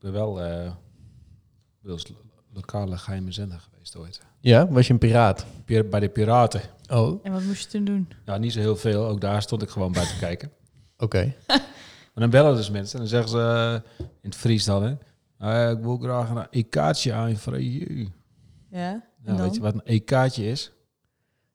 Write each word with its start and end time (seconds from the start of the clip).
ben 0.00 0.12
wel, 0.12 0.40
eh, 0.42 0.72
wel 1.80 1.92
eens 1.92 2.08
lo- 2.08 2.24
lokale 2.52 2.98
geheime 2.98 3.32
zender 3.32 3.60
geweest 3.60 3.96
ooit. 3.96 4.20
Ja, 4.40 4.68
was 4.68 4.86
je 4.86 4.92
een 4.92 4.98
piraat? 4.98 5.46
Pir- 5.64 5.88
Bij 5.88 6.00
de 6.00 6.08
Piraten. 6.08 6.60
Oh, 6.90 7.08
oké. 7.08 7.26
En 7.26 7.32
wat 7.32 7.42
moest 7.42 7.62
je 7.62 7.68
toen 7.68 7.84
doen? 7.84 8.08
Ja, 8.24 8.36
niet 8.36 8.52
zo 8.52 8.58
heel 8.58 8.76
veel. 8.76 9.06
Ook 9.06 9.20
daar 9.20 9.42
stond 9.42 9.62
ik 9.62 9.68
gewoon 9.68 9.92
bij 9.92 10.06
te 10.06 10.16
kijken. 10.18 10.50
Maar 12.14 12.28
dan 12.28 12.30
bellen 12.30 12.56
dus 12.56 12.70
mensen 12.70 12.92
en 12.94 12.98
dan 13.00 13.08
zeggen 13.08 13.30
ze 13.30 13.38
eh, 13.98 14.04
in 14.22 14.28
het 14.30 14.34
Fries 14.38 14.64
dan, 14.64 14.82
hè. 14.82 14.94
"Eh, 15.38 15.70
ik 15.70 15.78
wil 15.78 15.96
graag 15.98 16.30
een 16.30 16.46
EK'tje 16.50 17.12
aanvragen. 17.12 18.14
Ja, 18.70 18.92
en 18.92 19.02
Nou, 19.22 19.36
dan 19.36 19.40
weet 19.46 19.54
je 19.54 19.60
wat 19.60 19.74
een 19.74 19.84
EK'tje 19.84 20.44
is? 20.46 20.72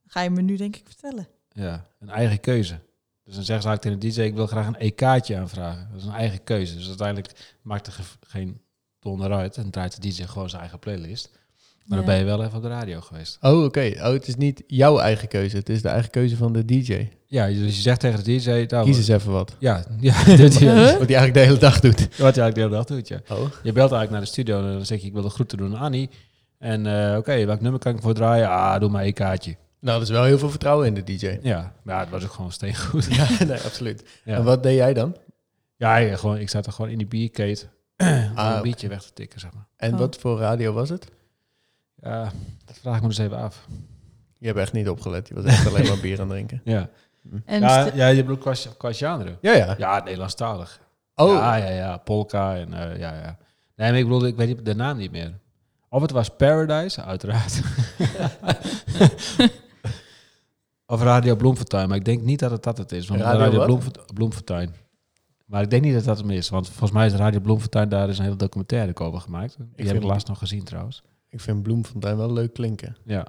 ga 0.06 0.22
je 0.22 0.30
me 0.30 0.42
nu 0.42 0.56
denk 0.58 0.76
ik 0.76 0.84
vertellen. 0.88 1.28
Ja, 1.52 1.86
een 2.00 2.10
eigen 2.10 2.40
keuze. 2.40 2.80
Dus 3.26 3.36
dan 3.36 3.44
zeggen 3.44 3.64
ze 3.64 3.68
eigenlijk 3.70 3.82
tegen 3.82 4.00
de 4.00 4.22
DJ, 4.22 4.28
ik 4.30 4.36
wil 4.36 4.48
graag 4.48 4.68
een 4.68 4.78
EK'tje 4.78 5.38
aanvragen. 5.38 5.88
Dat 5.92 6.02
is 6.02 6.08
een 6.08 6.14
eigen 6.14 6.44
keuze. 6.44 6.76
Dus 6.76 6.88
uiteindelijk 6.88 7.56
maakt 7.62 7.88
er 7.88 7.94
ge- 7.94 8.04
geen 8.28 8.62
donder 9.00 9.32
uit. 9.34 9.58
En 9.58 9.70
draait 9.70 10.02
de 10.02 10.10
DJ 10.10 10.24
gewoon 10.24 10.50
zijn 10.50 10.62
eigen 10.62 10.80
playlist. 10.80 11.30
Maar 11.86 11.98
dan 11.98 12.08
ben 12.08 12.18
je 12.18 12.24
wel 12.24 12.44
even 12.44 12.56
op 12.58 12.62
de 12.64 12.70
radio 12.70 13.02
geweest. 13.02 13.38
Oh, 13.42 13.64
oké. 13.64 13.92
Oh, 13.96 14.04
het 14.04 14.28
is 14.28 14.36
niet 14.36 14.64
jouw 14.68 14.98
eigen 15.00 15.28
keuze. 15.28 15.58
Het 15.58 15.70
is 15.70 15.82
de 15.82 15.88
eigen 15.88 16.10
keuze 16.10 16.36
van 16.38 16.54
de 16.54 16.66
DJ. 16.66 17.08
Ja, 17.28 17.48
dus 17.48 17.76
je 17.76 17.82
zegt 17.82 18.00
tegen 18.00 18.24
de 18.24 18.36
DJ... 18.38 18.66
Nou, 18.68 18.86
Kies 18.86 18.98
eens 18.98 19.08
even 19.08 19.32
wat. 19.32 19.56
Ja, 19.60 19.84
ja 20.00 20.24
dit, 20.24 20.58
Huh? 20.58 20.76
Wat 20.76 20.84
hij 20.86 20.98
eigenlijk 20.98 21.34
de 21.34 21.40
hele 21.40 21.58
dag 21.58 21.80
doet. 21.80 22.00
wat 22.00 22.36
je 22.36 22.42
eigenlijk 22.42 22.54
de 22.56 22.62
hele 22.62 22.74
dag 22.76 22.86
doet, 22.86 23.08
ja. 23.08 23.20
Oh. 23.30 23.40
Je 23.64 23.72
belt 23.72 23.92
eigenlijk 23.92 24.12
naar 24.12 24.22
de 24.22 24.26
studio 24.28 24.58
en 24.60 24.74
dan 24.74 24.86
zeg 24.86 25.02
je, 25.02 25.08
ik 25.08 25.14
wil 25.14 25.22
de 25.22 25.30
groeten 25.30 25.58
doen 25.58 25.76
aan 25.76 25.82
Annie. 25.82 26.10
En 26.60 27.10
eh, 27.12 27.18
oké, 27.18 27.46
welk 27.46 27.62
nummer 27.62 27.80
kan 27.80 27.96
ik 27.96 28.02
voor 28.02 28.14
draaien? 28.14 28.50
Ah, 28.50 28.80
doe 28.80 28.90
maar 28.90 29.04
EK'tje. 29.04 29.56
Nou, 29.80 30.00
dat 30.00 30.08
is 30.08 30.14
wel 30.14 30.24
heel 30.24 30.38
veel 30.38 30.50
vertrouwen 30.50 30.88
in 30.88 30.94
de 30.94 31.04
DJ. 31.04 31.38
Ja, 31.42 31.74
maar 31.84 31.96
ja, 31.96 32.00
het 32.02 32.10
was 32.10 32.24
ook 32.24 32.32
gewoon 32.32 32.52
steengoed. 32.52 33.06
Ja, 33.16 33.28
nee, 33.46 33.60
absoluut. 33.62 34.04
Ja, 34.24 34.36
En 34.36 34.44
wat 34.44 34.64
deed 34.64 34.76
jij 34.76 34.94
dan? 34.94 35.16
ja, 35.76 35.96
ja, 35.98 36.16
gewoon, 36.16 36.38
ik 36.38 36.50
zat 36.50 36.66
er 36.66 36.72
gewoon 36.72 36.92
in 36.92 36.98
die 36.98 37.08
bierkate 37.08 37.66
om 37.98 38.32
Ah, 38.36 38.56
een 38.56 38.62
biertje 38.62 38.88
weg 38.88 39.02
te 39.04 39.14
tikken, 39.14 39.40
zeg 39.40 39.54
maar. 39.54 39.66
En 39.78 39.94
Oh. 39.94 40.00
wat 40.00 40.16
voor 40.18 40.40
radio 40.40 40.74
was 40.74 40.90
het? 40.90 41.08
Ja, 42.02 42.32
dat 42.66 42.78
vraag 42.82 42.96
ik 42.96 43.02
me 43.02 43.08
dus 43.08 43.18
even 43.18 43.38
af. 43.38 43.68
Je 44.38 44.48
hebt 44.48 44.60
echt 44.60 44.74
niet 44.74 44.90
opgelet. 44.90 45.28
Je 45.28 45.34
was 45.34 45.44
echt 45.44 45.68
alleen 45.68 45.88
maar 45.88 46.00
bier 46.00 46.22
aan 46.22 46.28
drinken. 46.28 46.62
Ja, 46.64 46.90
En 47.46 47.62
ja, 47.96 48.08
je 48.08 48.22
bedoelt 48.24 48.40
qua, 48.40 48.54
qua 48.78 48.94
genre? 48.94 49.38
Ja, 49.42 49.54
ja. 49.54 49.76
Ja, 49.78 50.04
Nederlandstalig. 50.04 50.80
Oh, 51.16 51.34
Ja, 51.34 51.56
ja, 51.56 51.70
ja, 51.70 51.98
polka 51.98 52.56
en 52.56 52.74
eh, 52.74 53.00
ja, 53.00 53.14
ja. 53.14 53.38
Nee, 53.76 53.90
maar 53.90 54.00
ik 54.00 54.04
bedoel, 54.04 54.26
ik 54.26 54.36
weet 54.36 54.66
de 54.66 54.76
naam 54.76 54.98
niet 54.98 55.12
meer. 55.12 55.34
Of 55.90 56.02
het 56.02 56.12
was 56.12 56.30
Paradise, 56.30 57.02
uiteraard. 57.04 57.62
of 60.96 61.02
Radio 61.02 61.36
Bloemfontein, 61.36 61.88
maar 61.88 61.98
ik 61.98 62.06
denk 62.06 62.22
niet 62.22 62.40
dat 62.40 62.52
het 62.52 62.64
dat 62.64 62.78
het 62.78 62.92
is. 62.92 63.08
Want 63.08 63.22
Radio 63.22 63.60
Radio, 63.60 63.80
Bloemfontein. 64.14 64.74
Maar 65.46 65.62
ik 65.62 65.70
denk 65.70 65.84
niet 65.84 65.94
dat 65.94 66.04
dat 66.04 66.18
hem 66.18 66.30
is, 66.30 66.50
want 66.50 66.68
volgens 66.68 66.92
mij 66.92 67.06
is 67.06 67.14
Radio 67.14 67.40
Bloemfontein, 67.40 67.90
daar 67.90 68.10
is 68.10 68.18
een 68.18 68.24
hele 68.24 68.36
documentaire 68.36 69.00
over 69.00 69.20
gemaakt. 69.22 69.56
Die 69.58 69.66
heb 69.76 69.88
vind- 69.88 70.04
ik 70.04 70.04
laatst 70.10 70.28
nog 70.28 70.38
gezien 70.38 70.64
trouwens. 70.64 71.04
ik 71.30 71.40
vind 71.42 71.64
Bloemfontein 71.64 72.18
wel 72.18 72.34
leuk 72.34 72.54
klinken. 72.54 72.96
Ja, 73.04 73.28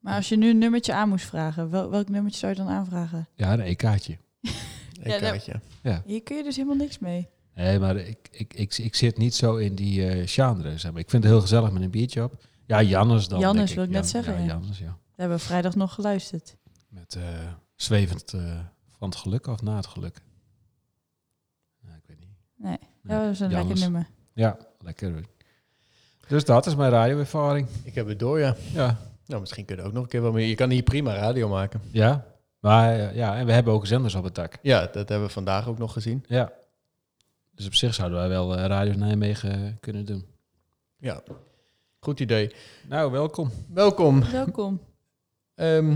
maar 0.00 0.14
als 0.16 0.28
je 0.28 0.36
nu 0.36 0.50
een 0.50 0.58
nummertje 0.58 0.92
aan 0.94 1.08
moest 1.08 1.24
vragen, 1.26 1.70
wel, 1.70 1.90
welk 1.90 2.08
nummertje 2.08 2.38
zou 2.38 2.52
je 2.52 2.58
dan 2.58 2.68
aanvragen? 2.68 3.28
ja 3.34 3.52
een 3.52 3.60
EK'tje. 3.60 4.16
Een 5.02 5.10
Ja, 5.10 5.18
kaartje. 5.18 5.60
Hier 6.04 6.22
kun 6.22 6.36
je 6.36 6.42
dus 6.42 6.56
helemaal 6.56 6.76
niks 6.76 6.98
mee. 6.98 7.28
Nee, 7.54 7.78
maar 7.78 7.96
ik, 7.96 8.28
ik, 8.30 8.54
ik, 8.54 8.78
ik 8.78 8.94
zit 8.94 9.18
niet 9.18 9.34
zo 9.34 9.56
in 9.56 9.74
die 9.74 10.06
eh 10.08 10.22
genre. 10.26 10.78
Zeg 10.78 10.92
maar. 10.92 11.00
Ik 11.00 11.10
vind 11.10 11.22
het 11.22 11.32
heel 11.32 11.40
gezellig 11.40 11.70
met 11.72 11.82
een 11.82 11.90
biertje 11.90 12.22
op. 12.24 12.34
Ja, 12.66 12.82
Jannes 12.82 13.28
dan. 13.28 13.40
Jannes 13.40 13.64
denk 13.64 13.74
wil 13.74 13.84
ik 13.84 13.90
net 13.90 14.08
zeggen, 14.08 14.32
Ja, 14.32 14.38
ja. 14.38 14.46
Jannes, 14.46 14.78
ja. 14.78 14.98
We 15.14 15.20
hebben 15.22 15.40
vrijdag 15.40 15.74
nog 15.74 15.94
geluisterd. 15.94 16.56
Met 16.88 17.14
eh, 17.14 17.22
zwevend 17.76 18.32
eh, 18.32 18.58
van 18.98 19.08
het 19.08 19.18
geluk 19.18 19.46
of 19.46 19.62
na 19.62 19.76
het 19.76 19.86
geluk? 19.86 20.22
Ja, 21.80 21.94
ik 21.94 22.02
weet 22.06 22.18
niet. 22.20 22.28
Nee, 22.56 22.78
Nee, 23.02 23.18
dat 23.18 23.30
is 23.30 23.40
een 23.40 23.50
Jannes. 23.50 23.66
lekker 23.68 23.84
nummer. 23.90 24.08
Ja, 24.32 24.56
lekker. 24.78 25.24
Dus 26.28 26.44
dat 26.44 26.66
is 26.66 26.74
mijn 26.74 26.90
radioervaring. 26.90 27.68
Ik 27.82 27.94
heb 27.94 28.06
het 28.06 28.18
door, 28.18 28.38
ja. 28.38 28.56
Ja. 28.72 28.98
Nou, 29.26 29.40
misschien 29.40 29.64
kun 29.64 29.76
je 29.76 29.82
er 29.82 29.86
ook 29.88 29.94
nog 29.94 30.02
een 30.02 30.08
keer 30.08 30.20
wat 30.20 30.32
meer. 30.32 30.46
Je 30.46 30.54
kan 30.54 30.70
hier 30.70 30.82
prima 30.82 31.14
radio 31.14 31.48
maken. 31.48 31.80
Ja. 31.90 32.26
Maar 32.58 32.98
eh, 32.98 33.14
ja, 33.14 33.36
en 33.36 33.46
we 33.46 33.52
hebben 33.52 33.72
ook 33.72 33.86
zenders 33.86 34.14
op 34.14 34.24
het 34.24 34.34
dak. 34.34 34.58
Ja, 34.62 34.80
dat 34.80 35.08
hebben 35.08 35.26
we 35.26 35.32
vandaag 35.32 35.68
ook 35.68 35.78
nog 35.78 35.92
gezien. 35.92 36.24
Ja. 36.28 36.52
Dus 37.50 37.66
op 37.66 37.74
zich 37.74 37.94
zouden 37.94 38.18
wij 38.18 38.28
wel 38.28 38.56
eh, 38.56 38.66
Radio 38.66 38.94
Nijmegen 38.94 39.76
kunnen 39.80 40.04
doen. 40.06 40.26
Ja, 40.96 41.22
goed 41.98 42.20
idee. 42.20 42.54
Nou, 42.88 43.10
welkom. 43.10 43.50
Welkom. 43.68 44.22
Welkom. 44.30 44.80
Ehm, 45.54 45.94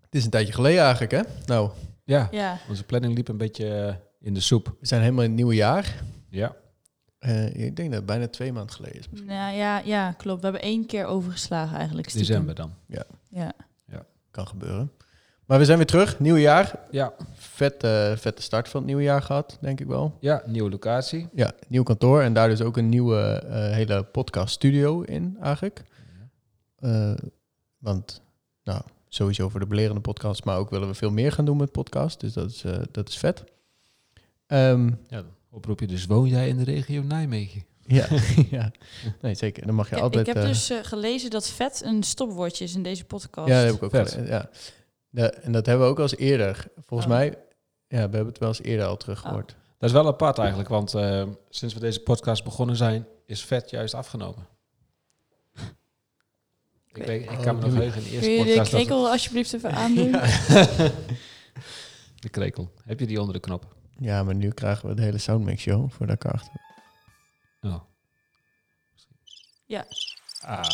het 0.00 0.14
is 0.14 0.24
een 0.24 0.30
tijdje 0.30 0.52
geleden 0.52 0.82
eigenlijk, 0.82 1.12
hè? 1.12 1.22
Nou, 1.46 1.70
Ja, 2.04 2.28
Ja, 2.30 2.58
onze 2.68 2.84
planning 2.84 3.14
liep 3.14 3.28
een 3.28 3.36
beetje 3.36 3.74
eh, 3.74 3.94
in 4.20 4.34
de 4.34 4.40
soep. 4.40 4.76
we 4.80 4.86
zijn 4.86 5.00
helemaal 5.00 5.22
in 5.22 5.30
het 5.30 5.38
nieuwe 5.38 5.54
jaar. 5.54 6.02
Ja. 6.28 6.56
Eh, 7.18 7.46
ik 7.46 7.76
denk 7.76 7.88
dat 7.88 7.98
het 7.98 8.06
bijna 8.06 8.28
twee 8.28 8.52
maanden 8.52 8.74
geleden 8.74 8.98
is. 8.98 9.08
misschien. 9.08 9.30
nou, 9.30 9.56
ja, 9.56 9.78
ja, 9.84 10.12
klopt. 10.12 10.40
We 10.40 10.44
hebben 10.44 10.64
één 10.64 10.86
keer 10.86 11.04
overgeslagen 11.04 11.76
eigenlijk. 11.76 12.08
stiekem. 12.08 12.28
December 12.28 12.54
dan. 12.54 12.74
Ja. 12.86 13.04
Kan 14.30 14.48
gebeuren. 14.48 14.92
Maar 15.46 15.58
we 15.58 15.64
zijn 15.64 15.76
weer 15.76 15.86
terug, 15.86 16.20
nieuw 16.20 16.36
jaar. 16.36 16.78
Ja. 16.90 17.12
Vet, 17.34 17.82
eh, 17.82 18.16
vette 18.16 18.42
start 18.42 18.68
van 18.68 18.80
het 18.80 18.86
nieuwe 18.88 19.02
jaar 19.02 19.22
gehad, 19.22 19.58
denk 19.60 19.80
ik 19.80 19.86
wel. 19.86 20.16
Ja, 20.20 20.42
nieuwe 20.46 20.70
locatie. 20.70 21.28
Ja, 21.32 21.52
nieuw 21.68 21.82
kantoor 21.82 22.22
en 22.22 22.32
daar 22.32 22.48
dus 22.48 22.60
ook 22.60 22.76
een 22.76 22.88
nieuwe 22.88 23.42
hele 23.50 24.02
podcast 24.02 24.54
studio 24.54 25.02
in 25.02 25.36
eigenlijk. 25.40 25.82
Eh, 26.76 27.14
want, 27.78 28.22
nou, 28.66 28.82
sowieso 29.08 29.48
voor 29.48 29.60
de 29.60 29.66
belerende 29.66 30.00
podcast, 30.00 30.44
maar 30.44 30.58
ook 30.58 30.70
willen 30.70 30.88
we 30.88 30.94
veel 30.94 31.10
meer 31.10 31.32
gaan 31.32 31.44
doen 31.44 31.56
met 31.56 31.72
podcast. 31.72 32.20
Dus 32.20 32.32
dat 32.32 32.50
is, 32.50 32.64
eh, 32.64 32.78
dat 32.90 33.08
is 33.08 33.18
vet. 33.18 33.44
Ehm, 34.46 34.90
Ja, 35.08 35.22
oproepje. 35.50 35.86
Dus 35.86 36.06
woon 36.06 36.28
jij 36.28 36.48
in 36.48 36.56
de 36.56 36.64
regio 36.64 37.02
Nijmegen? 37.02 37.64
ja, 37.86 38.06
ja, 38.50 38.70
nee 39.20 39.34
zeker. 39.34 39.66
Dan 39.66 39.74
mag 39.74 39.90
je 39.90 40.00
altijd... 40.00 40.28
ik 40.28 40.34
heb 40.34 40.42
eh, 40.42 40.48
dus 40.48 40.70
eh, 40.70 40.78
gelezen 40.82 41.30
dat 41.30 41.48
vet 41.48 41.82
een 41.84 42.02
stopwoordje 42.02 42.64
is 42.64 42.74
in 42.74 42.82
deze 42.82 43.04
podcast. 43.04 43.48
Ja, 43.48 43.54
dat 43.56 43.64
heb 43.66 43.74
ik 43.74 43.82
ook 43.82 43.90
Vet. 43.90 44.10
gelezen, 44.10 44.32
Ja. 44.32 44.50
Ja, 45.10 45.30
en 45.30 45.52
dat 45.52 45.66
hebben 45.66 45.84
we 45.84 45.90
ook 45.90 45.96
al 45.98 46.02
eens 46.02 46.16
eerder. 46.16 46.66
Volgens 46.86 47.10
Oh. 47.10 47.16
mij, 47.16 47.26
ja, 47.28 47.34
we 47.88 47.96
hebben 47.96 48.26
het 48.26 48.38
wel 48.38 48.48
eens 48.48 48.62
eerder 48.62 48.86
al 48.86 48.96
teruggehoord. 48.96 49.56
Dat 49.78 49.88
is 49.88 49.92
wel 49.92 50.06
apart 50.06 50.38
eigenlijk, 50.38 50.68
want 50.68 50.94
eh, 50.94 51.26
sinds 51.48 51.74
we 51.74 51.80
deze 51.80 52.00
podcast 52.00 52.44
begonnen 52.44 52.76
zijn, 52.76 53.06
is 53.26 53.44
vet 53.44 53.70
juist 53.70 53.94
afgenomen. 53.94 54.46
Ik, 56.96 57.04
weet, 57.06 57.30
ik 57.30 57.38
kan 57.38 57.54
me 57.56 57.60
nog 57.60 57.70
Oh, 57.72 57.76
heugen 57.78 57.98
in 58.02 58.04
de 58.04 58.10
eerste 58.10 58.28
Kun 58.28 58.38
je 58.38 58.44
de 58.44 58.48
podcast. 58.48 58.70
dat- 58.70 58.80
krekel 58.80 59.10
alsjeblieft 59.10 59.52
even 59.52 59.72
aandoen? 59.82 60.12
de 62.22 62.28
krekel. 62.30 62.72
Heb 62.84 63.00
je 63.00 63.06
die 63.06 63.18
onder 63.20 63.34
de 63.34 63.40
knop? 63.40 63.74
Ja, 63.98 64.22
maar 64.22 64.34
nu 64.34 64.50
krijgen 64.50 64.88
we 64.88 64.94
de 64.94 65.02
hele 65.02 65.18
soundmix 65.18 65.62
show 65.62 65.90
voor 65.90 66.06
de 66.06 66.16
kaart. 66.16 66.48
Oh. 67.60 67.80
Ja. 69.66 69.86
Ah, 70.40 70.64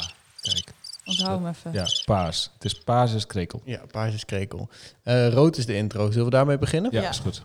kijk. 0.40 0.72
Onthoud 1.04 1.38
hem 1.40 1.48
even. 1.48 1.72
Ja, 1.72 1.86
paars. 2.04 2.50
Het 2.54 2.64
is 2.64 2.78
paars 2.78 3.12
is 3.12 3.26
krekel. 3.26 3.62
Ja, 3.64 3.82
paars 3.90 4.14
is 4.14 4.24
krekel. 4.24 4.68
Eh, 5.02 5.28
rood 5.28 5.56
is 5.56 5.66
de 5.66 5.74
intro. 5.76 6.10
Zullen 6.10 6.24
we 6.24 6.30
daarmee 6.30 6.58
beginnen? 6.58 6.92
Ja, 6.92 7.00
Ja. 7.02 7.08
is 7.08 7.18
goed. 7.18 7.44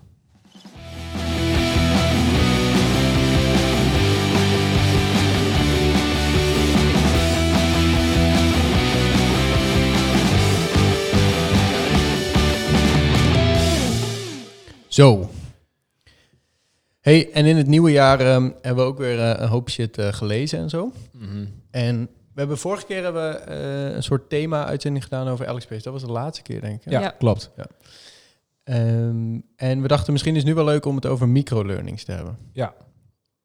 Zo. 14.97 15.29
Hey, 16.99 17.31
en 17.31 17.45
in 17.45 17.57
het 17.57 17.67
nieuwe 17.67 17.91
jaar 17.91 18.19
ehm, 18.19 18.49
hebben 18.61 18.83
we 18.83 18.89
ook 18.91 18.97
weer 18.97 19.19
eh, 19.19 19.41
een 19.41 19.47
hoop 19.47 19.69
shit 19.69 19.97
eh, 19.97 20.13
gelezen 20.13 20.59
en 20.59 20.69
zo. 20.69 20.91
Mhm. 21.11 21.45
En 21.71 22.01
we 22.05 22.39
hebben 22.39 22.57
vorige 22.57 22.85
keer 22.85 23.03
hebben 23.03 23.31
we, 23.31 23.37
eh, 23.37 23.95
een 23.95 24.03
soort 24.03 24.29
thema-uitzending 24.29 25.03
gedaan 25.03 25.27
over 25.27 25.47
Alex 25.47 25.63
Space. 25.63 25.83
Dat 25.83 25.93
was 25.93 26.01
de 26.01 26.11
laatste 26.11 26.41
keer, 26.43 26.61
denk 26.61 26.85
ik. 26.85 26.91
Ja, 26.91 26.99
Ja. 26.99 27.09
klopt. 27.09 27.51
Ehm, 28.63 29.39
en 29.55 29.81
we 29.81 29.87
dachten 29.87 30.11
misschien 30.11 30.33
is 30.35 30.39
het 30.39 30.49
nu 30.49 30.55
wel 30.55 30.65
leuk 30.65 30.85
om 30.85 30.95
het 30.95 31.05
over 31.05 31.27
microlearnings 31.29 32.03
te 32.03 32.11
hebben. 32.11 32.37
Ja. 32.51 32.73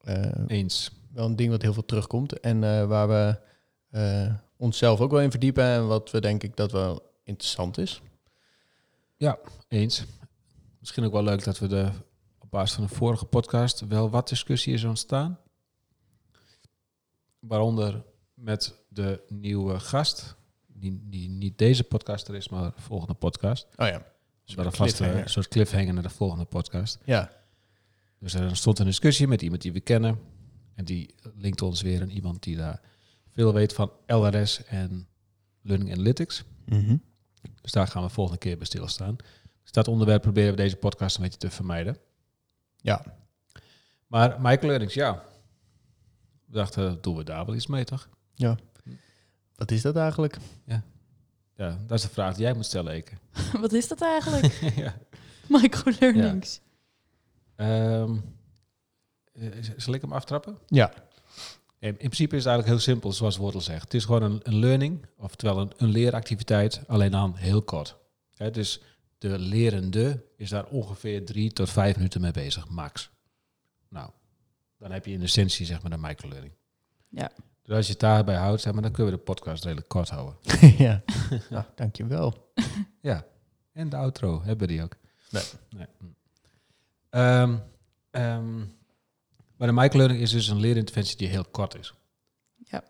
Eh, 0.01 0.25
Eens. 0.47 0.91
wel 1.15 1.27
een 1.27 1.37
ding 1.37 1.51
wat 1.51 1.63
heel 1.63 1.73
veel 1.73 1.85
terugkomt. 1.85 2.41
En 2.41 2.65
eh, 2.65 2.85
waar 2.85 3.09
we 3.09 3.39
eh, 3.91 4.35
onszelf 4.57 5.01
ook 5.01 5.11
wel 5.11 5.21
in 5.21 5.31
verdiepen. 5.31 5.65
En 5.65 5.87
wat 5.87 6.11
we 6.11 6.21
denk 6.21 6.43
ik 6.43 6.57
dat 6.57 6.73
wel 6.73 7.03
interessant 7.25 7.79
is. 7.79 8.03
Eens. 9.69 10.05
Misschien 10.83 11.05
ook 11.05 11.13
wel 11.13 11.23
leuk 11.23 11.45
dat 11.45 11.59
we 11.59 11.67
de, 11.67 11.91
op 12.39 12.51
basis 12.51 12.75
van 12.75 12.85
de 12.87 12.95
vorige 12.95 13.25
podcast 13.25 13.81
wel 13.81 14.11
wat 14.11 14.29
discussie 14.29 14.75
is 14.75 14.85
ontstaan. 14.85 15.39
Waaronder 17.39 18.05
met 18.35 18.75
de 18.89 19.23
nieuwe 19.29 19.81
gast, 19.81 20.37
die, 20.67 21.01
die 21.05 21.29
niet 21.29 21.59
deze 21.59 21.85
podcaster 21.85 22.35
is, 22.35 22.49
maar 22.49 22.63
de 22.63 22.81
volgende 22.83 23.15
podcast. 23.15 23.67
Oh 23.77 23.87
ja. 23.87 24.07
Dus 24.45 24.55
wel 24.55 24.65
een 24.65 24.73
vaste 24.73 24.97
cliffhanger. 24.97 25.29
soort 25.29 25.49
cliffhanger 25.49 25.95
naar 25.95 26.03
de 26.03 26.11
volgende 26.11 26.45
podcast. 26.45 26.99
Ja, 27.05 27.33
Dus 28.19 28.35
er 28.35 28.57
stond 28.57 28.79
een 28.79 28.87
discussie 28.87 29.27
met 29.29 29.43
iemand 29.43 29.63
die 29.63 29.73
we 29.73 29.81
kennen. 29.81 30.19
En 30.75 30.85
die 30.85 31.15
linkt 31.35 31.63
ons 31.63 31.83
weer 31.83 32.01
aan 32.01 32.11
iemand 32.11 32.43
die 32.43 32.57
daar 32.57 32.81
veel 33.31 33.53
weet 33.53 33.73
van 33.73 33.93
LRS 34.07 34.65
en 34.65 35.09
Learning 35.61 35.93
Analytics. 35.93 36.45
Mhm. 36.67 36.97
Dus 37.61 37.73
daar 37.73 37.87
gaan 37.87 38.03
we 38.03 38.09
volgende 38.09 38.39
keer 38.39 38.57
bij 38.57 38.67
stilstaan. 38.67 39.17
Dus 39.63 39.73
dat 39.73 39.89
onderwerp 39.89 40.23
proberen 40.23 40.51
we 40.51 40.57
deze 40.57 40.77
podcast 40.77 41.17
een 41.17 41.23
beetje 41.23 41.39
te 41.39 41.51
vermijden. 41.51 41.97
ja. 42.77 43.21
Maar 44.07 44.41
microlearnings, 44.41 44.95
ja. 44.95 45.25
We 46.47 46.53
dachten, 46.53 46.99
doen 47.01 47.17
we 47.17 47.25
daar 47.25 47.47
wel 47.47 47.55
iets 47.55 47.67
mee, 47.67 47.85
toch? 47.85 48.09
Wat 49.55 49.71
is 49.71 49.83
dat 49.83 49.97
eigenlijk? 49.97 50.39
Ja, 51.57 51.79
dat 51.87 51.99
is 51.99 52.05
de 52.05 52.11
vraag 52.11 52.35
die 52.35 52.45
jij 52.45 52.55
moet 52.55 52.65
stellen, 52.65 52.93
Eke. 52.93 53.13
Wat 53.61 53.73
is 53.73 53.89
dat 53.89 54.01
eigenlijk? 54.01 54.53
ja. 54.85 54.95
Microlearnings. 55.49 56.61
Ehm, 57.57 58.17
eh, 59.33 59.49
zal 59.77 59.95
ik 59.95 60.01
hem 60.01 60.13
aftrappen? 60.13 60.59
Ja. 60.67 60.93
In, 61.79 61.89
in 61.89 61.97
principe 61.97 62.37
is 62.37 62.45
het 62.45 62.53
eigenlijk 62.53 62.67
heel 62.67 62.93
simpel, 62.93 63.13
zoals 63.13 63.37
Wortel 63.37 63.61
zegt. 63.61 63.83
Het 63.83 63.95
is 63.95 64.05
gewoon 64.05 64.23
een, 64.23 64.41
een 64.43 64.59
learning, 64.59 65.07
oftewel 65.17 65.59
een, 65.59 65.73
een 65.77 65.89
leeractiviteit, 65.89 66.81
alleen 66.87 67.11
dan 67.11 67.35
heel 67.37 67.63
kort. 67.63 67.97
Hè, 68.35 68.51
dus 68.51 68.81
de 69.29 69.39
lerende 69.39 70.25
is 70.37 70.51
daar 70.51 70.67
ongeveer 70.67 71.25
drie 71.25 71.53
tot 71.53 71.71
vijf 71.71 71.97
minuten 71.97 72.21
mee 72.21 72.31
bezig, 72.31 72.69
max. 72.69 73.11
Nou, 73.89 74.11
dan 74.79 74.91
heb 74.91 75.07
je 75.07 75.13
in 75.13 75.23
essentie 75.23 75.67
zeg 75.67 75.83
maar 75.83 75.93
een 75.93 76.01
microlearning. 76.01 76.53
Ja. 77.09 77.31
Dus 77.63 77.77
als 77.77 77.87
je 77.87 77.93
het 77.93 78.01
daarbij 78.01 78.37
houdt, 78.37 78.61
zeg 78.61 78.73
maar, 78.73 78.83
dan 78.83 78.93
kunnen 78.93 79.13
we 79.13 79.19
de 79.19 79.25
podcast 79.25 79.65
redelijk 79.65 79.89
kort 79.89 80.09
houden. 80.09 80.37
ja. 80.87 81.03
Nou, 81.51 81.65
dankjewel. 81.75 82.35
Ja, 83.01 83.27
en 83.73 83.89
de 83.89 83.97
outro 83.97 84.43
hebben 84.43 84.67
we 84.67 84.73
die 84.73 84.83
ook. 84.83 84.97
Nee. 85.31 85.43
nee. 85.77 85.87
Ehm, 87.11 87.57
ehm, 88.11 88.59
maar 89.57 89.69
de 89.69 89.73
microlearning 89.73 90.21
is 90.21 90.31
dus 90.31 90.49
een 90.49 90.61
leerinterventie 90.61 91.17
die 91.17 91.29
heel 91.29 91.45
kort 91.45 91.79
is. 91.79 91.95
Ja. 92.57 92.85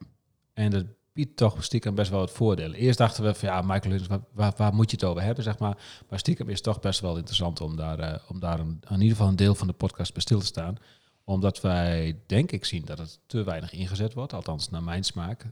En 0.52 0.70
dat 0.70 0.84
biedt 1.12 1.36
toch 1.36 1.64
stiekem 1.64 1.94
best 1.94 2.10
wel 2.10 2.18
wat 2.18 2.30
voordelen. 2.30 2.78
Eerst 2.78 2.98
dachten 2.98 3.24
we 3.24 3.34
van 3.34 3.48
ja, 3.48 3.62
microlearning, 3.62 4.22
waar, 4.32 4.74
moet 4.74 4.90
je 4.90 4.96
het 4.96 5.04
over 5.04 5.22
hebben, 5.22 5.44
zeg 5.44 5.58
maar. 5.58 5.76
Maar 6.08 6.18
stiekem 6.18 6.48
is 6.48 6.54
het 6.54 6.64
toch 6.64 6.80
best 6.80 7.00
wel 7.00 7.16
interessant 7.16 7.60
om 7.60 7.76
daar, 7.76 7.98
eh, 7.98 8.18
om 8.28 8.40
daar 8.40 8.60
een, 8.60 8.80
in 8.88 9.00
ieder 9.00 9.08
geval 9.08 9.28
een 9.28 9.36
deel 9.36 9.54
van 9.54 9.66
de 9.66 9.72
podcast 9.72 10.12
bij 10.12 10.22
stil 10.22 10.38
te 10.38 10.46
staan. 10.46 10.76
Omdat 11.24 11.60
wij, 11.60 12.20
denk 12.26 12.52
ik, 12.52 12.64
zien 12.64 12.84
dat 12.84 12.98
het 12.98 13.20
te 13.26 13.42
weinig 13.42 13.72
ingezet 13.72 14.14
wordt. 14.14 14.32
Althans, 14.32 14.70
naar 14.70 14.82
mijn 14.82 15.04
smaak 15.04 15.46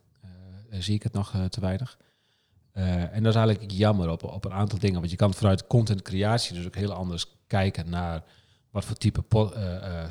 eh, 0.71 0.81
zie 0.81 0.95
ik 0.95 1.03
het 1.03 1.13
nog 1.13 1.35
eh, 1.35 1.45
te 1.45 1.61
weinig. 1.61 1.99
Eh, 2.73 3.15
en 3.15 3.23
dat 3.23 3.35
is 3.35 3.41
eigenlijk 3.41 3.73
jammer 3.73 4.09
op, 4.09 4.23
op 4.23 4.45
een 4.45 4.53
aantal 4.53 4.79
dingen. 4.79 4.99
Want 4.99 5.11
je 5.11 5.17
kan 5.17 5.35
vanuit 5.35 5.67
content 5.67 6.03
creatie 6.03 6.55
dus 6.55 6.67
ook 6.67 6.75
heel 6.75 6.93
anders 6.93 7.27
kijken 7.47 7.91
naar 7.91 8.25
wat 8.71 8.85
voor 8.85 8.97
type 8.97 9.25
eh, 9.29 9.77
eh, 9.77 10.11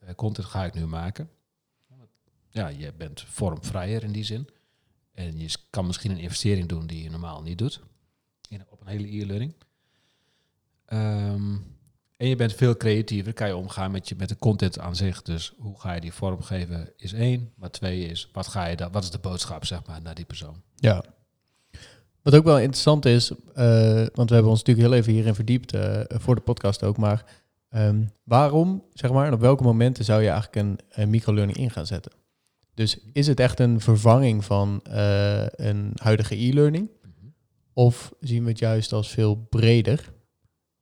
eh, 0.00 0.14
content 0.16 0.46
ga 0.46 0.64
ik 0.64 0.74
nu 0.74 0.86
maken. 0.86 1.30
Ja, 2.50 2.68
je 2.68 2.92
bent 2.92 3.20
vormvrijer 3.20 4.02
in 4.02 4.12
die 4.12 4.24
zin. 4.24 4.48
En 5.16 5.38
je 5.38 5.56
kan 5.70 5.86
misschien 5.86 6.10
een 6.10 6.18
investering 6.18 6.68
doen 6.68 6.86
die 6.86 7.02
je 7.02 7.10
normaal 7.10 7.42
niet 7.42 7.58
doet. 7.58 7.80
In, 8.48 8.64
op 8.70 8.80
een 8.80 8.86
hele 8.86 9.18
e-learning. 9.18 9.54
Ehm, 10.86 11.56
en 12.16 12.28
je 12.28 12.36
bent 12.36 12.52
veel 12.52 12.76
creatiever, 12.76 13.32
kan 13.32 13.46
je 13.46 13.56
omgaan 13.56 13.90
met, 13.90 14.08
je, 14.08 14.14
met 14.18 14.28
de 14.28 14.36
content 14.36 14.78
aan 14.78 14.96
zich. 14.96 15.22
Dus 15.22 15.52
hoe 15.58 15.80
ga 15.80 15.92
je 15.92 16.00
die 16.00 16.12
vormgeven 16.12 16.92
is 16.96 17.12
één. 17.12 17.52
Maar 17.54 17.70
twee 17.70 18.06
is, 18.06 18.28
wat, 18.32 18.46
ga 18.46 18.66
je 18.66 18.76
dan, 18.76 18.92
wat 18.92 19.02
is 19.02 19.10
de 19.10 19.18
boodschap 19.18 19.64
zeg 19.64 19.86
maar, 19.86 20.02
naar 20.02 20.14
die 20.14 20.24
persoon? 20.24 20.62
Ja. 20.74 21.04
Wat 22.22 22.34
ook 22.34 22.44
wel 22.44 22.58
interessant 22.58 23.04
is, 23.04 23.30
eh, 23.30 24.06
want 24.14 24.28
we 24.28 24.34
hebben 24.34 24.50
ons 24.50 24.62
natuurlijk 24.62 24.88
heel 24.88 24.96
even 24.96 25.12
hierin 25.12 25.34
verdiept 25.34 25.72
eh, 25.72 26.00
voor 26.08 26.34
de 26.34 26.40
podcast 26.40 26.82
ook, 26.82 26.96
maar 26.96 27.24
ehm, 27.68 28.04
waarom, 28.22 28.84
zeg 28.92 29.10
maar, 29.12 29.26
en 29.26 29.32
op 29.32 29.40
welke 29.40 29.62
momenten 29.62 30.04
zou 30.04 30.22
je 30.22 30.28
eigenlijk 30.28 30.56
een, 30.56 30.78
een 30.90 31.10
microlearning 31.10 31.58
in 31.58 31.70
gaan 31.70 31.86
zetten? 31.86 32.12
Dus 32.76 32.98
is 33.12 33.26
het 33.26 33.40
echt 33.40 33.60
een 33.60 33.80
vervanging 33.80 34.44
van 34.44 34.80
eh, 34.82 35.46
een 35.46 35.92
huidige 35.94 36.34
e-learning? 36.34 36.90
Of 37.72 38.12
zien 38.20 38.42
we 38.42 38.50
het 38.50 38.58
juist 38.58 38.92
als 38.92 39.08
veel 39.08 39.36
breder 39.36 40.12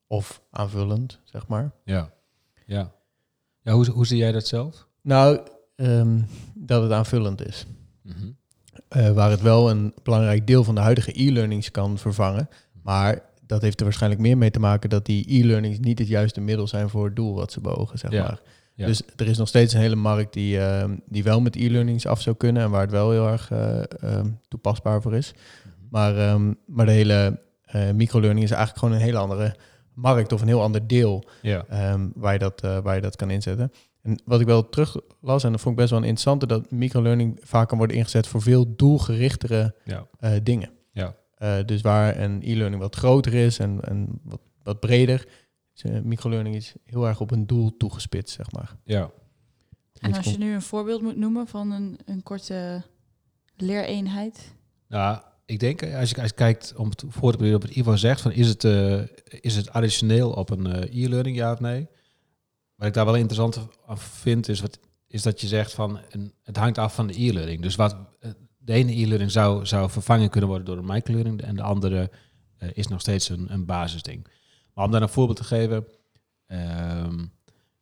of 0.06 0.43
aanvullend, 0.50 1.20
zeg 1.25 1.46
maar? 1.46 1.73
Ja. 1.85 2.12
Ja. 2.67 2.93
ja 3.62 3.73
hoe, 3.73 3.91
hoe 3.91 4.06
zie 4.06 4.17
jij 4.17 4.32
dat 4.32 4.46
zelf? 4.46 4.88
Nou, 5.02 5.41
ehm, 5.76 6.20
dat 6.55 6.82
het 6.82 6.93
aanvullend 6.93 7.46
is. 7.46 7.67
Mhm. 8.02 8.31
Eh, 8.88 9.11
waar 9.11 9.31
het 9.31 9.40
wel 9.40 9.70
een 9.70 9.94
belangrijk 10.02 10.47
deel 10.47 10.64
van 10.64 10.75
de 10.75 10.81
huidige 10.81 11.20
e-learnings 11.20 11.70
kan 11.70 11.99
vervangen. 11.99 12.49
Maar 12.82 13.23
dat 13.47 13.62
heeft 13.62 13.79
er 13.79 13.85
waarschijnlijk 13.85 14.23
meer 14.23 14.38
mee 14.38 14.50
te 14.50 14.61
maken 14.61 14.90
dat 14.90 15.06
die 15.06 15.40
e-learnings 15.40 15.79
niet 15.79 15.99
het 15.99 16.08
juiste 16.08 16.40
middel 16.40 16.67
zijn 16.67 16.88
voor 16.88 17.05
het 17.05 17.17
doel 17.17 17.35
wat 17.35 17.52
ze 17.52 17.61
beogen, 17.61 17.99
zeg 17.99 18.11
Ja, 18.11 18.23
maar. 18.23 18.40
Ja. 18.75 18.87
Dus 18.87 19.03
er 19.17 19.26
is 19.26 19.38
nog 19.38 19.49
steeds 19.49 19.73
een 19.75 19.81
hele 19.81 19.94
markt 19.94 20.32
die, 20.32 20.59
ehm, 20.61 20.97
die 21.06 21.23
wel 21.25 21.41
met 21.41 21.56
e-learnings 21.56 22.06
af 22.06 22.21
zou 22.21 22.37
kunnen 22.37 22.62
en 22.62 22.71
waar 22.71 22.81
het 22.81 22.91
wel 22.91 23.11
heel 23.11 23.29
erg 23.29 23.50
eh, 23.50 23.82
ehm, 24.00 24.26
toepasbaar 24.49 25.03
voor 25.03 25.15
is. 25.15 25.35
Maar, 25.91 26.17
ehm, 26.19 26.53
maar 26.67 26.87
de 26.87 26.93
hele 26.93 27.43
eh 27.65 27.91
microlearning 27.91 28.44
is 28.44 28.50
eigenlijk 28.50 28.79
gewoon 28.81 28.94
een 28.94 29.00
hele 29.06 29.19
andere 29.19 29.55
markt 29.94 30.32
of 30.32 30.41
een 30.41 30.47
heel 30.49 30.62
ander 30.62 30.87
deel 30.87 31.25
Ja. 31.43 31.65
waar, 32.15 32.32
je 32.32 32.38
dat, 32.38 32.61
eh, 32.62 32.79
waar 32.79 32.94
je 32.94 33.00
dat 33.00 33.17
kan 33.17 33.31
inzetten. 33.31 33.73
En 34.03 34.21
wat 34.25 34.41
ik 34.41 34.47
wel 34.47 34.69
terug 34.69 34.97
las, 35.21 35.44
en 35.44 35.50
dat 35.53 35.61
vond 35.61 35.75
ik 35.75 35.81
best 35.81 35.91
wel 35.91 35.99
een 36.03 36.09
interessante, 36.09 36.47
dat 36.47 36.71
microlearning 36.71 37.41
vaak 37.43 37.69
kan 37.69 37.79
worden 37.79 37.97
ingezet 37.97 38.26
voor 38.26 38.43
veel 38.43 38.76
doelgerichtere 38.76 39.75
Ja. 39.85 40.06
dingen. 40.43 40.71
Ja. 40.93 41.15
Dus 41.65 41.81
waar 41.81 42.19
een 42.21 42.41
e-learning 42.44 42.82
wat 42.82 42.97
groter 42.97 43.35
is 43.35 43.59
en, 43.59 43.79
en 43.82 44.21
wat, 44.23 44.41
wat 44.62 44.81
breder, 44.81 45.26
eh, 45.82 46.00
microlearning 46.00 46.55
is 46.55 46.75
heel 46.85 47.06
erg 47.06 47.21
op 47.21 47.31
een 47.31 47.47
doel 47.47 47.76
toegespitst, 47.76 48.35
zeg 48.35 48.53
maar. 48.53 48.76
Ja. 48.85 49.11
En 50.00 50.15
als 50.15 50.31
je 50.31 50.38
nu 50.38 50.55
een 50.55 50.62
voorbeeld 50.62 51.03
moet 51.03 51.17
noemen 51.17 51.47
van 51.47 51.71
een, 51.71 51.99
een 52.05 52.23
korte 52.23 52.82
leereenheid. 53.56 54.55
Nou, 54.88 55.23
ik 55.44 55.61
denk 55.61 55.82
als 55.82 56.11
je, 56.11 56.21
als 56.21 56.29
je 56.29 56.35
kijkt 56.35 56.75
om 56.76 56.88
het 56.88 57.05
voor 57.09 57.31
te 57.31 57.37
bereiden 57.37 57.62
op 57.62 57.69
wat 57.69 57.76
Ivo 57.76 57.97
zegt, 57.97 58.21
van 58.21 58.32
is 58.32 58.49
het, 58.49 58.65
eh, 58.65 59.00
is 59.41 59.56
het 59.56 59.71
additioneel 59.71 60.31
op 60.31 60.50
een 60.50 60.67
eh, 60.67 61.05
e-learning, 61.05 61.37
ja 61.37 61.53
of 61.53 61.61
nee? 61.61 61.88
Wat 62.75 62.87
ik 62.87 62.94
daar 62.94 63.05
wel 63.05 63.15
interessant 63.17 63.69
aan 63.87 63.99
vind, 63.99 64.49
is, 64.49 64.61
wat, 64.61 64.79
is 65.06 65.23
dat 65.23 65.41
je 65.41 65.47
zegt 65.47 65.73
van 65.73 66.00
een, 66.11 66.32
het 66.43 66.56
hangt 66.56 66.79
af 66.79 66.94
van 66.94 67.06
de 67.06 67.21
e-learning. 67.23 67.62
Dus 67.62 67.76
wat 67.76 67.97
eh, 68.21 68.31
de 68.59 68.73
ene 68.73 68.93
e-learning 68.93 69.31
zou, 69.31 69.67
zou 69.67 69.91
vervangen 69.91 70.31
kunnen 70.31 70.49
worden 70.49 70.67
door 70.67 70.79
een 70.79 70.93
microlearning 70.93 71.43
en 71.43 71.56
de 71.56 71.62
andere 71.62 72.11
eh, 72.59 72.69
is 72.73 72.87
nog 72.87 73.00
steeds 73.00 73.29
een, 73.29 73.53
een 73.53 73.65
basisding. 73.65 74.26
Maar 74.75 74.85
om 74.85 74.91
daar 74.91 75.03
een 75.03 75.09
voorbeeld 75.09 75.37
te 75.38 75.44
geven, 75.44 75.87
ehm, 76.47 77.25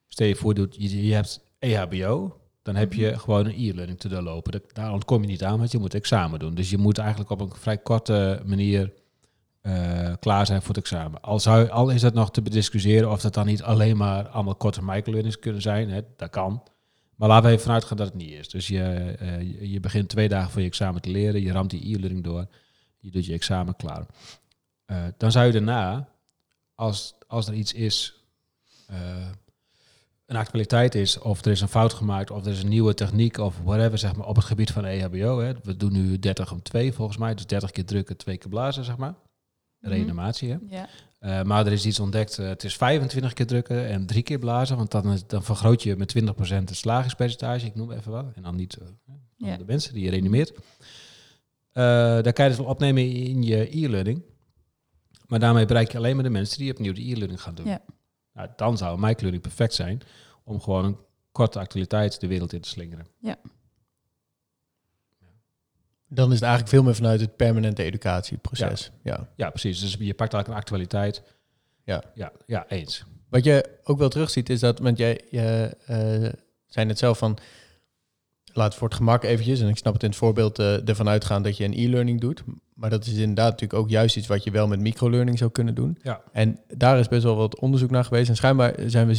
stel 0.07 0.27
je 0.27 0.37
voor, 0.37 0.55
je, 0.71 1.07
je 1.07 1.15
hebt 1.15 1.41
EHBO, 1.59 2.41
dan 2.63 2.75
heb 2.77 2.93
je 2.93 3.19
gewoon 3.19 3.47
een 3.47 3.55
e-learning 3.71 3.99
te 4.01 4.09
doorlopen. 4.09 4.53
Dat- 4.53 4.75
Daar 4.75 4.93
ontkom 4.93 5.21
je 5.21 5.27
niet 5.29 5.45
aan, 5.45 5.59
want 5.59 5.73
je 5.73 5.79
moet 5.79 5.95
examen 5.95 6.39
doen. 6.39 6.55
Dus 6.55 6.71
je 6.71 6.79
moet 6.79 6.99
eigenlijk 6.99 7.31
op 7.31 7.41
een 7.41 7.53
vrij 7.55 7.79
korte 7.79 8.43
manier 8.47 8.93
eh, 9.61 10.13
klaar 10.21 10.47
zijn 10.47 10.61
voor 10.63 10.75
het 10.75 10.85
examen. 10.85 11.21
Al, 11.21 11.41
zou, 11.41 11.69
al 11.69 11.91
is 11.91 12.01
dat 12.01 12.15
nog 12.15 12.31
te 12.31 12.43
bediscussiëren 12.43 13.11
of 13.11 13.21
dat 13.21 13.35
dan 13.35 13.47
niet 13.47 13.63
alleen 13.63 13.97
maar 13.97 14.29
allemaal 14.29 14.55
korte 14.55 14.81
microlearnings 14.85 15.39
kunnen 15.39 15.63
zijn. 15.63 15.91
Hè? 15.91 16.01
Dat 16.17 16.31
kan. 16.31 16.63
Maar 17.17 17.29
laten 17.29 17.45
we 17.45 17.51
even 17.51 17.63
vanuit 17.63 17.85
gaan 17.85 17.97
dat 17.97 18.07
het 18.07 18.17
niet 18.17 18.31
is. 18.31 18.49
Dus 18.49 18.69
je, 18.69 18.83
eh, 19.19 19.41
je, 19.41 19.71
je 19.71 19.81
begint 19.81 20.09
twee 20.09 20.29
dagen 20.29 20.51
voor 20.51 20.61
je 20.61 20.67
examen 20.67 21.01
te 21.03 21.11
leren. 21.11 21.43
Je 21.43 21.53
ramt 21.53 21.71
die 21.71 21.95
e-learning 21.95 22.25
door. 22.25 22.47
Je 22.99 23.11
doet 23.11 23.27
je 23.27 23.33
examen 23.33 23.77
klaar. 23.77 24.07
Eh, 24.85 24.97
dan 25.17 25.33
zou 25.33 25.47
je 25.47 25.53
daarna, 25.53 26.09
als, 26.83 27.15
als 27.27 27.49
er 27.49 27.55
iets 27.55 27.73
is, 27.73 28.15
eh, 28.87 29.29
een 30.27 30.37
actualiteit 30.37 30.95
is, 30.95 31.19
of 31.19 31.45
er 31.45 31.51
is 31.51 31.61
een 31.61 31.69
fout 31.69 31.93
gemaakt, 31.93 32.31
of 32.31 32.45
er 32.45 32.53
is 32.53 32.63
een 32.63 32.69
nieuwe 32.69 32.95
techniek, 32.95 33.39
of 33.39 33.59
whatever, 33.65 33.99
zeg 33.99 34.17
maar, 34.17 34.27
op 34.27 34.37
het 34.37 34.45
gebied 34.45 34.71
van 34.71 34.85
EHBO. 34.85 35.39
Hè. 35.41 35.53
We 35.63 35.77
doen 35.77 35.93
nu 35.93 36.19
30 36.19 36.53
om 36.53 36.63
2 36.63 36.93
volgens 36.93 37.19
mij, 37.19 37.35
dus 37.35 37.47
30 37.47 37.71
keer 37.71 37.85
drukken, 37.85 38.17
twee 38.17 38.37
keer 38.37 38.49
blazen, 38.49 38.85
zeg 38.85 38.97
maar. 38.97 39.15
Mhm. 39.81 39.93
Reanimatie, 39.93 40.51
hè. 40.51 40.57
Ja. 40.69 40.89
Eh, 41.19 41.43
maar 41.43 41.67
er 41.67 41.73
is 41.73 41.87
iets 41.87 42.01
ontdekt, 42.01 42.39
eh, 42.39 42.47
het 42.49 42.65
is 42.65 42.77
25 42.77 43.33
keer 43.33 43.47
drukken 43.47 43.87
en 43.89 44.07
drie 44.07 44.23
keer 44.23 44.39
blazen, 44.39 44.77
want 44.77 44.91
dan, 44.91 45.19
dan 45.27 45.43
vergroot 45.43 45.83
je 45.83 45.97
met 45.97 46.09
20% 46.09 46.69
het 46.69 46.79
slagingspercentage, 46.79 47.67
ik 47.67 47.75
noem 47.75 47.93
even 47.93 48.13
wat, 48.13 48.27
en 48.35 48.43
dan 48.43 48.57
niet 48.57 48.79
Ja. 49.37 49.57
de 49.57 49.65
mensen 49.65 49.95
die 49.95 50.05
je 50.05 50.11
reanimeert. 50.11 50.53
Daar 51.73 52.33
kan 52.33 52.45
je 52.45 52.51
dus 52.51 52.61
wel 52.61 52.67
opnemen 52.67 53.03
in 53.13 53.43
je 53.43 53.77
e-learning, 53.77 54.23
maar 55.33 55.41
daarmee 55.41 55.67
bereik 55.67 55.93
je 55.93 55.99
alleen 55.99 56.15
maar 56.15 56.25
de 56.25 56.31
mensen 56.31 56.59
die 56.59 56.73
opnieuw 56.73 56.93
de 56.93 57.11
e-learning 57.11 57.43
gaan 57.43 57.55
doen. 57.55 57.67
Ja. 57.67 57.81
Nou, 58.33 58.49
dan 58.57 58.77
zou 58.77 59.01
microlearning 59.01 59.43
perfect 59.43 59.75
zijn 59.75 60.01
om 60.45 60.61
gewoon 60.61 60.85
een 60.85 60.97
korte 61.33 61.59
actualiteit 61.59 62.21
de 62.21 62.27
wereld 62.27 62.53
in 62.53 62.61
te 62.61 62.69
slingeren. 62.69 63.07
Dan 66.09 66.29
is 66.29 66.35
het 66.35 66.43
eigenlijk 66.43 66.75
veel 66.75 66.83
meer 66.83 66.95
vanuit 66.95 67.21
het 67.21 67.37
permanente 67.37 67.83
educatieproces. 67.83 68.91
Ja. 69.03 69.29
Ja, 69.37 69.51
precies. 69.51 69.81
Dus 69.81 69.97
je 69.99 70.15
pakt 70.15 70.33
eigenlijk 70.33 70.49
een 70.49 70.55
actualiteit. 70.55 71.23
Ja. 71.85 72.03
Ja, 72.15 72.33
ja 72.47 72.69
eens. 72.69 73.05
Wat 73.29 73.45
je 73.45 73.79
ook 73.83 73.99
wel 73.99 74.09
terugziet 74.09 74.49
is 74.49 74.61
dat, 74.61 74.79
want 74.79 74.99
jij 74.99 75.21
je, 75.31 75.77
eh, 75.87 76.33
zei 76.67 76.89
het 76.89 76.99
zelf 76.99 77.19
van, 77.19 77.39
laat 78.53 78.75
voor 78.75 78.89
het 78.89 78.97
gemak 78.97 79.23
eventjes, 79.25 79.61
en 79.61 79.69
ik 79.69 79.77
snap 79.77 79.93
het 79.93 80.03
in 80.03 80.09
het 80.09 80.19
voorbeeld 80.19 80.59
eh, 80.59 80.89
ervan 80.89 81.09
uitgaan 81.09 81.43
dat 81.43 81.57
je 81.57 81.65
een 81.65 81.73
e-learning 81.79 82.21
doet, 82.21 82.43
maar 82.75 82.91
dat 82.91 83.07
is 83.07 83.13
inderdaad 83.13 83.51
natuurlijk 83.51 83.81
ook 83.81 83.89
juist 83.91 84.17
iets 84.17 84.27
wat 84.27 84.45
je 84.45 84.51
wel 84.51 84.67
met 84.69 84.81
microlearning 84.81 85.39
zou 85.39 85.51
kunnen 85.51 85.75
doen. 85.75 85.99
Ja. 86.03 86.21
En 86.33 86.59
daar 86.77 86.99
is 86.99 87.09
best 87.09 87.23
wel 87.23 87.37
wat 87.37 87.59
onderzoek 87.61 87.91
naar 87.91 88.05
geweest 88.05 88.29
en 88.29 88.37
schijnbaar 88.37 88.75
zijn 88.87 89.07
we 89.07 89.15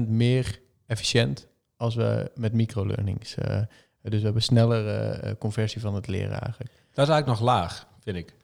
17% 0.00 0.08
meer 0.08 0.60
efficiënt 0.86 1.46
als 1.76 1.94
we 1.94 2.30
met 2.34 2.52
microlearnings. 2.52 3.34
eh 3.34 3.60
dus 4.02 4.18
we 4.18 4.24
hebben 4.24 4.42
sneller 4.42 4.86
eh, 4.88 5.32
conversie 5.38 5.80
van 5.80 5.94
het 5.94 6.06
leren 6.06 6.40
eigenlijk. 6.40 6.70
Dat 6.92 7.06
is 7.08 7.12
eigenlijk 7.12 7.26
nog 7.26 7.40
laag, 7.40 7.86
vind 8.02 8.16
ik. 8.16 8.36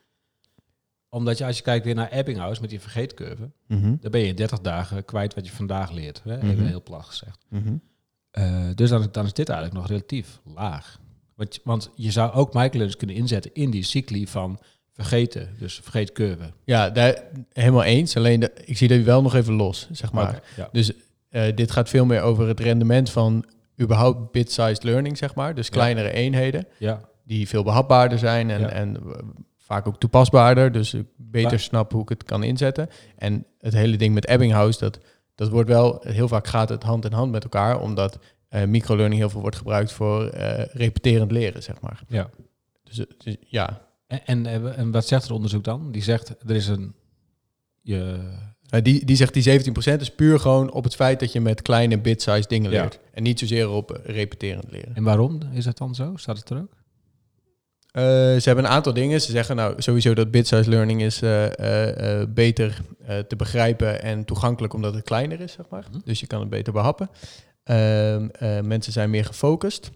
omdat 1.08 1.38
je 1.38 1.44
als 1.46 1.56
je 1.56 1.62
kijkt 1.62 1.84
weer 1.84 1.94
naar 1.94 2.10
Ebbinghaus 2.10 2.60
met 2.60 2.70
die 2.70 2.80
vergeetcurve, 2.80 3.50
Mhm. 3.66 3.94
dan 4.00 4.10
ben 4.10 4.20
je 4.20 4.26
in 4.26 4.34
30 4.34 4.60
dagen 4.60 5.04
kwijt 5.04 5.34
wat 5.34 5.46
je 5.46 5.52
vandaag 5.52 5.90
leert. 5.90 6.20
Hè? 6.24 6.36
Even 6.36 6.48
Mhm. 6.56 6.64
heel 6.66 6.82
plat 6.82 7.04
gezegd. 7.04 7.44
Mhm. 7.48 7.74
Eh, 8.34 8.64
dus 8.74 8.90
dan, 8.90 9.08
dan 9.12 9.24
is 9.24 9.32
dit 9.32 9.48
eigenlijk 9.48 9.78
nog 9.78 9.88
relatief 9.88 10.40
laag. 10.54 11.00
Want, 11.34 11.54
je- 11.54 11.60
want 11.64 11.90
je 11.94 12.10
zou 12.10 12.32
ook 12.32 12.54
microlearners 12.54 12.96
kunnen 12.96 13.16
inzetten 13.16 13.50
in 13.54 13.70
die 13.70 13.82
cycli 13.82 14.26
van 14.26 14.58
vergeten, 14.92 15.48
dus 15.58 15.80
vergeetcurve. 15.82 16.52
Ja, 16.64 16.90
daar, 16.90 17.22
helemaal 17.52 17.82
eens. 17.82 18.16
Alleen 18.16 18.40
de, 18.40 18.52
ik 18.64 18.76
zie 18.76 18.88
dat 18.88 19.00
wel 19.00 19.22
nog 19.22 19.34
even 19.34 19.54
los, 19.54 19.88
zeg 19.92 20.12
maar. 20.12 20.42
Ja. 20.56 20.68
Dus 20.72 20.92
eh, 21.28 21.54
dit 21.56 21.70
gaat 21.70 21.88
veel 21.88 22.04
meer 22.04 22.20
over 22.20 22.48
het 22.48 22.60
rendement 22.60 23.10
van 23.10 23.44
überhaupt 23.80 24.32
bit-sized 24.32 24.82
learning, 24.82 25.18
zeg 25.18 25.34
maar. 25.34 25.54
Dus 25.54 25.66
Ja. 25.66 25.72
kleinere 25.72 26.10
eenheden 26.12 26.66
ja, 26.78 27.00
die 27.24 27.48
veel 27.48 27.62
behapbaarder 27.62 28.18
zijn 28.18 28.50
en, 28.50 28.70
en 28.70 28.96
eh, 28.96 29.02
vaak 29.58 29.86
ook 29.88 29.98
toepasbaarder. 30.00 30.72
Dus 30.72 30.94
ik 30.94 31.06
beter 31.16 31.50
Maar- 31.50 31.60
snap 31.60 31.92
hoe 31.92 32.02
ik 32.02 32.08
het 32.08 32.24
kan 32.24 32.42
inzetten. 32.42 32.88
En 33.16 33.46
het 33.60 33.72
hele 33.72 33.96
ding 33.96 34.14
met 34.14 34.26
Ebbinghaus, 34.26 34.78
dat, 34.78 34.98
dat 35.34 35.48
wordt 35.48 35.68
wel, 35.68 35.98
heel 36.02 36.28
vaak 36.28 36.46
gaat 36.46 36.68
het 36.68 36.82
hand 36.82 37.04
in 37.04 37.12
hand 37.12 37.30
met 37.32 37.42
elkaar, 37.42 37.80
omdat 37.80 38.18
eh 38.48 38.64
microlearning 38.64 39.20
heel 39.20 39.30
veel 39.30 39.40
wordt 39.40 39.56
gebruikt 39.56 39.92
voor 39.92 40.26
eh, 40.28 40.64
repeterend 40.72 41.30
leren, 41.32 41.62
zeg 41.62 41.80
maar. 41.80 42.02
ja. 42.08 42.30
Dus, 42.82 42.96
het- 42.96 43.14
dus 43.18 43.36
ja, 43.40 43.82
En, 44.06 44.20
en, 44.26 44.46
eh, 44.46 44.78
en 44.78 44.90
wat 44.90 45.06
zegt 45.06 45.22
het 45.22 45.30
onderzoek 45.32 45.64
dan? 45.64 45.90
Die 45.92 46.02
zegt, 46.02 46.28
er 46.48 46.54
is 46.56 46.68
een... 46.68 46.94
Je, 47.80 48.18
Uh, 48.74 48.80
die, 48.82 49.04
die 49.04 49.16
zegt 49.16 49.34
die 49.34 49.60
17% 49.96 50.00
is 50.00 50.14
puur 50.14 50.40
gewoon 50.40 50.72
op 50.72 50.84
het 50.84 50.94
feit 50.94 51.20
dat 51.20 51.32
je 51.32 51.40
met 51.40 51.62
kleine 51.62 52.00
bit-sized 52.00 52.48
dingen 52.48 52.70
Ja. 52.70 52.80
leert. 52.80 53.00
En 53.12 53.22
niet 53.22 53.38
zozeer 53.38 53.68
op 53.70 53.90
eh, 53.92 54.14
repeterend 54.14 54.70
leren. 54.70 54.94
en 54.94 55.02
waarom 55.02 55.40
is 55.52 55.64
dat 55.64 55.78
dan 55.78 55.94
zo? 55.94 56.12
Staat 56.16 56.38
het 56.38 56.50
er 56.50 56.58
ook? 56.58 56.72
Uh, 57.96 58.02
ze 58.02 58.42
hebben 58.44 58.64
een 58.64 58.70
aantal 58.70 58.94
dingen. 58.94 59.20
Ze 59.20 59.30
zeggen 59.30 59.56
nou 59.56 59.82
sowieso 59.82 60.14
dat 60.14 60.30
bit-sized 60.30 60.66
learning 60.66 61.02
is 61.02 61.22
uh, 61.22 61.42
uh, 61.42 61.86
uh, 61.86 62.22
beter 62.28 62.80
te 63.28 63.36
begrijpen 63.36 64.02
en 64.02 64.24
toegankelijk 64.24 64.72
omdat 64.72 64.94
het 64.94 65.04
kleiner 65.04 65.40
is, 65.40 65.52
zeg 65.52 65.68
maar. 65.68 65.84
Mhm. 65.90 66.00
Dus 66.04 66.20
je 66.20 66.26
kan 66.26 66.40
het 66.40 66.48
beter 66.48 66.72
behappen. 66.72 67.10
Uh, 67.64 68.16
mensen 68.60 68.92
zijn 68.92 69.10
meer 69.10 69.24
gefocust. 69.24 69.90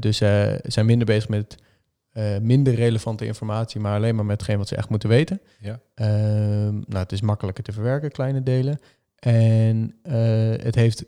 Dus 0.00 0.16
ze 0.16 0.60
zijn 0.62 0.86
minder 0.86 1.06
bezig 1.06 1.28
met 1.28 1.56
minder 2.42 2.74
relevante 2.74 3.26
informatie, 3.26 3.80
maar 3.80 3.96
alleen 3.96 4.14
maar 4.14 4.24
met 4.24 4.36
hetgeen 4.36 4.58
wat 4.58 4.68
ze 4.68 4.76
echt 4.76 4.88
moeten 4.88 5.08
weten. 5.08 5.40
Ja. 5.60 5.80
Uh, 5.94 6.06
nou, 6.68 6.84
het 7.02 7.12
is 7.12 7.20
makkelijker 7.20 7.64
te 7.64 7.72
verwerken, 7.72 8.10
kleine 8.10 8.42
delen. 8.42 8.80
En 9.18 9.96
het 10.62 10.74
heeft 10.74 11.04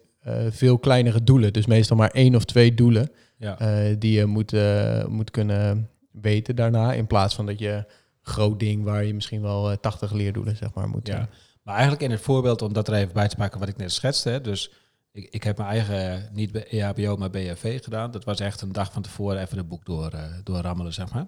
veel 0.51 0.79
kleinere 0.79 1.25
doelen. 1.25 1.53
Dus 1.53 1.67
meestal 1.67 1.97
maar 1.97 2.11
één 2.11 2.35
of 2.35 2.45
twee 2.45 2.75
doelen 2.75 3.11
Ja. 3.39 3.61
uh, 3.89 3.97
die 3.99 4.13
je 4.19 4.27
moet, 4.27 4.53
uh, 4.53 5.05
moet 5.07 5.31
kunnen 5.31 5.89
weten 6.13 6.57
daarna. 6.57 6.93
In 6.93 7.07
plaats 7.07 7.35
van 7.35 7.47
dat 7.47 7.59
je 7.59 7.85
groot 8.23 8.59
ding 8.59 8.85
waar 8.85 9.05
je 9.05 9.15
misschien 9.15 9.43
wel 9.43 9.71
uh, 9.71 9.77
80 9.77 10.13
leerdoelen 10.13 10.57
zeg 10.57 10.75
maar, 10.75 10.89
moet. 10.89 11.07
Ja. 11.07 11.29
Maar 11.63 11.75
eigenlijk 11.75 12.05
in 12.05 12.11
het 12.11 12.21
voorbeeld, 12.21 12.63
om 12.63 12.73
dat 12.73 12.89
er 12.89 12.95
even 12.95 13.13
bij 13.15 13.29
te 13.29 13.37
pakken 13.37 13.61
wat 13.61 13.69
ik 13.69 13.77
net 13.77 13.93
schetste. 13.93 14.29
Hè, 14.29 14.41
dus 14.41 14.71
ik, 15.19 15.29
ik 15.31 15.43
heb 15.43 15.57
mijn 15.57 15.69
eigen, 15.69 16.29
niet 16.33 16.53
bij 16.53 16.67
E 16.69 16.79
EHBO, 16.81 17.17
maar 17.17 17.31
BHV 17.31 17.83
gedaan. 17.85 18.11
Dat 18.11 18.25
was 18.25 18.41
echt 18.41 18.61
een 18.61 18.73
dag 18.73 18.93
van 18.93 19.03
tevoren 19.03 19.41
even 19.41 19.59
het 19.59 19.69
boek 19.69 19.85
door, 19.85 20.15
uh, 20.15 20.21
doorrammelen, 20.45 20.93
zeg 20.93 21.13
maar. 21.13 21.27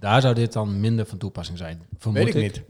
Daar 0.00 0.20
zou 0.20 0.34
dit 0.34 0.52
dan 0.52 0.80
minder 0.80 1.06
van 1.06 1.18
toepassing 1.18 1.58
zijn, 1.58 1.82
vermoed 1.98 2.24
Weet 2.24 2.34
ik, 2.34 2.42
niet. 2.42 2.62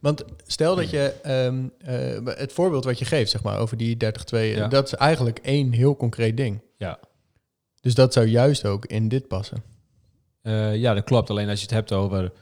Want 0.00 0.24
stel 0.46 0.76
dat 0.76 0.90
je 0.90 1.14
um, 1.26 1.72
uh, 1.88 2.36
het 2.36 2.52
voorbeeld 2.52 2.84
wat 2.84 2.98
je 2.98 3.04
geeft, 3.04 3.30
zeg 3.30 3.42
maar, 3.42 3.58
over 3.58 3.76
die 3.76 3.96
30-2, 3.96 4.38
Ja. 4.38 4.68
dat 4.68 4.86
is 4.86 4.94
eigenlijk 4.94 5.38
één 5.38 5.72
heel 5.72 5.96
concreet 5.96 6.36
ding. 6.36 6.62
Ja. 6.78 6.98
Dus 7.80 7.94
dat 7.94 8.12
zou 8.12 8.26
juist 8.26 8.64
ook 8.64 8.86
in 8.86 9.08
dit 9.08 9.28
passen. 9.28 9.62
Uh, 10.42 10.76
ja, 10.76 10.94
dat 10.94 11.04
klopt. 11.04 11.30
Alleen 11.30 11.48
als 11.48 11.58
je 11.58 11.64
het 11.64 11.74
hebt 11.74 11.92
over 11.92 12.32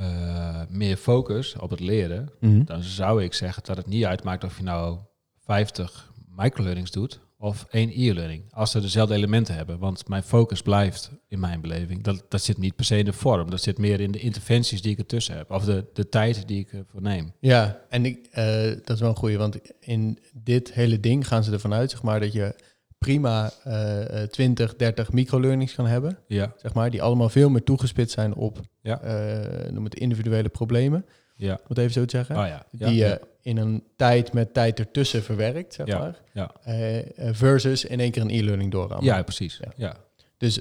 uh, 0.00 0.60
meer 0.68 0.96
focus 0.96 1.56
op 1.56 1.70
het 1.70 1.80
leren, 1.80 2.30
Mhm. 2.40 2.64
dan 2.64 2.82
zou 2.82 3.22
ik 3.22 3.34
zeggen 3.34 3.62
dat 3.64 3.76
het 3.76 3.86
niet 3.86 4.04
uitmaakt 4.04 4.44
of 4.44 4.56
je 4.56 4.62
nou 4.62 4.98
50 5.44 6.11
microlearnings 6.36 6.90
doet 6.90 7.20
of 7.38 7.66
één 7.70 7.90
e-learning. 7.90 8.44
Als 8.50 8.70
ze 8.70 8.80
dezelfde 8.80 9.14
elementen 9.14 9.54
hebben. 9.54 9.78
Want 9.78 10.08
mijn 10.08 10.22
focus 10.22 10.62
blijft, 10.62 11.10
in 11.28 11.40
mijn 11.40 11.60
beleving, 11.60 12.02
dat, 12.02 12.24
dat 12.28 12.42
zit 12.42 12.58
niet 12.58 12.76
per 12.76 12.84
se 12.84 12.98
in 12.98 13.04
de 13.04 13.12
vorm. 13.12 13.50
Dat 13.50 13.62
zit 13.62 13.78
meer 13.78 14.00
in 14.00 14.10
de 14.12 14.18
interventies 14.18 14.82
die 14.82 14.92
ik 14.92 14.98
ertussen 14.98 15.36
heb. 15.36 15.50
Of 15.50 15.64
de, 15.64 15.84
de 15.92 16.08
tijd 16.08 16.48
die 16.48 16.58
ik 16.58 16.72
ervoor 16.72 17.02
neem. 17.02 17.32
Ja, 17.40 17.80
en 17.88 18.04
ik, 18.04 18.28
uh, 18.34 18.62
dat 18.64 18.90
is 18.90 19.00
wel 19.00 19.08
een 19.08 19.16
goeie. 19.16 19.38
Want 19.38 19.58
in 19.80 20.18
dit 20.32 20.72
hele 20.72 21.00
ding 21.00 21.26
gaan 21.26 21.44
ze 21.44 21.52
ervan 21.52 21.72
uit, 21.74 21.90
zeg 21.90 22.02
maar, 22.02 22.20
dat 22.20 22.32
je 22.32 22.54
prima 22.98 23.52
uh, 23.66 24.22
20, 24.22 24.76
30 24.76 25.12
microlearnings 25.12 25.74
kan 25.74 25.86
hebben. 25.86 26.18
Ja. 26.26 26.52
Zeg 26.56 26.74
maar, 26.74 26.90
die 26.90 27.02
allemaal 27.02 27.28
veel 27.28 27.50
meer 27.50 27.64
toegespitst 27.64 28.14
zijn 28.14 28.34
op 28.34 28.60
Ja. 28.80 29.00
uh, 29.04 29.70
noem 29.70 29.84
het 29.84 29.94
individuele 29.94 30.48
problemen. 30.48 31.06
Ja. 31.36 31.60
Het 31.68 31.78
even 31.78 31.92
zo 31.92 32.04
te 32.04 32.16
zeggen. 32.16 32.36
Oh 32.36 32.46
ja. 32.46 32.66
ja. 32.70 32.86
Die 32.86 32.96
je 32.96 33.04
ja. 33.04 33.18
In 33.42 33.56
een 33.56 33.82
tijd 33.96 34.32
met 34.32 34.54
tijd 34.54 34.78
ertussen 34.78 35.22
verwerkt, 35.22 35.74
zeg 35.74 35.86
Ja. 35.86 35.98
maar. 35.98 36.20
Ja. 36.32 36.54
Uh, 36.68 36.98
versus 37.32 37.84
in 37.84 38.00
één 38.00 38.10
keer 38.10 38.22
een 38.22 38.30
e-learning 38.30 38.70
doorrammen. 38.70 39.04
Ja, 39.04 39.22
precies. 39.22 39.60
Ja. 39.62 39.72
Ja. 39.76 39.96
Dus 40.36 40.60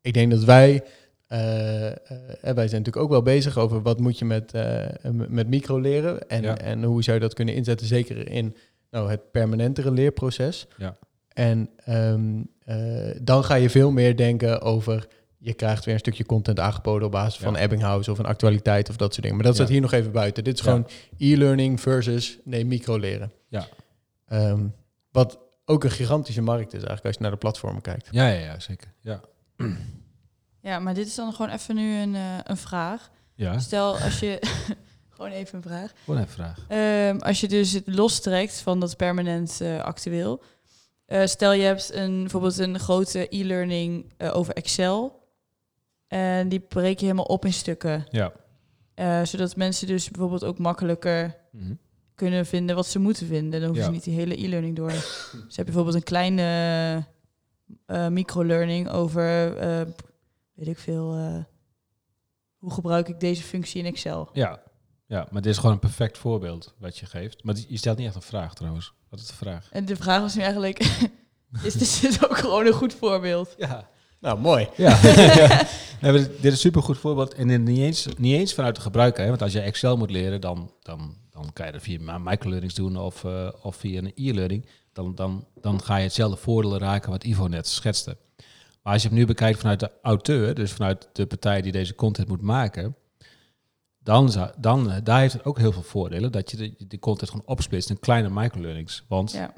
ik 0.00 0.14
denk 0.14 0.30
dat 0.30 0.44
wij, 0.44 0.74
uh, 0.74 0.88
wij 1.28 1.98
zijn 2.40 2.56
natuurlijk 2.56 2.96
ook 2.96 3.10
wel 3.10 3.22
bezig 3.22 3.58
over 3.58 3.82
wat 3.82 4.00
moet 4.00 4.18
je 4.18 4.24
met, 4.24 4.52
met 5.28 5.48
micro 5.48 5.78
leren 5.78 6.28
en, 6.28 6.58
en 6.58 6.82
hoe 6.82 7.02
zou 7.02 7.16
je 7.16 7.22
dat 7.22 7.34
kunnen 7.34 7.54
inzetten, 7.54 7.86
zeker 7.86 8.28
in 8.28 8.56
nou, 8.90 9.10
het 9.10 9.30
permanentere 9.30 9.90
leerproces. 9.90 10.66
Ja. 10.76 10.96
En 11.28 11.70
um, 11.88 12.48
uh, 12.66 13.10
dan 13.22 13.44
ga 13.44 13.54
je 13.54 13.70
veel 13.70 13.90
meer 13.90 14.16
denken 14.16 14.60
over, 14.60 15.06
je 15.38 15.54
krijgt 15.54 15.84
weer 15.84 15.94
een 15.94 16.00
stukje 16.00 16.26
content 16.26 16.60
aangeboden 16.60 17.06
op 17.06 17.12
basis 17.12 17.40
van 17.42 17.52
Ja. 17.52 17.58
Ebbinghaus 17.58 18.08
of 18.08 18.18
een 18.18 18.26
actualiteit 18.26 18.88
of 18.88 18.96
dat 18.96 19.10
soort 19.10 19.22
dingen. 19.22 19.36
Maar 19.36 19.46
dat 19.46 19.56
Ja. 19.56 19.60
staat 19.62 19.72
hier 19.72 19.82
nog 19.82 19.92
even 19.92 20.12
buiten. 20.12 20.44
Dit 20.44 20.54
is 20.58 20.64
Ja. 20.64 20.70
gewoon 20.70 20.86
e-learning 21.18 21.80
versus 21.80 22.38
nee, 22.44 22.64
micro 22.66 22.96
leren. 22.98 23.32
Ja. 23.48 23.66
Um, 24.28 24.74
wat 25.12 25.38
ook 25.64 25.84
een 25.84 25.90
gigantische 25.90 26.42
markt 26.42 26.66
is 26.68 26.72
eigenlijk 26.72 27.04
als 27.06 27.14
je 27.14 27.20
naar 27.22 27.30
de 27.30 27.36
platformen 27.36 27.82
kijkt. 27.82 28.08
Ja, 28.10 28.28
ja, 28.28 28.38
ja, 28.40 28.60
zeker. 28.60 28.92
Ja. 29.00 29.20
Ja, 30.60 30.78
maar 30.78 30.94
dit 30.94 31.06
is 31.06 31.14
dan 31.14 31.32
gewoon 31.32 31.50
even 31.50 31.74
nu 31.74 31.96
een, 32.00 32.14
uh, 32.14 32.38
een 32.42 32.56
vraag. 32.56 33.10
Ja, 33.34 33.58
Stel 33.58 33.98
als 33.98 34.18
je... 34.20 34.38
gewoon 35.10 35.30
even 35.30 35.56
een 35.56 35.62
vraag. 35.62 35.92
gewoon 36.04 36.20
even 36.20 36.32
vraag. 36.32 36.66
Um, 37.10 37.20
als 37.20 37.40
je 37.40 37.48
dus 37.48 37.72
het 37.72 37.86
lostrekt 37.86 38.60
van 38.60 38.80
dat 38.80 38.96
permanent 38.96 39.58
uh, 39.62 39.80
actueel. 39.80 40.42
Uh, 41.08 41.26
stel 41.26 41.52
je 41.52 41.62
hebt 41.62 41.92
een, 41.94 42.20
bijvoorbeeld 42.20 42.58
een 42.58 42.78
grote 42.78 43.26
e-learning 43.30 44.12
uh, 44.18 44.36
over 44.36 44.54
Excel. 44.54 45.25
En 46.08 46.48
die 46.48 46.60
breek 46.60 46.98
je 46.98 47.04
helemaal 47.04 47.24
op 47.24 47.44
in 47.44 47.52
stukken. 47.52 48.06
Ja. 48.10 48.32
Uh, 48.96 49.24
zodat 49.24 49.56
mensen 49.56 49.86
dus 49.86 50.10
bijvoorbeeld 50.10 50.44
ook 50.44 50.58
makkelijker 50.58 51.44
Mm 51.50 51.62
-hmm. 51.62 51.78
kunnen 52.14 52.46
vinden 52.46 52.76
wat 52.76 52.86
ze 52.86 52.98
moeten 52.98 53.26
vinden. 53.26 53.60
Dan 53.60 53.68
hoeven 53.68 53.78
Ja. 53.78 53.84
ze 53.84 53.90
niet 53.94 54.04
die 54.04 54.14
hele 54.14 54.42
e-learning 54.44 54.76
door. 54.76 54.90
dus 54.90 55.32
heb 55.32 55.56
je 55.56 55.64
bijvoorbeeld 55.64 55.94
een 55.94 56.02
kleine 56.02 57.04
uh, 57.86 58.08
micro-learning 58.08 58.88
over, 58.88 59.56
uh, 59.62 59.92
weet 60.54 60.68
ik 60.68 60.78
veel, 60.78 61.14
hoe 62.56 62.72
gebruik 62.72 63.08
ik 63.08 63.20
deze 63.20 63.42
functie 63.42 63.80
in 63.80 63.86
Excel. 63.86 64.28
Ja. 64.32 64.60
ja, 65.06 65.26
maar 65.30 65.42
dit 65.42 65.52
is 65.52 65.58
gewoon 65.58 65.72
een 65.72 65.78
perfect 65.78 66.18
voorbeeld 66.18 66.74
wat 66.78 66.98
je 66.98 67.06
geeft. 67.06 67.44
Maar 67.44 67.56
je 67.68 67.76
stelt 67.76 67.96
niet 67.98 68.06
echt 68.06 68.16
een 68.16 68.22
vraag 68.22 68.54
trouwens. 68.54 68.92
Wat 69.08 69.20
is 69.20 69.26
de 69.26 69.34
vraag? 69.34 69.68
En 69.72 69.84
de 69.84 69.96
vraag 69.96 70.20
was 70.20 70.34
nu 70.34 70.42
eigenlijk, 70.42 70.78
is 71.62 71.74
dit 72.00 72.28
ook 72.28 72.38
gewoon 72.38 72.66
een 72.66 72.72
goed 72.72 72.94
voorbeeld? 72.94 73.54
Ja. 73.58 73.88
Nou, 74.26 74.38
mooi. 74.38 74.68
Ja. 74.76 74.98
ja. 76.00 76.12
dit 76.12 76.44
is 76.44 76.50
een 76.50 76.56
supergoed 76.56 76.98
voorbeeld. 76.98 77.34
En 77.34 77.62
niet 77.62 77.78
eens, 77.78 78.06
niet 78.16 78.34
eens 78.34 78.54
vanuit 78.54 78.76
de 78.76 78.80
gebruiker. 78.80 79.22
Hè? 79.22 79.28
Want 79.28 79.42
als 79.42 79.52
je 79.52 79.60
Excel 79.60 79.96
moet 79.96 80.10
leren, 80.10 80.40
dan, 80.40 80.70
dan, 80.82 81.16
dan 81.30 81.52
kan 81.52 81.66
je 81.66 81.72
dat 81.72 81.82
via 81.82 82.18
microlearnings 82.18 82.74
doen 82.74 82.96
of, 82.96 83.24
uh, 83.24 83.48
of 83.62 83.76
via 83.76 83.98
een 83.98 84.12
e-learning. 84.14 84.66
Dan, 84.92 85.14
dan, 85.14 85.46
dan 85.60 85.82
ga 85.82 85.96
je 85.96 86.02
hetzelfde 86.02 86.36
voordeel 86.36 86.78
raken 86.78 87.10
wat 87.10 87.24
Ivo 87.24 87.46
net 87.46 87.66
schetste. 87.66 88.16
Maar 88.82 88.92
als 88.92 89.02
je 89.02 89.08
het 89.08 89.16
nu 89.16 89.26
bekijkt 89.26 89.58
vanuit 89.58 89.80
de 89.80 89.90
auteur, 90.02 90.54
dus 90.54 90.72
vanuit 90.72 91.08
de 91.12 91.26
partij 91.26 91.62
die 91.62 91.72
deze 91.72 91.94
content 91.94 92.28
moet 92.28 92.42
maken, 92.42 92.96
dan, 93.98 94.32
dan 94.58 95.00
daar 95.02 95.20
heeft 95.20 95.32
het 95.32 95.44
ook 95.44 95.58
heel 95.58 95.72
veel 95.72 95.82
voordelen 95.82 96.32
dat 96.32 96.50
je 96.50 96.56
de, 96.56 96.74
de 96.88 96.98
content 96.98 97.30
gewoon 97.30 97.46
opsplitst 97.46 97.90
in 97.90 97.98
kleine 97.98 98.30
microlearnings. 98.30 99.04
Want 99.08 99.32
ja. 99.32 99.52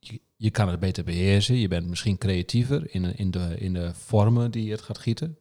Je, 0.00 0.20
je 0.36 0.50
kan 0.50 0.68
het 0.68 0.80
beter 0.80 1.04
beheersen, 1.04 1.56
je 1.56 1.68
bent 1.68 1.86
misschien 1.86 2.18
creatiever 2.18 2.94
in, 2.94 3.16
in, 3.16 3.30
de, 3.30 3.54
in 3.58 3.72
de 3.72 3.94
vormen 3.94 4.50
die 4.50 4.64
je 4.64 4.70
het 4.70 4.80
gaat 4.82 4.98
gieten. 4.98 5.38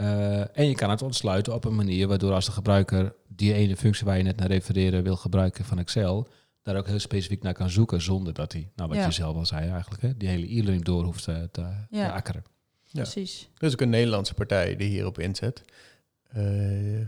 Uh, 0.00 0.58
en 0.58 0.68
je 0.68 0.74
kan 0.74 0.90
het 0.90 1.02
ontsluiten 1.02 1.54
op 1.54 1.64
een 1.64 1.74
manier 1.74 2.08
waardoor 2.08 2.32
als 2.32 2.44
de 2.46 2.52
gebruiker 2.52 3.14
die 3.28 3.52
ene 3.54 3.76
functie 3.76 4.06
waar 4.06 4.16
je 4.16 4.22
net 4.22 4.36
naar 4.36 4.48
refereerde 4.48 5.02
wil 5.02 5.16
gebruiken 5.16 5.64
van 5.64 5.78
Excel, 5.78 6.28
daar 6.62 6.76
ook 6.76 6.86
heel 6.86 6.98
specifiek 6.98 7.42
naar 7.42 7.54
kan 7.54 7.70
zoeken 7.70 8.02
zonder 8.02 8.32
dat 8.34 8.52
hij, 8.52 8.70
nou 8.76 8.88
wat 8.88 8.98
Ja. 8.98 9.04
je 9.04 9.12
zelf 9.12 9.36
al 9.36 9.46
zei 9.46 9.68
eigenlijk, 9.70 10.02
hè, 10.02 10.16
die 10.16 10.28
hele 10.28 10.50
e-learning 10.50 10.84
door 10.84 11.04
hoeft 11.04 11.24
te, 11.24 11.48
te, 11.52 11.60
Ja. 11.90 12.06
te 12.06 12.12
akkeren. 12.12 12.44
Ja. 12.84 13.02
Precies. 13.02 13.48
Er 13.58 13.66
is 13.66 13.72
ook 13.72 13.80
een 13.80 13.90
Nederlandse 13.90 14.34
partij 14.34 14.76
die 14.76 14.88
hierop 14.88 15.18
inzet. 15.18 15.62
Uh, 16.36 17.00
uh, 17.00 17.06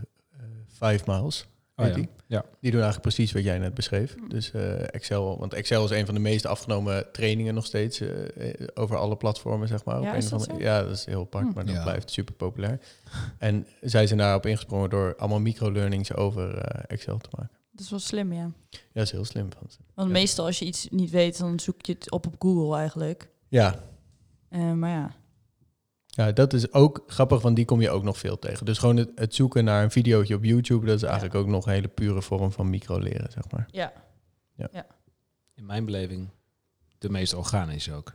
Five 0.67 1.03
Miles. 1.05 1.45
Oh, 1.81 1.87
heet 1.87 1.95
ja. 1.95 2.01
die. 2.01 2.09
Ja. 2.27 2.45
Die 2.59 2.71
doen 2.71 2.81
eigenlijk 2.81 3.13
precies 3.15 3.31
wat 3.31 3.43
jij 3.43 3.57
net 3.57 3.73
beschreef. 3.73 4.15
Dus 4.27 4.51
eh, 4.51 4.93
Excel, 4.93 5.39
want 5.39 5.53
Excel 5.53 5.83
is 5.83 5.89
een 5.89 6.05
van 6.05 6.13
de 6.15 6.21
meest 6.21 6.45
afgenomen 6.45 7.11
trainingen 7.11 7.53
nog 7.53 7.65
steeds 7.65 7.99
eh, 7.99 8.49
eh, 8.49 8.67
over 8.73 8.97
alle 8.97 9.15
platformen, 9.17 9.67
zeg 9.67 9.85
maar. 9.85 10.01
Ja, 10.01 10.13
dat 10.13 10.31
andere-? 10.33 10.59
Ja, 10.59 10.81
dat 10.83 10.91
is 10.91 11.05
heel 11.05 11.21
apart, 11.21 11.47
Hm. 11.47 11.53
maar 11.53 11.65
dat 11.65 11.75
Ja. 11.75 11.83
blijft 11.83 12.11
super 12.11 12.33
populair. 12.33 12.79
En 13.37 13.67
zij 13.81 14.07
zijn 14.07 14.19
daarop 14.19 14.45
ingesprongen 14.45 14.89
door 14.89 15.15
allemaal 15.17 15.39
microlearnings 15.39 16.13
over 16.13 16.57
eh, 16.57 16.83
Excel 16.87 17.17
te 17.17 17.29
maken. 17.37 17.55
Dat 17.71 17.81
is 17.81 17.89
wel 17.89 17.99
slim, 17.99 18.33
ja. 18.33 18.51
Ja, 18.69 18.79
dat 18.93 19.03
is 19.03 19.11
heel 19.11 19.25
slim 19.25 19.47
van 19.59 19.67
ze. 19.69 19.77
Want 19.93 20.07
Ja. 20.07 20.13
meestal 20.13 20.45
als 20.45 20.59
je 20.59 20.65
iets 20.65 20.87
niet 20.89 21.09
weet, 21.09 21.37
dan 21.37 21.59
zoek 21.59 21.85
je 21.85 21.93
het 21.93 22.11
op 22.11 22.25
op 22.27 22.35
Google 22.39 22.77
eigenlijk. 22.77 23.29
Ja, 23.47 23.75
Eh, 24.49 24.71
maar 24.71 24.89
ja, 24.89 25.11
Ja, 26.13 26.31
dat 26.31 26.53
is 26.53 26.73
ook 26.73 27.03
grappig, 27.07 27.41
want 27.41 27.55
die 27.55 27.65
kom 27.65 27.81
je 27.81 27.89
ook 27.89 28.03
nog 28.03 28.17
veel 28.17 28.39
tegen. 28.39 28.65
Dus 28.65 28.77
gewoon 28.77 28.97
het, 28.97 29.11
het 29.15 29.35
zoeken 29.35 29.63
naar 29.63 29.83
een 29.83 29.91
videootje 29.91 30.35
op 30.35 30.43
YouTube, 30.43 30.85
dat 30.85 30.95
is 30.95 31.03
eigenlijk 31.03 31.35
ook 31.35 31.47
nog 31.47 31.65
een 31.65 31.71
hele 31.73 31.87
pure 31.87 32.21
vorm 32.21 32.51
van 32.51 32.69
microleren, 32.69 33.31
zeg 33.31 33.43
maar. 33.51 33.67
ja. 34.71 34.85
In 35.55 35.65
mijn 35.65 35.85
beleving 35.85 36.29
de 36.97 37.09
meest 37.09 37.33
organisch 37.33 37.91
ook. 37.91 38.13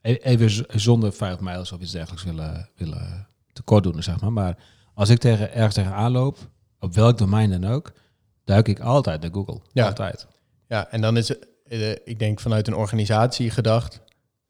E- 0.00 0.12
Even 0.14 0.66
zonder 0.80 1.12
vijf 1.12 1.40
mijls 1.40 1.72
of 1.72 1.80
iets 1.80 1.92
dergelijks 1.92 2.24
willen, 2.24 2.68
willen 2.76 3.28
tekort 3.52 3.82
doen, 3.82 4.02
zeg 4.02 4.20
maar. 4.20 4.32
Maar 4.32 4.58
als 4.94 5.08
ik 5.08 5.18
tegen, 5.18 5.52
ergens 5.52 5.74
tegenaan 5.74 6.12
loop, 6.12 6.38
op 6.78 6.94
welk 6.94 7.18
domein 7.18 7.50
dan 7.60 7.64
ook, 7.72 7.92
duik 8.44 8.68
ik 8.68 8.80
altijd 8.80 9.20
naar 9.20 9.30
Google. 9.32 9.60
Ja. 9.72 9.86
Altijd. 9.86 10.26
Ja, 10.68 10.88
en 10.90 11.00
dan 11.00 11.16
is 11.16 11.28
het, 11.28 11.48
eh, 11.64 11.90
ik 11.90 12.18
denk 12.18 12.40
vanuit 12.40 12.66
een 12.66 12.74
organisatie 12.74 13.50
gedacht, 13.50 14.00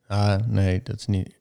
ah, 0.06 0.36
nee, 0.46 0.82
dat 0.82 0.98
is 0.98 1.06
niet. 1.06 1.40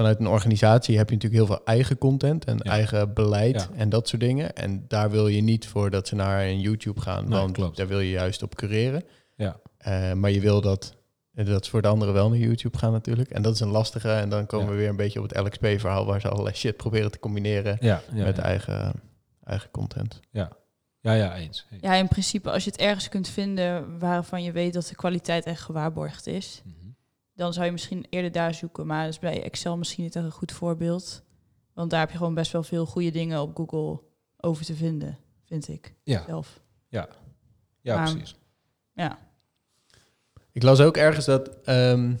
Ja. 0.00 0.06
Vanuit 0.06 0.20
een 0.20 0.34
organisatie 0.34 0.96
heb 0.98 1.08
je 1.08 1.14
natuurlijk 1.14 1.42
heel 1.42 1.56
veel 1.56 1.64
eigen 1.64 1.98
content 1.98 2.44
en 2.44 2.60
Ja. 2.62 2.70
eigen 2.70 3.14
beleid 3.14 3.68
Ja. 3.70 3.76
en 3.76 3.88
dat 3.88 4.08
soort 4.08 4.22
dingen. 4.22 4.54
En 4.54 4.84
daar 4.88 5.10
wil 5.10 5.26
je 5.28 5.40
niet 5.42 5.66
voor 5.66 5.90
dat 5.90 6.08
ze 6.08 6.14
naar 6.14 6.44
een 6.44 6.60
YouTube 6.60 7.00
gaan, 7.00 7.28
Nee, 7.28 7.38
want 7.38 7.52
klopt. 7.52 7.76
daar 7.76 7.88
wil 7.88 8.00
je 8.00 8.10
juist 8.10 8.42
op 8.42 8.54
cureren. 8.54 9.02
Ja. 9.36 9.56
Eh, 9.78 10.12
maar 10.12 10.30
je 10.30 10.40
wil 10.40 10.60
dat, 10.60 10.94
eh, 11.34 11.46
dat 11.46 11.64
ze 11.64 11.70
voor 11.70 11.82
de 11.82 11.88
anderen 11.88 12.14
wel 12.14 12.28
naar 12.28 12.38
YouTube 12.38 12.78
gaan 12.78 12.92
natuurlijk. 12.92 13.30
En 13.30 13.42
dat 13.42 13.54
is 13.54 13.60
een 13.60 13.68
lastige. 13.70 14.10
En 14.12 14.28
dan 14.28 14.46
komen 14.46 14.66
Ja. 14.66 14.72
we 14.72 14.78
weer 14.78 14.88
een 14.88 14.96
beetje 14.96 15.22
op 15.22 15.28
het 15.28 15.38
LXP-verhaal, 15.38 16.06
waar 16.06 16.20
ze 16.20 16.28
allerlei 16.28 16.54
shit 16.56 16.76
proberen 16.76 17.10
te 17.10 17.18
combineren 17.18 17.76
Ja, 17.80 18.02
ja, 18.12 18.24
met 18.24 18.36
ja. 18.36 18.42
eigen, 18.42 18.92
eigen 19.44 19.70
content. 19.70 20.20
ja, 20.30 20.50
ja, 21.00 21.36
eens. 21.36 21.66
eens. 21.70 21.80
ja, 21.82 21.94
in 21.94 22.08
principe 22.08 22.50
als 22.50 22.64
je 22.64 22.70
het 22.70 22.80
ergens 22.80 23.08
kunt 23.08 23.28
vinden 23.28 23.98
waarvan 23.98 24.42
je 24.42 24.52
weet 24.52 24.72
dat 24.72 24.86
de 24.86 24.94
kwaliteit 24.94 25.44
echt 25.44 25.60
gewaarborgd 25.60 26.26
is, 26.26 26.62
Mhm. 26.64 26.74
Dan 27.40 27.52
zou 27.52 27.66
je 27.66 27.72
misschien 27.72 28.06
eerder 28.10 28.32
daar 28.32 28.54
zoeken. 28.54 28.86
Maar 28.86 29.04
dat 29.04 29.12
is 29.12 29.18
bij 29.18 29.42
Excel 29.42 29.76
misschien 29.76 30.04
niet 30.04 30.16
echt 30.16 30.24
een 30.24 30.30
goed 30.30 30.52
voorbeeld. 30.52 31.22
Want 31.74 31.90
daar 31.90 32.00
heb 32.00 32.10
je 32.10 32.16
gewoon 32.16 32.34
best 32.34 32.52
wel 32.52 32.62
veel 32.62 32.86
goede 32.86 33.10
dingen 33.10 33.40
op 33.40 33.56
Google 33.56 34.00
over 34.40 34.64
te 34.64 34.74
vinden, 34.74 35.18
vind 35.44 35.68
ik 35.68 35.94
Ja, 36.02 36.22
zelf. 36.26 36.60
ja 36.88 37.08
Maar- 37.82 38.10
precies. 38.12 38.34
Ja, 38.92 39.18
Ik 40.52 40.62
las 40.62 40.80
ook 40.80 40.96
ergens 40.96 41.24
dat. 41.24 41.50
ehm, 41.64 42.12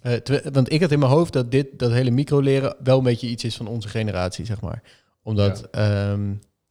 eh, 0.00 0.38
want 0.52 0.72
ik 0.72 0.80
had 0.80 0.90
in 0.90 0.98
mijn 0.98 1.10
hoofd 1.10 1.32
dat 1.32 1.50
dit, 1.50 1.78
dat 1.78 1.90
hele 1.90 2.10
microleren, 2.10 2.76
wel 2.82 2.98
een 2.98 3.04
beetje 3.04 3.28
iets 3.28 3.44
is 3.44 3.56
van 3.56 3.66
onze 3.66 3.88
generatie, 3.88 4.44
zeg 4.44 4.60
maar. 4.60 4.82
Omdat. 5.22 5.68
Ja, 5.72 6.16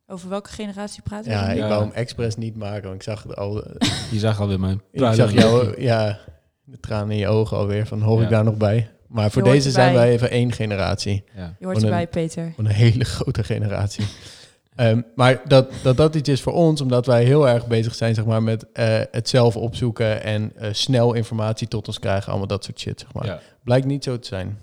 over 0.08 0.30
welke 0.30 0.50
generatie 0.50 1.02
praten 1.02 1.32
we? 1.32 1.38
ja 1.38 1.50
ik 1.52 1.58
Ja. 1.58 1.68
wou 1.68 1.84
hem 1.84 1.92
expres 1.92 2.36
niet 2.36 2.56
maken, 2.56 2.84
want 2.84 2.96
ik 2.96 3.04
zag 3.04 3.36
al. 3.36 3.56
Je 4.12 4.20
zag 4.20 4.40
alweer 4.40 4.60
mijn 4.60 4.82
ik 4.92 5.14
zag 5.14 5.32
jou, 5.34 5.82
ja, 5.82 6.20
de 6.72 6.80
tranen 6.80 7.12
in 7.12 7.18
je 7.18 7.28
ogen 7.28 7.58
alweer. 7.58 7.88
Van 7.88 8.02
hoor 8.02 8.22
ik 8.22 8.30
daar 8.30 8.44
nog 8.44 8.58
bij? 8.58 8.90
Maar 9.08 9.32
voor 9.32 9.44
deze 9.44 9.72
zijn 9.72 9.94
wij 9.94 10.10
even 10.12 10.30
één 10.30 10.52
generatie. 10.52 11.24
Ja. 11.36 11.56
Je 11.60 11.66
hoort 11.66 11.84
erbij, 11.84 12.08
Peter. 12.08 12.52
Van 12.56 12.66
een 12.66 12.72
hele 12.72 13.04
grote 13.16 13.44
generatie. 13.44 14.06
Ehm, 14.76 15.02
maar 15.16 15.42
dat, 15.48 15.72
dat 15.84 15.98
dat 15.98 16.16
iets 16.16 16.30
is 16.30 16.42
voor 16.42 16.54
ons, 16.54 16.82
omdat 16.82 17.06
wij 17.06 17.24
heel 17.24 17.50
erg 17.50 17.68
bezig 17.68 17.96
zijn 17.96 18.14
zeg 18.16 18.26
maar, 18.26 18.44
met 18.44 18.72
eh, 18.72 19.00
het 19.12 19.30
zelf 19.30 19.56
opzoeken 19.56 20.24
en 20.24 20.52
eh, 20.56 20.70
snel 20.72 21.14
informatie 21.14 21.68
tot 21.68 21.88
ons 21.88 22.00
krijgen, 22.00 22.30
allemaal 22.30 22.48
dat 22.48 22.64
soort 22.64 22.80
shit. 22.80 23.00
Zeg 23.00 23.14
maar. 23.14 23.26
Ja. 23.26 23.40
Blijkt 23.64 23.86
niet 23.86 24.04
zo 24.04 24.20
te 24.20 24.28
zijn. 24.28 24.58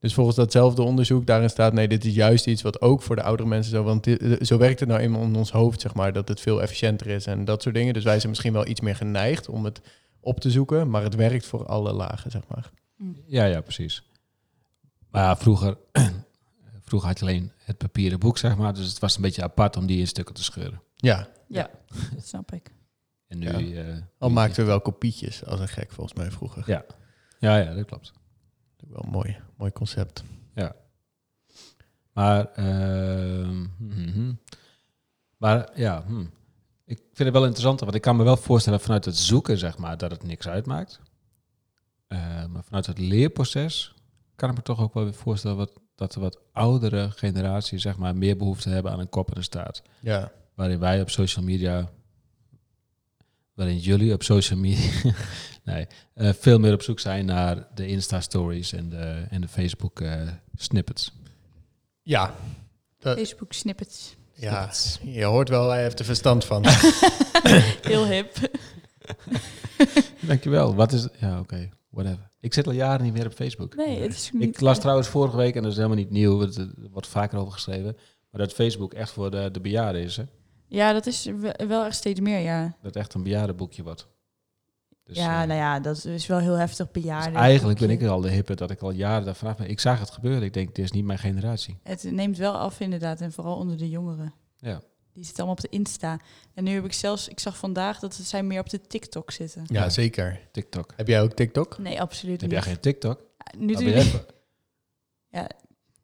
Dus 0.00 0.14
volgens 0.14 0.36
datzelfde 0.36 0.82
onderzoek 0.82 1.26
daarin 1.26 1.50
staat, 1.50 1.72
nee, 1.72 1.88
dit 1.88 2.04
is 2.04 2.14
juist 2.14 2.46
iets 2.46 2.62
wat 2.62 2.80
ook 2.80 3.02
voor 3.02 3.16
de 3.16 3.22
oudere 3.22 3.48
mensen 3.48 3.72
zo, 3.72 3.82
want 3.82 4.04
dit- 4.04 4.46
zo 4.46 4.58
werkt 4.58 4.80
het 4.80 4.88
nou 4.88 5.00
eenmaal 5.00 5.22
in 5.22 5.36
ons 5.36 5.50
hoofd, 5.52 5.80
zeg 5.80 5.94
maar, 5.94 6.12
dat 6.12 6.28
het 6.28 6.40
veel 6.40 6.62
efficiënter 6.62 7.06
is 7.06 7.26
en 7.26 7.44
dat 7.44 7.62
soort 7.62 7.74
dingen. 7.74 7.94
Dus 7.94 8.04
wij 8.04 8.16
zijn 8.16 8.28
misschien 8.28 8.52
wel 8.52 8.66
iets 8.66 8.80
meer 8.80 8.96
geneigd 8.96 9.48
om 9.48 9.64
het 9.64 9.80
op 10.22 10.40
te 10.40 10.50
zoeken, 10.50 10.90
maar 10.90 11.02
het 11.02 11.14
werkt 11.14 11.46
voor 11.46 11.66
alle 11.66 11.92
lagen, 11.92 12.30
zeg 12.30 12.42
maar. 12.48 12.70
Ja, 13.26 13.44
ja, 13.44 13.60
precies. 13.60 14.02
Maar 15.10 15.22
ja, 15.22 15.36
vroeger, 15.36 15.78
vroeger 16.88 17.08
had 17.08 17.18
je 17.18 17.24
alleen 17.24 17.52
het 17.56 17.78
papieren 17.78 18.18
boek, 18.18 18.38
zeg 18.38 18.56
maar. 18.56 18.74
Dus 18.74 18.88
het 18.88 18.98
was 18.98 19.16
een 19.16 19.22
beetje 19.22 19.42
apart 19.42 19.76
om 19.76 19.86
die 19.86 19.98
in 19.98 20.06
stukken 20.06 20.34
te 20.34 20.42
scheuren. 20.44 20.82
Ja, 20.96 21.28
Ja, 21.48 21.70
dat 22.14 22.26
snap 22.26 22.52
ik. 22.52 22.74
En 23.26 23.38
nu... 23.38 23.46
Ja. 23.46 23.82
eh, 23.88 23.96
al 24.18 24.28
nu- 24.28 24.34
maakten 24.34 24.62
we 24.62 24.68
wel 24.68 24.80
kopietjes 24.80 25.44
als 25.44 25.60
een 25.60 25.68
gek 25.68 25.90
volgens 25.92 26.18
mij 26.18 26.30
vroeger. 26.30 26.62
Ja. 26.66 26.84
Ja, 27.38 27.56
ja, 27.56 27.74
dat 27.74 27.86
klopt. 27.86 28.12
Wel 28.88 29.04
een 29.04 29.10
mooi, 29.10 29.36
mooi 29.56 29.72
concept. 29.72 30.24
Maar, 32.12 32.46
ehm, 32.52 33.60
mhm. 33.78 34.32
maar 35.36 35.70
ja, 35.74 36.04
hm. 36.06 36.24
Ik 36.92 36.98
vind 37.12 37.18
het 37.28 37.32
wel 37.32 37.44
interessant, 37.44 37.80
want 37.80 37.94
ik 37.94 38.00
kan 38.00 38.16
me 38.16 38.22
wel 38.24 38.36
voorstellen 38.36 38.80
vanuit 38.80 39.04
het 39.04 39.16
zoeken, 39.16 39.58
zeg 39.58 39.78
maar, 39.78 39.96
dat 39.98 40.10
het 40.10 40.22
niks 40.22 40.48
uitmaakt. 40.48 41.00
Eh, 42.06 42.46
maar 42.46 42.64
vanuit 42.64 42.86
het 42.86 42.98
leerproces 42.98 43.94
kan 44.36 44.50
ik 44.50 44.56
me 44.56 44.62
toch 44.62 44.80
ook 44.80 44.94
wel 44.94 45.04
weer 45.04 45.14
voorstellen 45.14 45.56
wat, 45.56 45.80
dat 45.94 46.12
de 46.12 46.20
wat 46.20 46.38
oudere 46.52 47.10
generatie, 47.10 47.78
zeg 47.78 47.96
maar, 47.96 48.16
meer 48.16 48.36
behoefte 48.36 48.68
hebben 48.68 48.92
aan 48.92 49.00
een 49.00 49.08
kop 49.08 49.30
en 49.30 49.36
een 49.36 49.42
staart. 49.42 49.82
Ja, 50.00 50.32
Waarin 50.54 50.78
wij 50.78 51.00
op 51.00 51.10
social 51.10 51.44
media, 51.44 51.90
waarin 53.54 53.78
jullie 53.78 54.12
op 54.12 54.22
social 54.22 54.58
media, 54.58 54.90
nee, 55.64 55.86
eh, 56.14 56.32
veel 56.32 56.58
meer 56.58 56.72
op 56.72 56.82
zoek 56.82 57.00
zijn 57.00 57.24
naar 57.24 57.66
de 57.74 57.86
Insta-stories 57.86 58.72
en 58.72 58.88
de, 58.88 59.26
en 59.30 59.40
de 59.40 59.48
Facebook-snippets. 59.48 61.12
ja. 62.02 62.34
Dat- 62.98 63.16
Facebook 63.16 63.52
snippets. 63.52 64.16
Ja. 64.34 64.70
Je 65.02 65.24
hoort 65.24 65.48
wel, 65.48 65.70
hij 65.70 65.82
heeft 65.82 65.98
er 65.98 66.04
verstand 66.04 66.44
van. 66.44 66.64
Heel 67.82 68.06
hip. 68.06 68.36
Dankjewel. 70.20 70.74
Wat 70.74 70.92
is... 70.92 71.08
Ja, 71.20 71.38
oké. 71.38 71.68
Whatever. 71.90 72.30
Ik 72.40 72.54
zit 72.54 72.66
al 72.66 72.72
jaren 72.72 73.04
niet 73.04 73.12
meer 73.12 73.26
op 73.26 73.32
Facebook. 73.32 73.76
Nee, 73.76 74.00
het 74.00 74.12
is 74.12 74.30
niet... 74.32 74.42
Ik 74.42 74.60
las 74.60 74.78
trouwens 74.80 75.08
vorige 75.08 75.36
week, 75.36 75.54
en 75.54 75.62
dat 75.62 75.70
is 75.70 75.76
helemaal 75.76 75.96
niet 75.96 76.10
nieuw, 76.10 76.40
er 76.42 76.70
wordt 76.92 77.06
vaker 77.06 77.38
over 77.38 77.52
geschreven, 77.52 77.96
maar 78.30 78.40
dat 78.40 78.52
Facebook 78.52 78.92
echt 78.94 79.10
voor 79.10 79.30
de, 79.30 79.48
de 79.52 79.60
bejaarden 79.60 80.02
is. 80.02 80.16
Hè? 80.16 80.22
Ja, 80.68 80.92
dat 80.92 81.06
is 81.06 81.24
we- 81.24 81.64
wel 81.68 81.84
echt 81.84 81.96
steeds 81.96 82.20
meer, 82.20 82.38
ja. 82.38 82.76
Dat 82.82 82.96
echt 82.96 83.14
een 83.14 83.22
bejaardenboekje 83.22 83.82
wordt. 83.82 84.06
Dus, 85.04 85.16
ja, 85.16 85.42
eh, 85.42 85.48
nou 85.48 85.60
ja, 85.60 85.80
dat 85.80 86.04
is 86.04 86.26
wel 86.26 86.38
heel 86.38 86.54
heftig 86.58 86.90
dus 86.90 87.02
bejaarden. 87.02 87.40
eigenlijk 87.40 87.78
ben 87.78 87.90
ik 87.90 88.02
al 88.02 88.20
de 88.20 88.30
hippe 88.30 88.54
dat 88.54 88.70
ik 88.70 88.80
al 88.80 88.90
jaren 88.90 89.24
daar 89.24 89.34
vanaf 89.36 89.56
ben. 89.56 89.68
Ik 89.68 89.80
zag 89.80 89.98
het 90.00 90.10
gebeuren. 90.10 90.42
Ik 90.42 90.52
denk, 90.52 90.74
dit 90.74 90.84
is 90.84 90.90
niet 90.92 91.04
mijn 91.04 91.18
generatie. 91.18 91.78
Het 91.82 92.02
neemt 92.10 92.36
wel 92.36 92.58
af 92.58 92.80
inderdaad, 92.80 93.20
en 93.20 93.32
vooral 93.32 93.56
onder 93.56 93.76
de 93.76 93.88
jongeren. 93.88 94.34
Ja. 94.58 94.82
Die 95.12 95.24
zitten 95.24 95.44
allemaal 95.44 95.62
op 95.64 95.70
de 95.70 95.76
Insta. 95.76 96.18
En 96.54 96.64
nu 96.64 96.70
heb 96.74 96.84
ik 96.84 96.92
zelfs, 96.92 97.28
ik 97.28 97.40
zag 97.40 97.56
vandaag 97.56 97.98
dat 97.98 98.14
ze 98.14 98.22
zijn 98.22 98.46
meer 98.46 98.60
op 98.60 98.70
de 98.70 98.80
TikTok 98.80 99.30
zitten. 99.30 99.62
Ja, 99.66 99.88
zeker. 99.88 100.40
TikTok. 100.52 100.92
Heb 100.96 101.06
jij 101.08 101.22
ook 101.22 101.32
TikTok? 101.32 101.78
Nee, 101.78 102.00
absoluut 102.00 102.40
Heb 102.40 102.50
niet. 102.50 102.58
jij 102.64 102.72
geen 102.72 102.80
TikTok? 102.82 103.20
Ja, 103.38 103.58
Nu 103.58 103.72
doe 103.74 103.84
je- 103.84 103.90
jij- 103.90 104.24
Ja. 105.28 105.42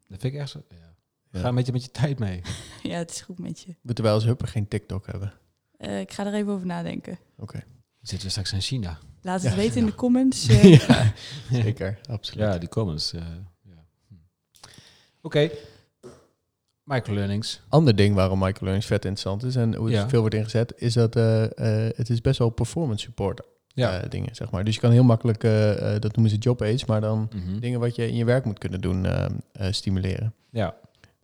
Dat 0.07 0.19
vind 0.21 0.23
ik 0.23 0.35
echt 0.35 0.49
zo. 0.49 0.63
Ja. 0.69 0.95
Ja. 1.31 1.39
Ga 1.39 1.47
een 1.47 1.55
beetje 1.55 1.71
met 1.71 1.83
je 1.83 1.91
tijd 1.91 2.19
mee. 2.19 2.41
ja, 2.83 2.97
het 2.97 3.11
is 3.11 3.21
goed 3.21 3.39
met 3.39 3.59
je. 3.61 3.75
Moeten 3.81 4.03
wij 4.03 4.13
als 4.13 4.23
hupper 4.23 4.47
geen 4.47 4.67
TikTok 4.67 5.05
hebben? 5.05 5.33
Eh, 5.77 5.99
ik 5.99 6.11
ga 6.11 6.25
er 6.25 6.33
even 6.33 6.53
over 6.53 6.65
nadenken. 6.65 7.19
Oké. 7.37 7.63
Zitten 8.01 8.27
we 8.27 8.29
straks 8.31 8.53
in 8.53 8.61
China? 8.61 8.97
Laat 9.21 9.41
het 9.41 9.51
Ja, 9.51 9.57
weten 9.57 9.77
in 9.79 9.85
de 9.85 9.95
comments. 9.95 10.47
eh. 10.49 10.77
ja, 10.87 11.13
zeker. 11.51 11.99
Absoluut. 12.09 12.43
Ja, 12.43 12.57
die 12.57 12.69
comments. 12.69 13.13
eh, 13.13 13.21
ja. 13.63 13.85
Hm. 14.07 14.13
Oké. 15.21 15.49
Microlearnings. 16.83 17.61
Ander 17.69 17.95
ding 17.95 18.15
waarom 18.15 18.39
microlearning 18.39 18.85
vet 18.85 19.05
interessant 19.05 19.43
is 19.43 19.55
en 19.55 19.75
hoe 19.75 19.85
het 19.85 19.95
Ja. 19.95 20.09
veel 20.09 20.19
wordt 20.19 20.35
ingezet, 20.35 20.73
is 20.75 20.93
dat 20.93 21.15
eh, 21.15 21.43
eh, 21.87 21.93
het 21.95 22.09
is 22.09 22.21
best 22.21 22.39
wel 22.39 22.49
performance 22.49 23.03
support 23.05 23.41
Ja. 23.67 23.99
eh, 24.01 24.09
dingen, 24.09 24.35
zeg 24.35 24.51
maar. 24.51 24.63
Dus 24.63 24.75
je 24.75 24.81
kan 24.81 24.91
heel 24.91 25.03
makkelijk, 25.03 25.41
dat 26.01 26.13
noemen 26.15 26.29
ze 26.29 26.37
job 26.37 26.61
aids, 26.61 26.85
maar 26.85 27.01
dan 27.01 27.29
Mhm. 27.35 27.59
dingen 27.59 27.79
wat 27.79 27.95
je 27.95 28.07
in 28.07 28.15
je 28.15 28.25
werk 28.25 28.45
moet 28.45 28.57
kunnen 28.59 28.81
doen, 28.81 29.05
eh, 29.05 29.25
eh, 29.51 29.71
stimuleren. 29.73 30.33
Ja. 30.49 30.75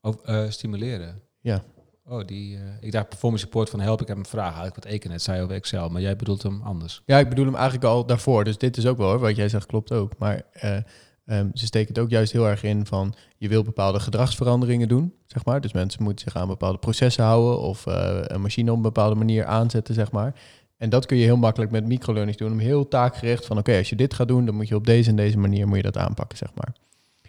Of 0.02 0.22
eh, 0.24 0.50
stimuleren. 0.50 1.22
Ja. 1.40 1.64
Oh, 2.08 2.26
die, 2.26 2.56
eh, 2.56 2.62
ik 2.80 2.92
dacht 2.92 3.10
performance 3.10 3.46
support 3.46 3.70
van 3.70 3.80
help, 3.80 4.02
ik 4.02 4.08
heb 4.08 4.18
een 4.18 4.26
vraag. 4.26 4.56
Had 4.56 4.68
ik 4.68 4.76
wat 4.76 4.86
Ekenet 4.86 5.22
zei 5.22 5.42
over 5.42 5.56
Excel, 5.56 5.90
maar 5.90 6.02
jij 6.02 6.16
bedoelt 6.16 6.44
hem 6.44 6.62
anders. 6.62 7.02
Ja, 7.06 7.20
ik 7.20 7.30
bedoel 7.30 7.46
hem 7.46 7.56
eigenlijk 7.56 7.86
al 7.86 8.06
daarvoor. 8.06 8.44
Dus 8.44 8.58
dit 8.58 8.78
is 8.78 8.86
ook 8.86 8.98
wel 8.98 9.08
hoor, 9.08 9.20
wat 9.20 9.36
jij 9.36 9.50
zegt 9.50 9.66
klopt 9.66 9.92
ook. 9.92 10.18
Maar 10.18 10.42
eh, 10.52 10.78
ehm, 11.26 11.50
ze 11.54 11.66
steken 11.66 11.94
het 11.94 12.04
ook 12.04 12.10
juist 12.10 12.32
heel 12.32 12.48
erg 12.48 12.64
in 12.64 12.86
van 12.86 13.14
je 13.38 13.48
wil 13.48 13.64
bepaalde 13.64 14.00
gedragsveranderingen 14.00 14.88
doen, 14.88 15.14
zeg 15.26 15.46
maar. 15.46 15.62
Dus 15.62 15.74
mensen 15.74 16.04
moeten 16.04 16.26
zich 16.26 16.42
aan 16.42 16.48
bepaalde 16.48 16.78
processen 16.78 17.24
houden 17.24 17.60
of 17.60 17.88
eh, 17.88 18.18
een 18.22 18.42
machine 18.42 18.72
op 18.72 18.78
een 18.78 18.84
bepaalde 18.84 19.16
manier 19.16 19.46
aanzetten, 19.46 19.94
zeg 19.94 20.12
maar. 20.12 20.34
En 20.78 20.90
dat 20.90 21.06
kun 21.06 21.18
je 21.18 21.24
heel 21.24 21.38
makkelijk 21.38 21.72
met 21.72 21.86
microlearning 21.86 22.38
doen. 22.38 22.52
Om 22.52 22.60
heel 22.60 22.88
taakgericht 22.88 23.46
van 23.46 23.58
oké, 23.58 23.78
als 23.78 23.90
je 23.90 23.96
dit 23.96 24.14
gaat 24.14 24.28
doen, 24.28 24.46
dan 24.46 24.56
moet 24.56 24.68
je 24.68 24.76
op 24.76 24.86
deze 24.86 25.10
en 25.10 25.16
deze 25.16 25.38
manier 25.38 25.68
moet 25.68 25.78
je 25.78 25.84
dat 25.84 25.98
aanpakken, 25.98 26.38
zeg 26.38 26.50
maar. 26.56 26.76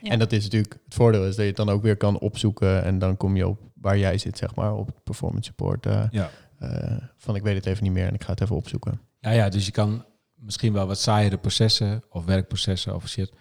Ja. 0.00 0.10
En 0.10 0.18
dat 0.18 0.32
is 0.32 0.42
natuurlijk, 0.42 0.78
het 0.84 0.94
voordeel 0.94 1.24
is 1.24 1.28
dat 1.28 1.36
je 1.36 1.46
het 1.46 1.56
dan 1.56 1.68
ook 1.68 1.82
weer 1.82 1.96
kan 1.96 2.18
opzoeken 2.18 2.84
en 2.84 2.98
dan 2.98 3.16
kom 3.16 3.36
je 3.36 3.48
op 3.48 3.58
waar 3.80 3.98
jij 3.98 4.18
zit, 4.18 4.38
zeg 4.38 4.54
maar, 4.54 4.74
op 4.74 4.86
het 4.86 5.02
performance 5.04 5.44
support. 5.48 5.86
eh, 5.86 6.04
Ja. 6.10 6.30
eh, 6.58 6.96
van 7.16 7.34
ik 7.36 7.42
weet 7.42 7.56
het 7.56 7.66
even 7.66 7.82
niet 7.84 7.92
meer 7.92 8.06
en 8.06 8.14
ik 8.14 8.24
ga 8.24 8.30
het 8.30 8.40
even 8.40 8.56
opzoeken. 8.56 9.00
Ja, 9.20 9.30
ja, 9.30 9.48
dus 9.48 9.66
je 9.66 9.72
kan 9.72 10.04
misschien 10.34 10.72
wel 10.72 10.86
wat 10.86 10.98
saaiere 10.98 11.38
processen 11.38 12.02
of 12.08 12.24
werkprocessen 12.24 12.94
of 12.94 13.08
shit 13.08 13.32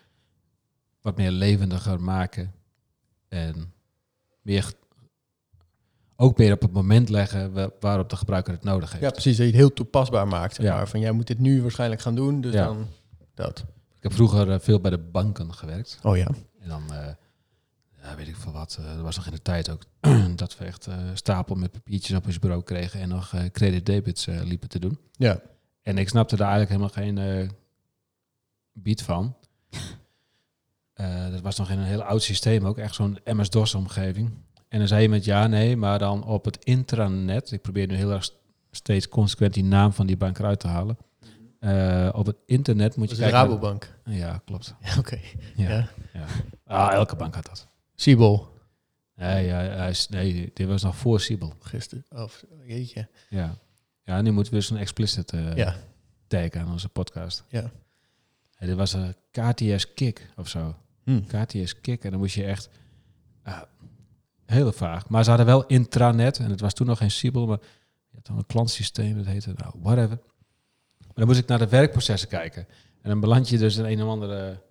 wat 1.02 1.18
meer 1.18 1.32
levendiger 1.32 2.02
maken 2.02 2.54
en 3.28 3.74
meer 4.42 4.74
ook 6.16 6.38
meer 6.38 6.54
op 6.54 6.62
het 6.62 6.72
moment 6.72 7.10
leggen 7.10 7.54
wa- 7.54 7.70
waarop 7.80 8.10
de 8.10 8.16
gebruiker 8.16 8.54
het 8.54 8.64
nodig 8.64 8.90
heeft. 8.92 9.04
Ja, 9.04 9.10
precies, 9.10 9.38
dat 9.38 9.46
je 9.46 9.52
het 9.52 9.62
heel 9.62 9.74
toepasbaar 9.74 10.28
maakt. 10.28 10.56
Zeg 10.56 10.66
Ja. 10.66 10.76
maar. 10.76 10.88
Van 10.88 11.00
jij 11.00 11.12
moet 11.12 11.28
dit 11.28 11.40
nu 11.40 11.62
waarschijnlijk 11.62 12.02
gaan 12.02 12.16
doen, 12.16 12.42
dus 12.42 12.54
Ja. 12.54 12.66
dan 12.66 12.88
dat. 13.34 13.60
Ik 13.96 14.04
heb 14.04 14.14
vroeger 14.14 14.52
eh, 14.52 14.60
veel 14.60 14.80
bij 14.80 14.92
de 14.92 14.98
banken 14.98 15.54
gewerkt 15.54 16.00
Oh 16.04 16.18
ja. 16.18 16.28
en 16.60 16.68
dan 16.70 16.84
ja, 18.06 18.16
weet 18.16 18.28
ik 18.28 18.36
veel 18.36 18.52
wat. 18.52 18.78
eh, 18.80 18.96
er 18.96 19.02
was 19.04 19.16
nog 19.16 19.26
in 19.26 19.32
de 19.32 19.42
tijd 19.42 19.70
ook 19.70 19.84
dat 20.36 20.58
we 20.58 20.66
echt 20.66 20.88
eh, 20.88 20.98
stapel 21.14 21.56
met 21.56 21.72
papiertjes 21.72 22.18
op 22.18 22.26
ons 22.26 22.40
bureau 22.40 22.64
kregen 22.64 23.00
en 23.00 23.10
nog 23.10 23.34
eh 23.34 23.46
credit 23.52 23.86
debits 23.86 24.26
liepen 24.26 24.70
te 24.70 24.80
doen. 24.80 25.00
Ja. 25.12 25.40
En 25.82 25.98
ik 25.98 26.10
snapte 26.10 26.36
daar 26.36 26.50
eigenlijk 26.52 26.82
helemaal 26.98 27.16
geen 27.16 27.52
beat 28.74 29.02
van. 29.02 29.36
Eh, 30.94 31.30
dat 31.32 31.42
was 31.42 31.58
nog 31.58 31.70
in 31.70 31.78
een 31.80 31.86
heel 31.86 32.04
oud 32.04 32.22
systeem 32.22 32.66
ook, 32.66 32.78
echt 32.78 32.96
zo'n 32.96 33.20
MS-DOS-omgeving. 33.24 34.32
En 34.68 34.80
dan 34.80 34.88
zei 34.88 35.02
je 35.02 35.10
met 35.10 35.26
ja, 35.26 35.48
nee, 35.48 35.76
maar 35.78 36.00
dan 36.00 36.24
op 36.24 36.46
het 36.46 36.66
intranet. 36.66 37.52
Ik 37.52 37.62
probeer 37.62 37.88
nu 37.88 37.96
heel 37.96 38.12
erg 38.12 38.24
st- 38.24 38.38
steeds 38.72 39.08
consequent 39.10 39.54
die 39.54 39.64
naam 39.64 39.94
van 39.94 40.06
die 40.08 40.18
bank 40.18 40.40
eruit 40.40 40.60
te 40.60 40.68
halen. 40.68 40.98
Eh, 41.60 42.10
op 42.14 42.26
het 42.26 42.36
internet 42.46 42.96
moet 42.96 43.08
Dat 43.10 43.18
je 43.18 43.24
kijken. 43.24 43.40
Rabobank. 43.42 43.94
Ja, 44.06 44.42
klopt. 44.46 44.76
Ja, 44.82 44.98
Oké. 44.98 45.20
Ja. 45.56 45.70
Ja. 45.70 45.88
Ja. 46.14 46.26
Ah, 46.66 46.94
elke 46.94 47.16
bank 47.16 47.36
had 47.36 47.46
dat. 47.46 47.68
Siebel. 47.96 48.54
Nee, 49.16 49.46
ja, 49.46 49.58
hij 49.58 49.90
is, 49.90 50.10
nee, 50.10 50.52
dit 50.54 50.68
was 50.68 50.84
nog 50.84 50.96
voor 50.96 51.20
Siebel. 51.20 51.54
Gisteren. 51.60 52.06
Of, 52.10 52.44
jeetje. 52.66 53.08
Ja. 53.30 53.58
ja, 54.04 54.22
nu 54.22 54.32
moeten 54.32 54.54
we 54.54 54.62
zo'n 54.62 54.78
explicit 54.78 55.32
eh 55.32 55.56
Ja. 55.56 55.76
tag 56.28 56.52
aan 56.52 56.72
onze 56.72 56.90
podcast. 56.90 57.44
Ja. 57.50 57.72
Ja, 58.60 58.66
dit 58.66 58.76
was 58.76 58.94
een 58.94 59.16
KTS 59.32 59.94
Kick 59.94 60.30
of 60.36 60.48
zo. 60.50 60.76
Hm. 61.04 61.22
KTS 61.22 61.82
Kick. 61.82 62.04
En 62.04 62.10
dan 62.12 62.20
moest 62.20 62.36
je 62.36 62.44
echt... 62.46 62.70
ah, 63.44 63.62
heel 64.46 64.72
vaag. 64.72 65.10
Maar 65.10 65.24
ze 65.24 65.30
hadden 65.30 65.48
wel 65.48 65.66
intranet. 65.66 66.38
En 66.40 66.50
het 66.50 66.60
was 66.60 66.74
toen 66.74 66.88
nog 66.88 66.98
geen 66.98 67.12
Siebel. 67.12 67.46
Maar 67.48 67.60
je 68.10 68.16
had 68.16 68.26
dan 68.26 68.38
een 68.38 68.46
klantsysteem. 68.46 69.18
Dat 69.18 69.26
heette... 69.26 69.54
Nou, 69.56 69.74
whatever. 69.82 70.18
Maar 71.00 71.14
dan 71.16 71.28
moest 71.28 71.40
ik 71.40 71.48
naar 71.48 71.60
de 71.60 71.68
werkprocessen 71.68 72.30
kijken. 72.30 72.68
En 73.02 73.10
dan 73.10 73.20
beland 73.20 73.50
je 73.50 73.58
dus 73.58 73.76
in 73.78 73.86
een 73.86 74.02
of 74.04 74.10
andere 74.10 74.62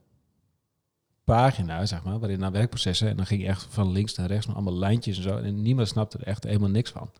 pagina, 1.24 1.86
zeg 1.86 2.04
maar, 2.04 2.18
waarin 2.18 2.38
naar 2.38 2.52
werkprocessen. 2.52 3.08
En 3.08 3.16
dan 3.16 3.26
ging 3.26 3.42
je 3.42 3.48
echt 3.48 3.66
van 3.70 3.92
links 3.92 4.14
naar 4.14 4.26
rechts 4.26 4.46
met 4.46 4.54
allemaal 4.54 4.78
lijntjes 4.78 5.16
en 5.16 5.22
zo. 5.22 5.36
En 5.36 5.62
niemand 5.62 5.88
snapte 5.88 6.18
er 6.18 6.26
echt 6.26 6.44
helemaal 6.44 6.70
niks 6.70 6.90
van. 6.90 7.10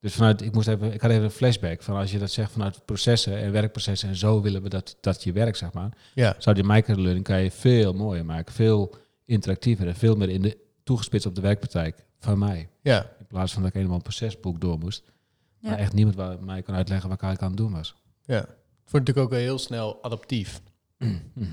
Dus 0.00 0.14
vanuit, 0.14 0.42
ik, 0.42 0.52
moest 0.52 0.68
even, 0.68 0.92
ik 0.92 1.00
had 1.00 1.10
even 1.10 1.24
een 1.24 1.30
flashback 1.30 1.82
van 1.82 1.96
als 1.96 2.10
je 2.10 2.18
dat 2.18 2.30
zegt 2.30 2.52
vanuit 2.52 2.84
processen 2.84 3.38
en 3.38 3.52
werkprocessen 3.52 4.08
en 4.08 4.16
zo 4.16 4.40
willen 4.40 4.62
we 4.62 4.68
dat, 4.68 4.96
dat 5.00 5.22
je 5.22 5.32
werkt, 5.32 5.58
zeg 5.58 5.72
maar. 5.72 5.96
Ja. 6.14 6.34
Zou 6.38 6.54
die 6.54 6.64
microlearning 6.64 7.24
kan 7.24 7.42
je 7.42 7.50
veel 7.50 7.92
mooier 7.92 8.24
maken, 8.24 8.54
veel 8.54 8.94
interactiever 9.24 9.86
en 9.86 9.94
veel 9.94 10.16
meer 10.16 10.28
in 10.28 10.42
de, 10.42 10.58
toegespitst 10.82 11.26
op 11.26 11.34
de 11.34 11.40
werkpraktijk 11.40 12.04
van 12.18 12.38
mij. 12.38 12.68
Ja. 12.82 13.10
In 13.18 13.26
plaats 13.26 13.52
van 13.52 13.60
dat 13.60 13.70
ik 13.70 13.76
helemaal 13.76 13.96
een 13.96 14.02
procesboek 14.02 14.60
door 14.60 14.78
moest. 14.78 15.12
Ja. 15.58 15.68
Maar 15.70 15.78
echt 15.78 15.92
niemand 15.92 16.16
waar 16.16 16.42
mij 16.42 16.62
kon 16.62 16.74
uitleggen 16.74 17.08
wat 17.08 17.18
ik 17.18 17.24
eigenlijk 17.24 17.42
aan 17.42 17.58
het 17.58 17.66
doen 17.68 17.78
was. 17.78 17.94
Ja. 18.24 18.36
Het 18.36 18.90
wordt 18.90 19.06
natuurlijk 19.06 19.34
ook 19.34 19.40
heel 19.40 19.58
snel 19.58 20.02
adaptief. 20.02 20.60
Mhm. 21.34 21.46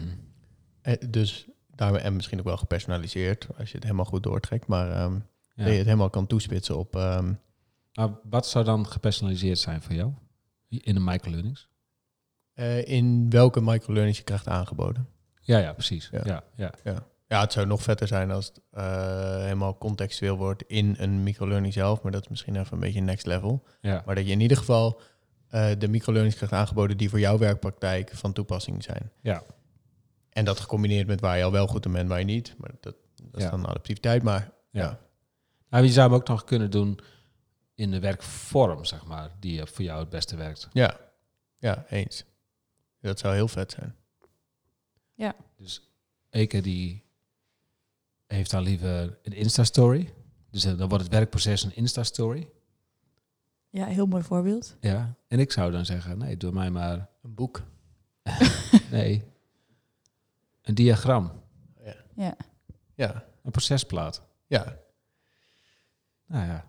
Dus 1.10 1.48
daarmee 1.76 2.02
en 2.02 2.16
misschien 2.16 2.40
ook 2.40 2.46
wel 2.46 2.58
gepersonaliseerd, 2.58 3.48
als 3.58 3.68
je 3.70 3.76
het 3.76 3.84
helemaal 3.84 4.06
goed 4.06 4.24
doortrekt. 4.24 4.68
Maar 4.68 4.92
ehm, 4.92 5.14
Ja. 5.14 5.64
dat 5.64 5.72
je 5.72 5.78
het 5.78 5.86
helemaal 5.86 6.10
kan 6.10 6.28
toespitsen 6.28 6.78
op... 6.78 6.94
Maar 7.94 8.10
wat 8.24 8.48
zou 8.48 8.66
dan 8.66 8.88
gepersonaliseerd 8.88 9.60
zijn 9.60 9.82
voor 9.82 9.94
jou 9.94 10.12
in 10.70 10.94
de 10.94 11.00
microlearnings? 11.02 11.68
eh, 12.54 12.88
in 12.88 13.30
welke 13.30 13.62
microlearnings 13.62 14.18
je 14.18 14.24
krijgt 14.24 14.48
aangeboden. 14.48 15.08
Ja, 15.42 15.58
ja, 15.58 15.74
precies. 15.74 16.10
Ja. 16.12 16.22
Ja. 16.24 16.44
Ja, 16.56 16.72
ja. 16.84 17.08
Ja, 17.28 17.42
het 17.42 17.52
zou 17.52 17.68
nog 17.68 17.82
vetter 17.82 18.08
zijn 18.08 18.32
als 18.32 18.46
het 18.48 18.62
eh, 18.72 19.38
helemaal 19.38 19.78
contextueel 19.78 20.38
wordt 20.38 20.64
in 20.68 20.96
een 21.00 21.24
microlearning 21.24 21.74
zelf. 21.74 22.02
Maar 22.02 22.12
dat 22.12 22.22
is 22.22 22.28
misschien 22.28 22.56
even 22.56 22.74
een 22.74 22.80
beetje 22.80 23.02
next 23.02 23.26
level. 23.26 23.64
ja. 23.82 24.04
Maar 24.06 24.16
dat 24.16 24.26
je 24.26 24.32
in 24.32 24.40
ieder 24.40 24.58
geval 24.58 25.02
eh, 25.48 25.70
de 25.78 25.88
microlearnings 25.88 26.36
krijgt 26.38 26.56
aangeboden 26.56 26.98
die 26.98 27.10
voor 27.10 27.20
jouw 27.20 27.38
werkpraktijk 27.38 28.12
van 28.14 28.34
toepassing 28.34 28.84
zijn. 28.84 29.12
Ja. 29.22 29.44
En 30.36 30.46
dat 30.46 30.60
gecombineerd 30.60 31.08
met 31.08 31.20
waar 31.20 31.38
je 31.38 31.44
al 31.44 31.52
wel 31.52 31.68
goed 31.68 31.86
in 31.86 31.92
bent, 31.92 32.10
waar 32.10 32.20
je 32.20 32.26
niet. 32.26 32.56
Maar 32.58 32.72
dat, 32.80 32.96
dat 33.16 33.36
is 33.36 33.44
Ja. 33.44 33.50
dan 33.50 33.66
adaptiviteit. 33.68 34.24
Maar 34.24 34.52
Ja. 34.72 34.82
ja. 34.82 35.00
Nou, 35.70 35.84
je 35.86 35.92
zou 35.92 36.10
hem 36.10 36.18
ook 36.20 36.28
nog 36.28 36.44
kunnen 36.44 36.72
doen 36.72 37.00
in 37.76 37.92
de 37.92 38.00
werkvorm, 38.00 38.86
zeg 38.86 39.06
maar, 39.06 39.32
die 39.40 39.66
voor 39.66 39.84
jou 39.84 40.00
het 40.00 40.10
beste 40.10 40.36
werkt. 40.36 40.68
ja, 40.74 41.00
ja, 41.58 41.86
eens. 41.90 42.24
Dat 43.02 43.20
zou 43.20 43.34
heel 43.34 43.48
vet 43.48 43.72
zijn. 43.72 43.96
Dus 45.58 45.90
Eke 46.30 46.62
die 46.62 47.04
heeft 48.28 48.52
dan 48.52 48.64
liever 48.64 49.18
een 49.24 49.34
Insta-story. 49.34 50.14
Dus 50.52 50.64
eh, 50.66 50.78
dan 50.78 50.90
wordt 50.90 51.04
het 51.04 51.14
werkproces 51.14 51.64
een 51.64 51.76
Insta-story. 51.76 52.50
Ja, 53.70 53.86
heel 53.86 54.06
mooi 54.06 54.24
voorbeeld. 54.24 54.76
Ja. 54.80 55.16
En 55.28 55.40
ik 55.40 55.52
zou 55.52 55.72
dan 55.72 55.86
zeggen, 55.86 56.18
nee, 56.18 56.38
doe 56.38 56.52
mij 56.52 56.70
maar, 56.72 57.10
Een 57.24 57.34
boek. 57.36 57.62
nee, 58.92 59.24
een 60.66 60.76
diagram, 60.76 61.32
Ja. 62.16 62.36
Ja, 62.96 63.26
een 63.44 63.52
procesplaat. 63.52 64.22
ja. 64.48 64.78
Nou 66.28 66.46
ja. 66.46 66.66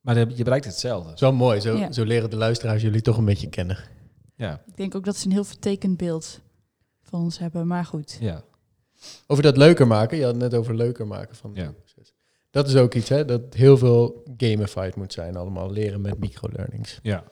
Maar 0.00 0.16
je 0.18 0.42
bereikt 0.44 0.64
hetzelfde. 0.64 1.12
Zo 1.14 1.32
mooi. 1.32 1.60
Zo, 1.60 1.76
Ja. 1.76 1.92
zo 1.92 2.04
leren 2.04 2.30
de 2.30 2.36
luisteraars 2.36 2.82
jullie 2.82 3.00
toch 3.02 3.16
een 3.18 3.24
beetje 3.24 3.48
kennen. 3.48 3.78
Ja, 4.34 4.62
Ik 4.66 4.76
denk 4.76 4.94
ook 4.94 5.04
dat 5.04 5.16
ze 5.16 5.26
een 5.26 5.32
heel 5.32 5.44
vertekend 5.44 5.96
beeld 5.96 6.40
van 7.02 7.20
ons 7.20 7.38
hebben. 7.38 7.66
Maar 7.66 7.84
goed. 7.84 8.16
ja. 8.20 8.42
Over 9.26 9.42
dat 9.42 9.56
leuker 9.56 9.86
maken. 9.86 10.16
Je 10.18 10.24
had 10.24 10.32
het 10.32 10.42
net 10.42 10.54
over 10.54 10.74
leuker 10.74 11.06
maken 11.06 11.36
van 11.36 11.50
Ja. 11.54 11.64
het 11.64 11.76
proces. 11.76 12.14
Dat 12.50 12.68
is 12.68 12.76
ook 12.76 12.94
iets, 12.94 13.08
hè? 13.08 13.24
Dat 13.24 13.54
heel 13.54 13.78
veel 13.78 14.22
gamified 14.36 14.96
moet 14.96 15.12
zijn 15.12 15.36
allemaal. 15.36 15.70
Leren 15.70 16.00
met 16.00 16.18
microlearnings. 16.18 16.98
ja. 17.02 17.24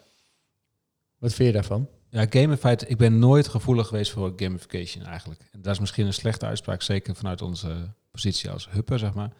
Wat 1.18 1.32
vind 1.34 1.48
je 1.48 1.54
daarvan? 1.54 1.88
Ja, 2.14 2.26
gamified. 2.30 2.90
Ik 2.90 2.96
ben 2.96 3.18
nooit 3.18 3.48
gevoelig 3.48 3.86
geweest 3.86 4.10
voor 4.12 4.32
gamification 4.36 5.04
eigenlijk. 5.04 5.40
En 5.52 5.62
dat 5.62 5.72
is 5.72 5.80
misschien 5.80 6.06
een 6.06 6.14
slechte 6.14 6.46
uitspraak, 6.46 6.82
zeker 6.82 7.14
vanuit 7.14 7.42
onze 7.42 7.90
positie 8.10 8.50
als 8.50 8.68
hupper, 8.70 8.98
zeg 8.98 9.14
maar. 9.14 9.32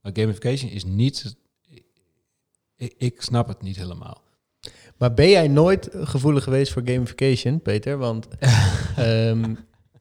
Maar 0.00 0.12
gamification 0.14 0.70
is 0.70 0.84
niet... 0.84 1.36
Ik, 2.76 2.94
ik 2.98 3.22
snap 3.22 3.48
het 3.48 3.62
niet 3.62 3.76
helemaal. 3.76 4.22
Maar 4.96 5.14
ben 5.14 5.28
jij 5.28 5.48
nooit 5.48 5.88
gevoelig 5.92 6.44
geweest 6.44 6.72
voor 6.72 6.82
gamification, 6.84 7.60
Peter? 7.62 7.98
Want 7.98 8.28
ehm, 8.96 9.54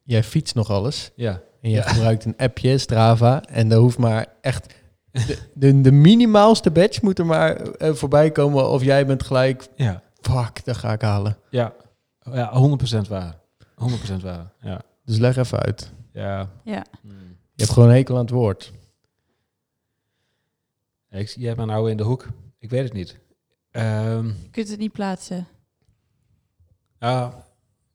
jij 0.03 0.23
fietst 0.23 0.55
nog 0.55 0.69
alles. 0.69 1.11
Ja, 1.15 1.41
En 1.61 1.69
je 1.69 1.75
Ja. 1.75 1.81
gebruikt 1.81 2.25
een 2.25 2.37
appje, 2.37 2.77
Strava. 2.77 3.41
En 3.43 3.69
daar 3.69 3.79
hoeft 3.79 3.97
maar 3.97 4.25
echt... 4.41 4.73
De, 5.11 5.37
de, 5.53 5.81
de 5.81 5.91
minimaalste 5.91 6.71
badge 6.71 6.99
moet 7.03 7.19
er 7.19 7.25
maar 7.25 7.55
eh, 7.61 7.93
voorbij 7.93 8.31
komen. 8.31 8.69
Of 8.69 8.83
jij 8.83 9.05
bent 9.05 9.23
gelijk... 9.23 9.67
ja, 9.75 10.01
Fuck, 10.21 10.65
dat 10.65 10.77
ga 10.77 10.91
ik 10.93 11.01
halen. 11.01 11.37
ja. 11.49 11.73
Ja, 12.31 12.77
100% 13.05 13.07
waar. 13.07 13.39
100% 13.75 14.21
waar, 14.21 14.53
ja. 14.61 14.81
Dus 15.05 15.17
leg 15.17 15.35
even 15.37 15.59
uit. 15.59 15.91
Ja. 16.13 16.49
Ja. 16.63 16.85
Hmm. 17.01 17.11
Je 17.55 17.61
hebt 17.63 17.71
gewoon 17.71 17.89
een 17.89 17.95
hekel 17.95 18.15
aan 18.15 18.21
het 18.21 18.29
woord. 18.29 18.73
Ik, 21.09 21.27
jij 21.27 21.47
hebt 21.47 21.59
me 21.59 21.65
nou 21.65 21.91
in 21.91 21.97
de 21.97 22.03
hoek. 22.03 22.27
Ik 22.59 22.69
weet 22.69 22.83
het 22.83 22.93
niet. 22.93 23.19
Ehm, 23.71 24.25
Je 24.27 24.49
kunt 24.51 24.69
het 24.69 24.79
niet 24.79 24.91
plaatsen. 24.91 25.47
Ja, 26.99 27.45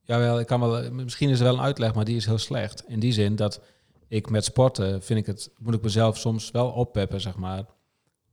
jawel, 0.03 0.41
ik 0.41 0.47
kan 0.47 0.61
wel, 0.61 0.93
misschien 0.93 1.29
is 1.31 1.39
er 1.39 1.45
wel 1.45 1.55
een 1.55 1.61
uitleg, 1.61 1.95
maar 1.95 2.05
die 2.05 2.17
is 2.17 2.27
heel 2.27 2.39
slecht. 2.39 2.85
In 2.87 2.99
die 3.01 3.13
zin 3.13 3.37
dat 3.37 3.61
ik 4.09 4.31
met 4.31 4.45
sporten 4.45 5.03
vind 5.03 5.19
ik 5.19 5.27
het, 5.27 5.51
moet 5.59 5.75
ik 5.75 5.83
mezelf 5.83 6.17
soms 6.19 6.51
wel 6.51 6.71
oppeppen, 6.71 7.21
zeg 7.21 7.37
maar, 7.37 7.65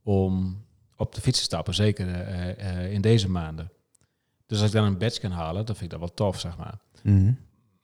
om 0.02 0.64
op 0.96 1.14
de 1.14 1.20
fiets 1.20 1.38
te 1.38 1.44
stappen, 1.44 1.74
zeker 1.74 2.08
eh, 2.08 2.84
eh, 2.84 2.92
in 2.92 3.00
deze 3.00 3.30
maanden. 3.30 3.70
Dus 4.46 4.58
als 4.58 4.66
ik 4.66 4.74
dan 4.74 4.84
een 4.84 4.98
badge 4.98 5.20
kan 5.20 5.30
halen, 5.30 5.66
dan 5.66 5.76
vind 5.76 5.92
ik 5.92 5.98
dat 5.98 6.08
wel 6.08 6.14
tof, 6.14 6.40
zeg 6.40 6.56
maar. 6.56 6.78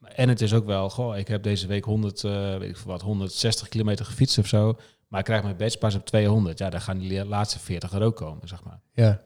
En 0.02 0.28
het 0.28 0.40
is 0.40 0.54
ook 0.54 0.66
wel, 0.66 0.90
goh, 0.90 1.16
ik 1.16 1.28
heb 1.28 1.42
deze 1.42 1.66
week 1.66 1.84
100, 1.84 2.24
eh, 2.24 2.58
weet 2.58 2.68
ik 2.68 2.76
veel 2.76 2.90
wat, 2.90 3.02
160 3.02 3.68
kilometer 3.68 4.04
gefietst 4.04 4.38
of 4.38 4.46
zo, 4.46 4.78
maar 5.08 5.18
ik 5.18 5.26
krijg 5.26 5.42
mijn 5.42 5.56
badge 5.56 5.78
pas 5.78 5.94
op 5.94 6.06
200. 6.06 6.58
Ja, 6.58 6.70
dan 6.70 6.80
gaan 6.80 6.98
die 6.98 7.24
laatste 7.24 7.58
40 7.58 7.92
er 7.92 8.02
ook 8.02 8.16
komen, 8.16 8.48
zeg 8.48 8.64
maar. 8.64 8.80
Ja. 8.92 9.22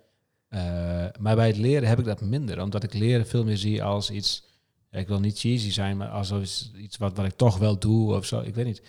Eh, 0.48 1.20
maar 1.20 1.36
bij 1.36 1.46
het 1.46 1.56
leren 1.56 1.88
heb 1.88 1.98
ik 1.98 2.04
dat 2.04 2.20
minder, 2.20 2.62
omdat 2.62 2.82
ik 2.82 2.94
leren 2.94 3.26
veel 3.26 3.44
meer 3.44 3.56
zie 3.56 3.82
als 3.82 4.10
iets. 4.10 4.44
Ik 4.90 5.08
wil 5.08 5.20
niet 5.20 5.38
cheesy 5.38 5.70
zijn, 5.72 5.96
maar 5.96 6.08
als 6.08 6.32
iets, 6.76 6.96
wat, 6.96 7.16
wat 7.16 7.26
ik 7.26 7.36
toch 7.36 7.58
wel 7.58 7.78
doe 7.78 8.14
of 8.14 8.24
zo. 8.24 8.40
Ik 8.40 8.54
weet 8.54 8.64
niet. 8.64 8.82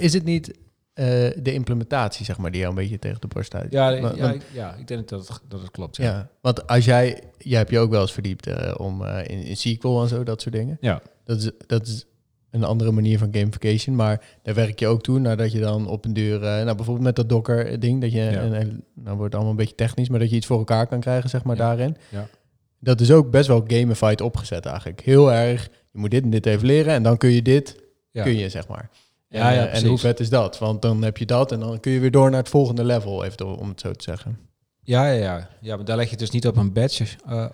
Is 0.00 0.12
het 0.12 0.24
niet 0.24 0.58
eh, 0.98 1.06
de 1.42 1.52
implementatie, 1.52 2.24
zeg 2.24 2.38
maar, 2.38 2.50
die 2.50 2.60
jou 2.60 2.72
een 2.72 2.80
beetje 2.80 2.98
tegen 2.98 3.20
de 3.20 3.26
borst 3.26 3.54
uit? 3.54 3.72
ja, 3.72 4.00
Want- 4.00 4.16
ja, 4.16 4.32
ik, 4.32 4.42
ja, 4.52 4.74
ik 4.74 4.86
denk 4.88 5.08
dat 5.08 5.28
het, 5.28 5.40
dat 5.48 5.60
het 5.60 5.70
klopt. 5.70 5.96
ja. 5.96 6.04
Ja. 6.04 6.28
want 6.40 6.66
als 6.66 6.84
jij, 6.84 7.22
jij 7.38 7.58
hebt 7.58 7.70
je 7.70 7.78
ook 7.78 7.90
wel 7.90 8.00
eens 8.00 8.12
verdiept 8.12 8.46
eh, 8.46 8.74
om 8.78 9.04
eh, 9.04 9.18
in, 9.26 9.42
in 9.42 9.56
SQL 9.56 10.00
en 10.00 10.08
zo, 10.08 10.22
dat 10.22 10.40
soort 10.42 10.54
dingen. 10.54 10.76
Ja. 10.80 11.02
Dat 11.24 11.38
is, 11.38 11.50
dat 11.66 11.86
is 11.86 12.06
een 12.50 12.64
andere 12.64 12.90
manier 12.90 13.18
van 13.18 13.28
gamification. 13.32 13.96
Maar 13.96 14.24
daar 14.42 14.54
werk 14.54 14.78
je 14.78 14.86
ook 14.86 15.02
toe 15.02 15.18
nadat 15.18 15.52
je 15.52 15.60
dan 15.60 15.86
op 15.88 16.04
een 16.04 16.12
duur, 16.12 16.38
nou 16.40 16.64
bijvoorbeeld 16.64 17.00
met 17.06 17.16
dat 17.16 17.28
Docker 17.28 17.80
ding, 17.80 18.00
dat 18.00 18.12
je, 18.12 18.18
Ja. 18.18 18.42
een- 18.42 18.84
nou 18.94 19.16
wordt 19.16 19.34
allemaal 19.34 19.50
een 19.52 19.56
beetje 19.58 19.74
technisch, 19.74 20.08
maar 20.08 20.18
dat 20.20 20.30
je 20.30 20.36
iets 20.36 20.46
voor 20.46 20.58
elkaar 20.58 20.86
kan 20.86 21.00
krijgen, 21.00 21.30
zeg 21.30 21.44
maar 21.44 21.56
daarin. 21.56 21.96
Ja. 22.10 22.28
Dat 22.80 23.00
is 23.00 23.10
ook 23.12 23.30
best 23.30 23.48
wel 23.48 23.64
gamified 23.66 24.20
opgezet 24.20 24.66
eigenlijk. 24.66 25.00
Heel 25.00 25.32
erg, 25.32 25.68
je 25.92 25.98
moet 25.98 26.10
dit 26.10 26.22
en 26.22 26.30
dit 26.30 26.46
even 26.46 26.66
leren 26.66 26.92
en 26.94 27.02
dan 27.02 27.16
kun 27.16 27.30
je 27.30 27.42
dit, 27.42 27.76
Ja. 28.10 28.22
kun 28.22 28.36
je 28.36 28.48
zeg 28.48 28.68
maar. 28.68 28.90
Ja, 29.28 29.48
En, 29.50 29.54
ja, 29.54 29.66
eh, 29.66 29.82
en 29.82 29.86
hoe 29.88 29.98
vet 29.98 30.20
is 30.20 30.28
dat? 30.30 30.58
Want 30.58 30.82
dan 30.82 31.02
heb 31.02 31.16
je 31.16 31.26
dat 31.26 31.52
en 31.52 31.60
dan 31.60 31.80
kun 31.80 31.92
je 31.92 32.00
weer 32.00 32.10
door 32.10 32.30
naar 32.30 32.38
het 32.40 32.48
volgende 32.48 32.84
level, 32.84 33.24
even 33.24 33.56
om 33.58 33.68
het 33.68 33.80
zo 33.80 33.92
te 33.92 34.02
zeggen. 34.02 34.38
Ja, 34.82 35.06
ja, 35.10 35.12
ja. 35.22 35.48
ja, 35.60 35.76
maar 35.76 35.84
daar 35.84 35.96
leg 35.96 36.04
je 36.04 36.10
het 36.10 36.18
dus 36.20 36.30
niet 36.30 36.46
op 36.46 36.56
een 36.56 36.72
badge 36.72 37.06
eh, 37.26 37.46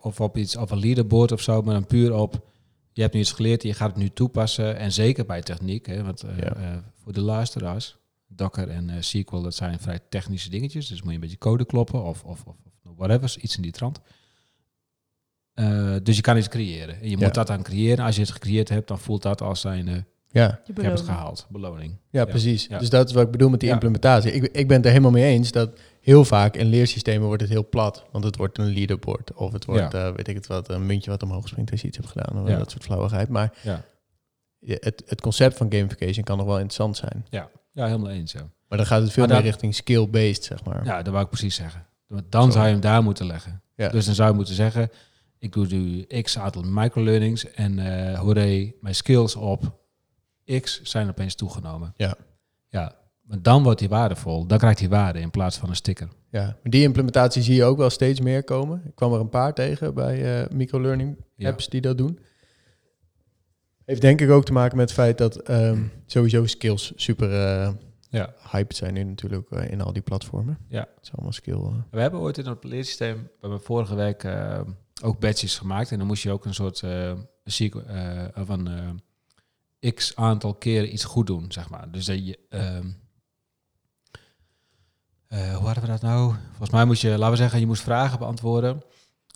of 0.00 0.20
op 0.20 0.36
iets 0.36 0.56
op 0.56 0.70
een 0.70 0.78
leaderboard 0.78 1.32
of 1.32 1.40
zo, 1.40 1.62
maar 1.62 1.74
dan 1.74 1.86
puur 1.86 2.14
op. 2.14 2.46
Je 2.92 3.02
hebt 3.02 3.14
nu 3.14 3.20
iets 3.20 3.32
geleerd, 3.32 3.62
je 3.62 3.74
gaat 3.74 3.88
het 3.88 3.98
nu 3.98 4.08
toepassen. 4.10 4.76
En 4.76 4.92
zeker 4.92 5.26
bij 5.26 5.42
techniek, 5.42 5.86
hè, 5.86 6.04
want 6.04 6.22
eh, 6.22 6.38
Ja. 6.38 6.82
voor 7.02 7.12
de 7.12 7.20
luisteraars, 7.20 7.96
Docker 8.26 8.68
en 8.68 9.04
SQL, 9.04 9.40
dat 9.40 9.54
zijn 9.54 9.78
vrij 9.80 9.98
technische 10.08 10.50
dingetjes. 10.50 10.86
Dus 10.88 10.98
moet 11.00 11.08
je 11.08 11.14
een 11.14 11.20
beetje 11.20 11.38
code 11.38 11.64
kloppen 11.66 12.02
of, 12.04 12.24
of, 12.24 12.44
of, 12.44 12.54
of 12.84 12.92
whatever, 12.96 13.36
iets 13.40 13.56
in 13.56 13.62
die 13.62 13.72
trant. 13.72 14.00
Dus 16.02 16.16
je 16.16 16.22
kan 16.22 16.36
iets 16.36 16.48
creëren. 16.48 16.94
En 17.00 17.10
je 17.10 17.16
Ja. 17.18 17.24
moet 17.24 17.34
dat 17.34 17.46
dan 17.46 17.62
creëren. 17.62 18.04
Als 18.04 18.14
je 18.14 18.20
het 18.20 18.30
gecreëerd 18.30 18.68
hebt, 18.68 18.88
dan 18.88 18.98
voelt 18.98 19.22
dat 19.22 19.40
als 19.42 19.60
zijn, 19.60 20.06
Ja, 20.30 20.60
Je 20.64 20.72
ik 20.72 20.82
heb 20.82 20.92
het 20.92 21.00
gehaald, 21.00 21.46
beloning. 21.50 21.90
ja, 22.10 22.20
Ja. 22.20 22.24
precies. 22.26 22.66
Ja. 22.66 22.78
Dus 22.78 22.90
dat 22.90 23.08
is 23.08 23.14
wat 23.14 23.24
ik 23.24 23.30
bedoel 23.30 23.48
met 23.48 23.58
die 23.60 23.68
Ja. 23.68 23.74
implementatie. 23.74 24.32
Ik, 24.32 24.42
ik 24.44 24.66
ben 24.68 24.76
het 24.76 24.84
er 24.84 24.90
helemaal 24.90 25.10
mee 25.12 25.24
eens 25.24 25.52
dat 25.52 25.78
heel 26.00 26.24
vaak 26.24 26.56
in 26.56 26.66
leersystemen 26.66 27.26
wordt 27.26 27.42
het 27.42 27.50
heel 27.50 27.68
plat. 27.68 28.04
Want 28.12 28.24
het 28.24 28.36
wordt 28.36 28.58
een 28.58 28.72
leaderboard 28.72 29.32
of 29.34 29.52
het 29.52 29.64
wordt, 29.64 29.94
eh, 29.94 30.12
weet 30.12 30.28
ik 30.28 30.34
het 30.34 30.46
wat, 30.46 30.68
een 30.68 30.86
muntje 30.86 31.10
wat 31.10 31.22
omhoog 31.22 31.48
springt 31.48 31.70
als 31.70 31.80
je 31.80 31.86
iets 31.86 31.96
hebt 31.96 32.08
gedaan. 32.08 32.42
Of 32.42 32.48
Ja. 32.48 32.58
dat 32.58 32.70
soort 32.70 32.82
flauwigheid. 32.84 33.28
Maar 33.28 33.52
het, 34.60 35.02
het 35.06 35.20
concept 35.20 35.56
van 35.56 35.72
gamification 35.72 36.24
kan 36.24 36.36
nog 36.36 36.46
wel 36.46 36.54
interessant 36.58 36.96
zijn. 36.96 37.26
ja. 37.30 37.50
ja 37.72 37.86
helemaal 37.86 38.10
eens. 38.10 38.32
Ja. 38.32 38.50
Maar 38.68 38.78
dan 38.78 38.86
gaat 38.86 39.02
het 39.02 39.12
veel 39.12 39.22
Maar 39.26 39.32
meer 39.32 39.42
dat- 39.42 39.50
richting 39.52 39.74
skill-based, 39.74 40.44
zeg 40.44 40.64
maar. 40.64 40.84
Ja, 40.84 41.02
dat 41.02 41.12
wou 41.12 41.24
ik 41.24 41.30
precies 41.30 41.54
zeggen. 41.54 41.86
Dan 42.28 42.44
Zo. 42.44 42.50
zou 42.50 42.64
je 42.66 42.72
hem 42.72 42.80
daar 42.80 43.02
moeten 43.02 43.26
leggen. 43.26 43.62
Ja. 43.76 43.88
Dus 43.88 44.06
dan 44.06 44.14
zou 44.14 44.28
je 44.30 44.34
moeten 44.34 44.54
zeggen, 44.54 44.90
ik 45.38 45.52
doe 45.52 45.66
nu 45.66 46.02
x 46.22 46.38
aantal 46.38 46.62
microlearnings 46.62 47.50
en 47.52 47.78
eh 47.78 48.18
hooré, 48.18 48.72
mijn 48.80 48.94
skills 48.94 49.36
op 49.36 49.77
x 50.60 50.82
zijn 50.82 51.08
opeens 51.08 51.34
toegenomen. 51.34 51.92
Ja. 51.96 52.14
Ja, 52.68 52.96
maar 53.22 53.42
dan 53.42 53.62
wordt 53.62 53.80
hij 53.80 53.88
waardevol. 53.88 54.46
Dan 54.46 54.58
krijgt 54.58 54.78
hij 54.78 54.88
waarde 54.88 55.20
in 55.20 55.30
plaats 55.30 55.56
van 55.58 55.68
een 55.68 55.76
sticker. 55.76 56.08
Ja, 56.30 56.42
maar 56.44 56.70
die 56.70 56.82
implementatie 56.82 57.42
zie 57.42 57.54
je 57.54 57.64
ook 57.64 57.76
wel 57.76 57.90
steeds 57.90 58.20
meer 58.20 58.44
komen. 58.44 58.82
Ik 58.84 58.94
kwam 58.94 59.12
er 59.12 59.20
een 59.20 59.28
paar 59.28 59.54
tegen 59.54 59.94
bij 59.94 60.42
eh 60.42 60.50
microlearning 60.50 61.16
Ja. 61.36 61.48
apps 61.50 61.68
die 61.68 61.80
dat 61.80 61.98
doen. 61.98 62.18
Heeft 63.84 64.00
denk 64.00 64.20
ik 64.20 64.30
ook 64.30 64.44
te 64.44 64.52
maken 64.52 64.76
met 64.76 64.86
het 64.88 64.98
feit 64.98 65.18
dat 65.18 65.36
ehm, 65.36 65.82
sowieso 66.06 66.46
skills 66.46 66.92
super 66.96 67.32
eh 67.32 67.72
Ja. 68.10 68.34
hyped 68.50 68.76
zijn 68.76 68.94
nu 68.94 69.02
natuurlijk 69.04 69.50
eh, 69.50 69.70
in 69.70 69.80
al 69.80 69.92
die 69.92 70.02
platformen. 70.02 70.58
Ja. 70.68 70.80
Het 70.80 71.02
is 71.04 71.12
allemaal 71.12 71.32
skill. 71.32 71.60
We 71.90 72.00
hebben 72.00 72.20
ooit 72.20 72.38
in 72.38 72.46
het 72.46 72.64
leersysteem, 72.64 73.16
we 73.22 73.30
hebben 73.40 73.60
vorige 73.60 73.94
week 73.94 74.24
eh, 74.24 74.60
ook 75.02 75.18
badges 75.20 75.58
gemaakt. 75.58 75.90
En 75.92 75.98
dan 75.98 76.06
moest 76.06 76.22
je 76.22 76.30
ook 76.30 76.44
een 76.44 76.54
soort 76.54 76.82
sequ- 77.44 77.84
van 78.34 78.68
eh, 78.68 78.88
x 79.94 80.16
aantal 80.16 80.54
keren 80.54 80.92
iets 80.92 81.04
goed 81.04 81.26
doen, 81.26 81.52
zeg 81.52 81.70
maar. 81.70 81.90
Dus 81.90 82.04
dat 82.04 82.26
je... 82.26 82.38
ehm, 82.48 82.88
eh, 85.28 85.56
hoe 85.56 85.66
hadden 85.66 85.84
we 85.84 85.90
dat 85.90 86.02
nou? 86.02 86.34
Volgens 86.48 86.70
mij 86.70 86.84
moest 86.84 87.02
je, 87.02 87.08
laten 87.08 87.30
we 87.30 87.36
zeggen, 87.36 87.60
je 87.60 87.66
moest 87.66 87.82
vragen 87.82 88.18
beantwoorden. 88.18 88.82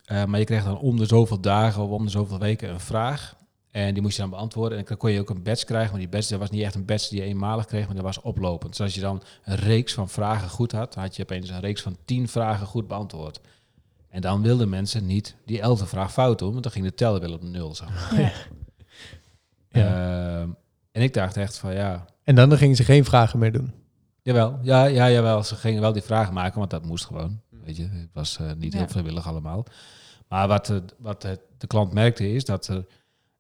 Eh, 0.05 0.25
maar 0.25 0.39
je 0.39 0.45
kreeg 0.45 0.65
dan 0.65 0.79
om 0.79 0.97
de 0.97 1.07
zoveel 1.07 1.41
dagen 1.41 1.83
of 1.83 1.91
om 1.91 2.05
de 2.05 2.11
zoveel 2.11 2.39
weken 2.39 2.71
een 2.71 2.81
vraag. 2.81 3.37
En 3.71 3.93
die 3.93 4.03
moest 4.03 4.17
je 4.17 4.23
dan 4.23 4.31
beantwoorden. 4.31 4.79
En 4.79 4.85
dan 4.85 4.97
kon 4.97 5.11
je 5.11 5.21
ook 5.21 5.31
een 5.31 5.43
badge 5.43 5.65
krijgen. 5.65 5.91
Maar 5.91 6.01
die 6.01 6.09
badge 6.09 6.31
dat 6.31 6.39
was 6.39 6.51
niet 6.51 6.63
echt 6.63 6.75
een 6.75 6.85
badge 6.85 7.09
die 7.09 7.21
je 7.21 7.27
eenmalig 7.27 7.65
kreeg, 7.65 7.87
maar 7.87 7.95
dat 7.95 8.05
was 8.05 8.21
oplopend. 8.21 8.71
Dus 8.71 8.81
als 8.81 8.95
je 8.95 9.01
dan 9.01 9.23
een 9.45 9.57
reeks 9.57 9.95
van 9.95 10.09
vragen 10.09 10.49
goed 10.49 10.73
had, 10.73 10.95
had 10.95 11.17
je 11.17 11.23
opeens 11.23 11.49
een 11.49 11.61
reeks 11.61 11.83
van 11.83 11.97
tien 12.05 12.29
vragen 12.29 12.67
goed 12.67 12.89
beantwoord. 12.89 13.41
En 14.09 14.21
dan 14.21 14.43
wilden 14.43 14.69
mensen 14.69 15.07
niet 15.07 15.37
die 15.47 15.61
elfde 15.61 15.87
vraag 15.87 16.13
fout 16.13 16.39
doen, 16.39 16.51
want 16.51 16.63
dan 16.63 16.73
ging 16.73 16.85
de 16.85 16.95
teller 16.95 17.21
weer 17.21 17.33
op 17.33 17.43
nul. 17.43 17.75
Zeg 17.75 17.89
maar. 17.89 18.21
Ja. 18.21 18.33
Ehm, 19.73 20.49
en 20.93 21.03
ik 21.03 21.15
dacht 21.15 21.37
echt 21.37 21.59
van 21.59 21.75
ja, 21.75 22.05
En 22.25 22.35
dan 22.35 22.57
gingen 22.57 22.77
ze 22.77 22.85
geen 22.85 23.05
vragen 23.05 23.39
meer 23.39 23.53
doen. 23.53 23.73
Jawel, 24.23 24.59
ja, 24.63 24.85
ja, 24.85 25.11
jawel. 25.11 25.43
Ze 25.43 25.57
gingen 25.57 25.81
wel 25.81 25.93
die 25.93 26.03
vragen 26.03 26.35
maken, 26.35 26.59
want 26.59 26.71
dat 26.71 26.85
moest 26.85 27.05
gewoon. 27.05 27.41
Weet 27.51 27.77
je, 27.77 27.83
het 27.83 28.11
was 28.13 28.39
eh, 28.39 28.53
niet 28.57 28.75
heel 28.75 28.89
vrijwillig 28.89 29.27
allemaal. 29.27 29.67
Maar 30.29 30.49
wat, 30.49 30.71
eh, 30.71 30.77
wat 30.99 31.25
eh, 31.25 31.33
de 31.59 31.67
klant 31.67 31.93
merkte 31.93 32.33
is 32.33 32.45
dat, 32.45 32.69
er, 32.69 32.87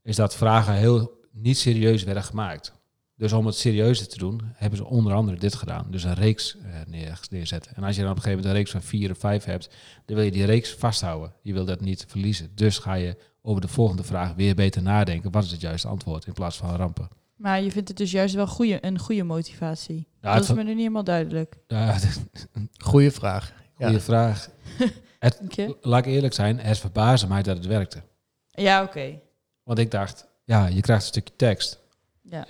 is 0.03 0.17
dat 0.17 0.37
vragen 0.37 0.75
heel 0.75 1.21
niet 1.31 1.59
serieus 1.59 2.05
werden 2.05 2.23
gemaakt. 2.23 2.73
Dus 3.17 3.33
om 3.33 3.47
het 3.47 3.55
serieuzer 3.57 4.09
te 4.09 4.19
doen, 4.19 4.41
hebben 4.55 4.79
ze 4.79 4.85
onder 4.85 5.13
andere 5.13 5.39
dit 5.39 5.55
gedaan. 5.55 5.87
Dus 5.91 6.05
een 6.05 6.15
reeks 6.15 6.57
eh, 6.57 6.63
neer, 6.87 7.21
neerzetten. 7.31 7.75
En 7.75 7.85
als 7.85 7.97
je 7.97 8.03
dan 8.03 8.11
op 8.11 8.17
een 8.17 8.23
gegeven 8.23 8.45
moment 8.45 8.47
een 8.47 8.61
reeks 8.61 8.71
van 8.71 8.83
vier 8.83 9.11
of 9.11 9.19
vijf 9.19 9.45
hebt, 9.45 9.75
dan 10.07 10.17
wil 10.17 10.25
je 10.25 10.31
die 10.31 10.45
reeks 10.45 10.75
vasthouden. 10.75 11.33
Je 11.43 11.53
wil 11.53 11.65
dat 11.65 11.81
niet 11.81 12.05
verliezen. 12.09 12.51
Dus 12.55 12.79
ga 12.79 12.95
je 12.95 13.17
over 13.43 13.61
de 13.61 13.69
volgende 13.69 14.03
vraag 14.05 14.35
weer 14.35 14.55
beter 14.55 14.83
nadenken. 14.83 15.31
Wat 15.31 15.45
is 15.45 15.51
het 15.51 15.61
juiste 15.61 15.89
antwoord 15.89 16.27
in 16.27 16.33
plaats 16.33 16.57
van 16.57 16.75
rampen? 16.77 17.09
Maar 17.37 17.63
je 17.63 17.71
vindt 17.71 17.89
het 17.89 17.97
dus 17.97 18.11
juist 18.11 18.35
wel 18.35 18.47
goeie, 18.47 18.87
een 18.87 18.99
goede 18.99 19.23
motivatie. 19.23 20.09
Ja, 20.21 20.35
dat 20.35 20.35
het- 20.35 20.43
is 20.51 20.57
me 20.57 20.63
nu 20.63 20.69
niet 20.69 20.79
helemaal 20.79 21.05
duidelijk. 21.05 21.57
Ja, 21.67 21.99
Goeie 22.85 23.11
vraag. 23.11 23.53
goede 23.75 23.93
Ja. 23.93 24.01
vraag. 24.01 24.49
Je. 25.49 25.77
Laat 25.81 26.07
ik 26.07 26.13
eerlijk 26.13 26.35
zijn, 26.35 26.59
het 26.59 26.79
verbaasde 26.79 27.27
mij 27.27 27.43
dat 27.43 27.57
het 27.57 27.67
werkte. 27.67 28.03
Ja, 28.51 28.83
oké. 28.83 29.21
Want 29.63 29.79
ik 29.79 29.91
dacht, 29.91 30.27
ja, 30.45 30.67
je 30.67 30.81
krijgt 30.81 31.03
een 31.03 31.09
stukje 31.09 31.37
tekst 31.37 31.81
Ja. 32.23 32.47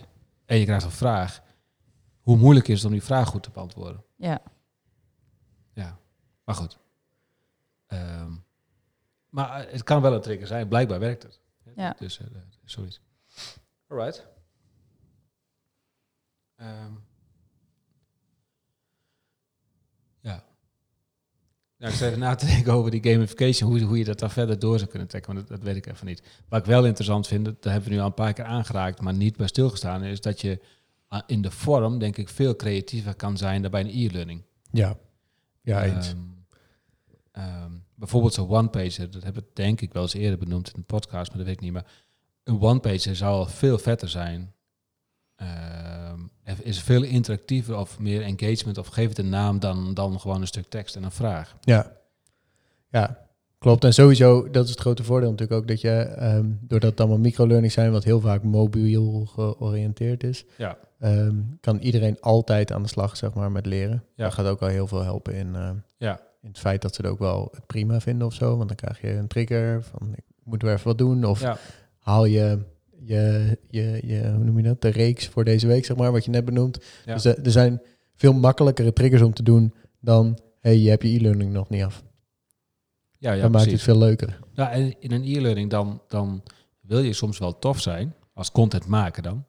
en 0.46 0.58
je 0.58 0.64
krijgt 0.64 0.84
een 0.84 0.90
vraag. 0.90 1.42
Hoe 2.20 2.36
moeilijk 2.36 2.68
is 2.68 2.76
het 2.76 2.84
om 2.86 2.92
die 2.92 3.02
vraag 3.02 3.28
goed 3.28 3.42
te 3.42 3.50
beantwoorden? 3.50 4.04
ja. 4.16 4.40
Ja, 5.74 5.98
maar 6.44 6.54
goed. 6.54 6.78
Ehm, 7.86 8.32
maar 9.32 9.60
eh, 9.60 9.72
het 9.72 9.82
kan 9.82 10.02
wel 10.02 10.14
een 10.14 10.20
trigger 10.20 10.46
zijn. 10.46 10.68
Blijkbaar 10.68 10.98
werkt 10.98 11.22
het. 11.22 11.40
Ja. 11.76 11.94
Dus 11.98 12.20
eh, 12.20 12.26
zoiets. 12.64 13.00
Alright. 13.88 14.26
Ehm, 16.56 16.92
ja. 20.20 20.44
Nou, 21.76 21.92
ik 21.92 21.98
zat 21.98 22.08
even 22.08 22.18
na 22.18 22.34
te 22.34 22.46
denken 22.46 22.72
over 22.72 22.90
die 22.90 23.12
gamification, 23.12 23.70
hoe, 23.70 23.80
hoe 23.80 23.98
je 23.98 24.04
dat 24.04 24.18
dan 24.18 24.30
verder 24.30 24.58
door 24.58 24.78
zou 24.78 24.90
kunnen 24.90 25.08
trekken, 25.08 25.34
want 25.34 25.48
dat, 25.48 25.58
dat 25.58 25.66
weet 25.66 25.76
ik 25.76 25.86
even 25.86 26.06
niet. 26.06 26.22
Wat 26.48 26.60
ik 26.60 26.66
wel 26.66 26.86
interessant 26.86 27.26
vind, 27.26 27.44
dat 27.44 27.64
hebben 27.64 27.88
we 27.88 27.94
nu 27.94 28.00
al 28.00 28.06
een 28.06 28.14
paar 28.14 28.32
keer 28.32 28.44
aangeraakt, 28.44 29.00
maar 29.00 29.14
niet 29.14 29.36
bij 29.36 29.46
stilgestaan, 29.46 30.04
is 30.04 30.20
dat 30.20 30.40
je 30.40 30.60
in 31.26 31.42
de 31.42 31.50
vorm, 31.50 31.98
denk 31.98 32.16
ik, 32.16 32.28
veel 32.28 32.56
creatiever 32.56 33.14
kan 33.14 33.36
zijn 33.36 33.62
dan 33.62 33.70
bij 33.70 33.80
een 33.80 34.06
e-learning. 34.06 34.42
Ja. 34.70 34.96
Ja, 35.60 35.84
eens. 35.84 36.08
Ehm, 36.08 36.18
ehm, 37.32 37.72
bijvoorbeeld 38.02 38.34
zo'n 38.34 38.48
one-pager, 38.48 39.10
dat 39.10 39.22
heb 39.22 39.36
ik 39.38 39.44
denk 39.52 39.80
ik 39.80 39.92
wel 39.92 40.02
eens 40.02 40.14
eerder 40.14 40.38
benoemd 40.38 40.68
in 40.68 40.74
een 40.76 40.84
podcast, 40.84 41.28
maar 41.28 41.36
dat 41.38 41.46
weet 41.46 41.54
ik 41.54 41.60
niet 41.60 41.72
meer. 41.72 41.84
Een 42.44 42.60
one-pager 42.60 43.16
zou 43.16 43.48
veel 43.48 43.78
vetter 43.78 44.08
zijn. 44.08 44.52
Ehm, 45.36 46.18
er 46.42 46.56
is 46.62 46.80
veel 46.80 47.02
interactiever 47.02 47.76
of 47.76 47.98
meer 47.98 48.22
engagement 48.22 48.78
of 48.78 48.86
geef 48.86 49.08
het 49.08 49.18
een 49.18 49.28
naam 49.28 49.58
dan, 49.60 49.94
dan 49.94 50.20
gewoon 50.20 50.40
een 50.40 50.46
stuk 50.46 50.68
tekst 50.68 50.96
en 50.96 51.02
een 51.02 51.10
vraag. 51.10 51.56
Ja. 51.60 51.92
Ja, 52.90 53.26
klopt. 53.58 53.84
En 53.84 53.94
sowieso, 53.94 54.50
dat 54.50 54.64
is 54.64 54.70
het 54.70 54.80
grote 54.80 55.04
voordeel 55.04 55.30
natuurlijk 55.30 55.60
ook, 55.60 55.68
dat 55.68 55.80
je, 55.80 55.90
ehm, 56.00 56.50
doordat 56.60 56.90
het 56.90 57.00
allemaal 57.00 57.18
microlearning 57.18 57.72
zijn, 57.72 57.92
wat 57.92 58.04
heel 58.04 58.20
vaak 58.20 58.42
mobiel 58.42 59.24
georiënteerd 59.26 60.24
is, 60.24 60.44
Ja. 60.56 60.78
ehm, 60.98 61.36
kan 61.60 61.78
iedereen 61.78 62.20
altijd 62.20 62.72
aan 62.72 62.82
de 62.82 62.88
slag, 62.88 63.16
zeg 63.16 63.34
maar, 63.34 63.50
met 63.52 63.66
leren. 63.66 64.04
Ja. 64.14 64.24
Dat 64.24 64.34
gaat 64.34 64.46
ook 64.46 64.60
al 64.62 64.68
heel 64.68 64.86
veel 64.86 65.02
helpen 65.02 65.34
in, 65.34 65.54
ehm, 65.54 65.76
Ja. 65.96 66.20
In 66.42 66.48
het 66.48 66.58
feit 66.58 66.82
dat 66.82 66.94
ze 66.94 67.02
het 67.02 67.10
ook 67.10 67.18
wel 67.18 67.48
het 67.52 67.66
prima 67.66 68.00
vinden 68.00 68.26
of 68.26 68.34
zo. 68.34 68.56
Want 68.56 68.68
dan 68.68 68.76
krijg 68.76 69.00
je 69.00 69.08
een 69.08 69.28
trigger 69.28 69.82
van, 69.82 70.12
ik 70.14 70.24
moet 70.42 70.62
weer 70.62 70.72
even 70.72 70.86
wat 70.86 70.98
doen. 70.98 71.24
Of 71.24 71.40
Ja. 71.40 71.58
haal 71.98 72.24
je, 72.24 72.58
je, 73.04 73.58
je, 73.68 74.00
je, 74.06 74.32
hoe 74.34 74.44
noem 74.44 74.56
je 74.56 74.62
dat, 74.62 74.80
de 74.82 74.88
reeks 74.88 75.28
voor 75.28 75.44
deze 75.44 75.66
week, 75.66 75.84
zeg 75.84 75.96
maar, 75.96 76.12
wat 76.12 76.24
je 76.24 76.30
net 76.30 76.44
benoemt. 76.44 76.84
Ja. 77.04 77.14
Dus 77.14 77.24
er, 77.24 77.44
er 77.44 77.50
zijn 77.50 77.82
veel 78.14 78.32
makkelijkere 78.32 78.92
triggers 78.92 79.22
om 79.22 79.34
te 79.34 79.42
doen 79.42 79.74
dan, 80.00 80.38
hey, 80.60 80.78
je 80.78 80.90
hebt 80.90 81.02
je 81.02 81.08
e-learning 81.08 81.52
nog 81.52 81.68
niet 81.68 81.82
af. 81.82 82.02
Ja, 83.18 83.32
ja, 83.32 83.42
dat 83.42 83.50
maakt 83.50 83.70
het 83.70 83.82
veel 83.82 83.98
leuker. 83.98 84.38
Ja, 84.52 84.70
en 84.70 85.00
in 85.00 85.12
een 85.12 85.24
e-learning 85.24 85.70
dan, 85.70 86.02
dan 86.08 86.42
wil 86.80 87.00
je 87.00 87.12
soms 87.12 87.38
wel 87.38 87.58
tof 87.58 87.80
zijn, 87.80 88.14
als 88.34 88.50
content 88.52 88.86
maken 88.86 89.22
dan. 89.22 89.44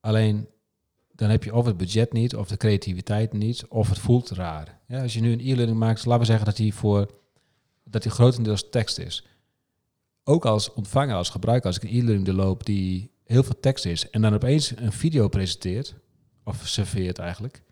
Alleen 0.00 0.48
dan 1.18 1.30
heb 1.30 1.44
je 1.44 1.54
of 1.54 1.66
het 1.66 1.76
budget 1.76 2.12
niet, 2.12 2.36
of 2.36 2.48
de 2.48 2.56
creativiteit 2.56 3.32
niet, 3.32 3.66
of 3.68 3.88
het 3.88 3.98
voelt 3.98 4.30
raar. 4.30 4.80
Ja, 4.88 5.02
als 5.02 5.14
je 5.14 5.20
nu 5.20 5.32
een 5.32 5.40
e-learning 5.40 5.78
maakt, 5.78 6.04
laten 6.04 6.20
we 6.20 6.26
zeggen 6.26 6.46
dat 6.46 6.56
die 6.56 6.74
voor 6.74 7.10
dat 7.84 8.02
die 8.02 8.10
grotendeels 8.10 8.70
tekst 8.70 8.98
is. 8.98 9.26
Ook 10.24 10.44
als 10.44 10.72
ontvanger, 10.72 11.14
als 11.14 11.30
gebruiker, 11.30 11.66
als 11.66 11.76
ik 11.76 11.82
een 11.82 11.96
e-learning 11.96 12.24
doorloop 12.24 12.66
die 12.66 13.10
heel 13.24 13.42
veel 13.42 13.60
tekst 13.60 13.84
is 13.84 14.10
en 14.10 14.22
dan 14.22 14.34
opeens 14.34 14.72
een 14.76 14.92
video 14.92 15.28
presenteert, 15.28 15.94
of 16.44 16.66
serveert 16.66 17.18
eigenlijk, 17.18 17.62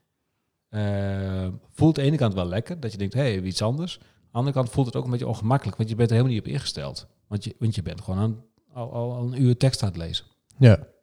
eh, 0.69 1.49
voelt 1.71 1.95
de 1.95 2.03
ene 2.03 2.17
kant 2.17 2.35
wel 2.35 2.47
lekker, 2.47 2.81
dat 2.81 2.93
je 2.93 2.99
denkt, 2.99 3.15
hé, 3.15 3.21
hey, 3.21 3.43
iets 3.43 3.63
anders. 3.63 3.99
Aan 3.99 4.09
de 4.21 4.39
andere 4.39 4.57
kant 4.57 4.71
voelt 4.71 4.87
het 4.87 4.97
ook 4.97 5.05
een 5.05 5.11
beetje 5.11 5.27
ongemakkelijk, 5.27 5.77
want 5.77 5.89
je 5.89 5.95
bent 5.95 6.11
er 6.11 6.17
helemaal 6.17 6.37
niet 6.37 6.47
op 6.47 6.53
ingesteld. 6.53 7.07
Want 7.27 7.45
je, 7.45 7.57
want 7.59 7.75
je 7.75 7.83
bent 7.83 8.01
gewoon 8.01 8.21
aan, 8.21 8.45
al, 8.73 8.93
al, 8.93 9.13
al 9.13 9.33
een 9.33 9.43
uur 9.43 9.57
tekst 9.57 9.83
aan 9.83 9.89
het 9.89 9.99
lezen. 9.99 10.25
Ja. 10.59 10.95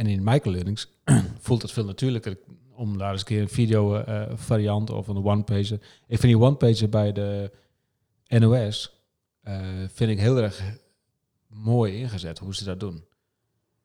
En 0.00 0.06
in 0.06 0.24
microlearnings 0.24 0.88
voelt 1.44 1.62
het 1.62 1.72
veel 1.72 1.84
natuurlijker 1.84 2.38
om 2.72 2.98
daar 2.98 3.10
eens 3.10 3.20
een 3.20 3.26
keer 3.26 3.40
een 3.40 3.48
video 3.48 3.96
eh, 3.96 4.22
variant 4.34 4.90
of 4.90 5.08
een 5.08 5.24
one-pager. 5.24 5.80
Ik 6.06 6.18
vind 6.18 6.22
die 6.22 6.38
one-pager 6.38 6.88
bij 6.88 7.12
de 7.12 7.52
NOS 8.26 8.92
eh, 9.40 9.60
vind 9.88 10.10
ik 10.10 10.18
heel 10.18 10.36
erg 10.36 10.62
mooi 11.46 11.96
ingezet 11.96 12.38
hoe 12.38 12.54
ze 12.54 12.64
dat 12.64 12.80
doen. 12.80 13.04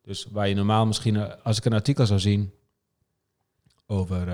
Dus 0.02 0.26
waar 0.26 0.48
je 0.48 0.56
normaal 0.56 0.86
misschien, 0.86 1.16
eh, 1.16 1.44
als 1.44 1.58
ik 1.58 1.66
een 1.66 1.74
artikel 1.74 2.06
zou 2.06 2.20
zien 2.20 2.54
over, 3.86 4.28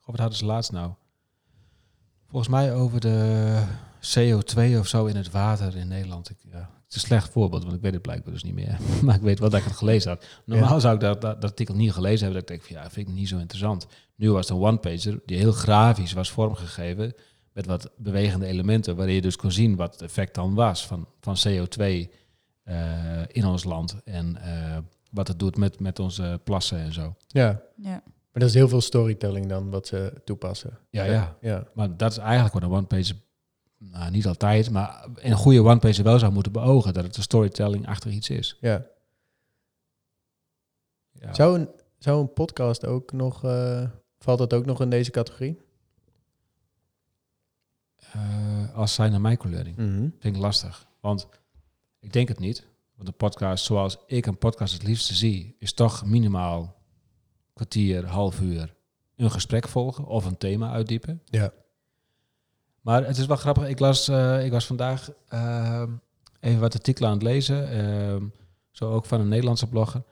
goh, 0.00 0.06
wat 0.06 0.18
hadden 0.18 0.38
ze 0.38 0.44
laatst 0.44 0.72
nou? 0.72 0.92
Volgens 2.26 2.50
mij 2.50 2.74
over 2.74 3.00
de 3.00 3.62
CO2 4.00 4.78
of 4.78 4.86
zo 4.86 5.06
in 5.06 5.16
het 5.16 5.30
water 5.30 5.76
in 5.76 5.88
Nederland. 5.88 6.30
Ik, 6.30 6.36
ja, 6.50 6.70
is 6.94 7.02
een 7.02 7.08
slecht 7.08 7.28
voorbeeld, 7.32 7.62
want 7.62 7.74
ik 7.74 7.80
weet 7.82 7.92
het 7.92 8.02
blijkbaar 8.02 8.32
dus 8.32 8.42
niet 8.44 8.54
meer. 8.54 8.76
maar 9.02 9.14
ik 9.14 9.20
weet 9.20 9.38
wel 9.38 9.50
dat 9.50 9.60
ik 9.60 9.66
het 9.66 9.76
gelezen 9.76 10.10
had. 10.10 10.26
Normaal 10.44 10.72
Ja. 10.74 10.78
zou 10.78 10.94
ik 10.94 11.00
dat, 11.00 11.20
dat, 11.20 11.40
dat 11.40 11.50
artikel 11.50 11.74
niet 11.74 11.92
gelezen 11.92 12.24
hebben. 12.24 12.40
Dat 12.46 12.50
ik 12.50 12.56
denk 12.56 12.72
van 12.72 12.82
ja, 12.84 12.90
vind 12.90 13.08
ik 13.08 13.14
niet 13.14 13.28
zo 13.28 13.38
interessant. 13.38 13.86
Nu 14.16 14.30
was 14.32 14.48
het 14.48 14.56
een 14.56 14.62
one-pager 14.64 15.20
die 15.26 15.36
heel 15.36 15.52
grafisch 15.52 16.12
was 16.12 16.30
vormgegeven. 16.30 17.14
Met 17.52 17.66
wat 17.66 17.90
bewegende 17.96 18.46
elementen. 18.46 18.96
Waarin 18.96 19.14
je 19.14 19.20
dus 19.20 19.36
kon 19.36 19.52
zien 19.52 19.76
wat 19.76 19.92
het 19.92 20.02
effect 20.02 20.34
dan 20.34 20.54
was 20.54 20.86
van, 20.86 21.06
van 21.20 21.36
CO2 21.48 21.82
eh, 22.62 23.22
in 23.28 23.44
ons 23.46 23.64
land. 23.64 23.96
En 24.04 24.36
eh, 24.42 24.76
wat 25.10 25.28
het 25.28 25.38
doet 25.38 25.56
met, 25.56 25.80
met 25.80 25.98
onze 25.98 26.40
plassen 26.44 26.78
en 26.78 26.92
zo. 26.92 27.14
Ja, 27.26 27.60
Ja. 27.76 27.90
maar 28.02 28.02
dat 28.42 28.48
is 28.48 28.54
heel 28.54 28.68
veel 28.68 28.80
storytelling 28.80 29.46
dan 29.46 29.70
wat 29.70 29.86
ze 29.86 30.12
toepassen. 30.24 30.78
Ja, 30.90 31.04
ja. 31.04 31.36
Ja, 31.40 31.64
Maar 31.74 31.96
dat 31.96 32.10
is 32.10 32.18
eigenlijk 32.18 32.54
wat 32.54 32.62
een 32.62 32.70
one-pager, 32.70 33.16
nou 33.90 34.10
niet 34.10 34.26
altijd, 34.26 34.70
maar 34.70 35.06
in 35.20 35.30
een 35.30 35.36
goede 35.36 35.62
one-pager 35.62 36.04
wel 36.04 36.18
zou 36.18 36.32
moeten 36.32 36.52
beogen. 36.52 36.94
Dat 36.94 37.04
het 37.04 37.16
een 37.16 37.22
storytelling-achtig 37.22 38.12
iets 38.12 38.30
is. 38.30 38.56
ja. 38.60 38.86
Ja. 41.20 41.34
Zou, 41.34 41.58
een, 41.58 41.68
zou 41.98 42.20
een 42.20 42.32
podcast 42.32 42.86
ook 42.86 43.12
nog, 43.12 43.44
eh, 43.44 43.88
valt 44.18 44.38
dat 44.38 44.54
ook 44.54 44.66
nog 44.66 44.80
in 44.80 44.90
deze 44.90 45.10
categorie? 45.10 45.60
Eh, 47.96 48.74
als 48.74 48.94
zijn 48.94 49.12
een 49.12 49.22
microlearning. 49.22 49.76
Mhm. 49.76 50.08
Vind 50.18 50.36
ik 50.36 50.36
lastig. 50.36 50.86
Want 51.00 51.28
ik 52.00 52.12
denk 52.12 52.28
het 52.28 52.38
niet. 52.38 52.66
Want 52.94 53.08
een 53.08 53.16
podcast 53.16 53.64
zoals 53.64 53.98
ik 54.06 54.26
een 54.26 54.38
podcast 54.38 54.72
het 54.72 54.82
liefste 54.82 55.14
zie, 55.14 55.56
is 55.58 55.72
toch 55.72 56.04
minimaal 56.04 56.82
kwartier, 57.52 58.06
half 58.06 58.40
uur 58.40 58.74
een 59.16 59.30
gesprek 59.30 59.68
volgen 59.68 60.06
of 60.06 60.24
een 60.24 60.38
thema 60.38 60.72
uitdiepen. 60.72 61.22
Ja. 61.24 61.52
Maar 62.84 63.06
het 63.06 63.18
is 63.18 63.26
wel 63.26 63.36
grappig. 63.36 63.68
Ik 63.68 63.78
las, 63.78 64.08
eh, 64.08 64.44
ik 64.44 64.52
was 64.52 64.66
vandaag 64.66 65.10
ehm, 65.28 65.90
even 66.40 66.60
wat 66.60 66.74
artikelen 66.74 67.08
aan 67.08 67.14
het 67.14 67.24
lezen. 67.24 67.70
ehm, 67.70 68.22
zo 68.70 68.90
ook 68.92 69.06
van 69.06 69.20
een 69.20 69.28
Nederlandse 69.28 69.66
blogger. 69.68 70.02